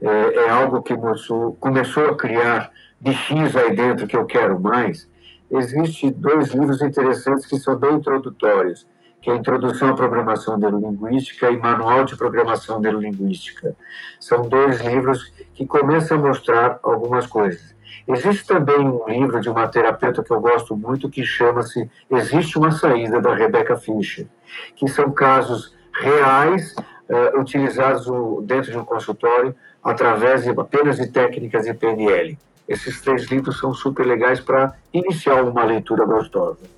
é, 0.00 0.34
é 0.46 0.48
algo 0.48 0.82
que 0.82 0.96
começou, 0.96 1.52
começou 1.60 2.08
a 2.08 2.16
criar 2.16 2.72
bichinhos 2.98 3.54
aí 3.54 3.76
dentro 3.76 4.06
que 4.06 4.16
eu 4.16 4.24
quero 4.24 4.58
mais, 4.58 5.08
existem 5.50 6.10
dois 6.12 6.48
livros 6.48 6.82
interessantes 6.82 7.46
que 7.46 7.58
são 7.58 7.76
bem 7.76 7.94
introdutórios 7.94 8.86
que 9.26 9.30
é 9.32 9.34
Introdução 9.34 9.88
à 9.88 9.94
Programação 9.94 10.56
Neurolinguística 10.56 11.50
e 11.50 11.58
Manual 11.58 12.04
de 12.04 12.16
Programação 12.16 12.78
Neurolinguística. 12.78 13.74
São 14.20 14.48
dois 14.48 14.80
livros 14.80 15.32
que 15.52 15.66
começam 15.66 16.16
a 16.16 16.28
mostrar 16.28 16.78
algumas 16.80 17.26
coisas. 17.26 17.74
Existe 18.06 18.46
também 18.46 18.78
um 18.78 19.04
livro 19.08 19.40
de 19.40 19.48
uma 19.48 19.66
terapeuta 19.66 20.22
que 20.22 20.30
eu 20.30 20.40
gosto 20.40 20.76
muito 20.76 21.10
que 21.10 21.24
chama-se 21.24 21.90
Existe 22.08 22.56
uma 22.56 22.70
Saída, 22.70 23.20
da 23.20 23.34
Rebecca 23.34 23.76
Fischer, 23.76 24.28
que 24.76 24.86
são 24.86 25.10
casos 25.10 25.74
reais 25.92 26.76
uh, 26.76 27.40
utilizados 27.40 28.06
dentro 28.44 28.70
de 28.70 28.78
um 28.78 28.84
consultório 28.84 29.56
através 29.82 30.44
de, 30.44 30.50
apenas 30.50 30.98
de 30.98 31.08
técnicas 31.08 31.64
de 31.64 31.74
PNL. 31.74 32.38
Esses 32.68 33.00
três 33.00 33.28
livros 33.28 33.58
são 33.58 33.74
super 33.74 34.06
legais 34.06 34.38
para 34.38 34.74
iniciar 34.94 35.42
uma 35.42 35.64
leitura 35.64 36.04
gostosa. 36.04 36.75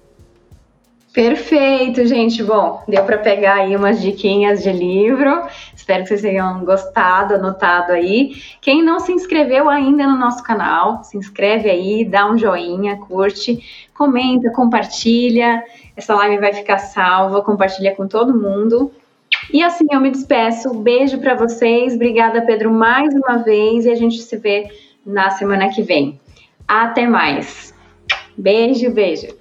Perfeito, 1.18 2.06
gente. 2.06 2.44
Bom, 2.44 2.80
deu 2.86 3.02
para 3.02 3.18
pegar 3.18 3.54
aí 3.54 3.74
umas 3.74 4.00
diquinhas 4.00 4.62
de 4.62 4.70
livro. 4.70 5.42
Espero 5.74 6.04
que 6.04 6.10
vocês 6.10 6.22
tenham 6.22 6.64
gostado, 6.64 7.34
anotado 7.34 7.90
aí. 7.90 8.36
Quem 8.60 8.84
não 8.84 9.00
se 9.00 9.10
inscreveu 9.10 9.68
ainda 9.68 10.06
no 10.06 10.16
nosso 10.16 10.44
canal, 10.44 11.02
se 11.02 11.18
inscreve 11.18 11.68
aí, 11.68 12.04
dá 12.04 12.30
um 12.30 12.38
joinha, 12.38 12.98
curte, 12.98 13.58
comenta, 13.92 14.52
compartilha. 14.52 15.60
Essa 15.96 16.14
live 16.14 16.38
vai 16.38 16.52
ficar 16.52 16.78
salva, 16.78 17.42
compartilha 17.42 17.96
com 17.96 18.06
todo 18.06 18.40
mundo. 18.40 18.92
E 19.52 19.60
assim 19.60 19.86
eu 19.90 20.00
me 20.00 20.12
despeço. 20.12 20.72
Beijo 20.72 21.18
para 21.18 21.34
vocês. 21.34 21.96
Obrigada, 21.96 22.42
Pedro, 22.42 22.70
mais 22.70 23.12
uma 23.12 23.38
vez 23.38 23.86
e 23.86 23.90
a 23.90 23.96
gente 23.96 24.18
se 24.18 24.36
vê 24.36 24.68
na 25.04 25.30
semana 25.30 25.68
que 25.68 25.82
vem. 25.82 26.20
Até 26.68 27.08
mais. 27.08 27.74
Beijo, 28.36 28.92
beijo. 28.92 29.37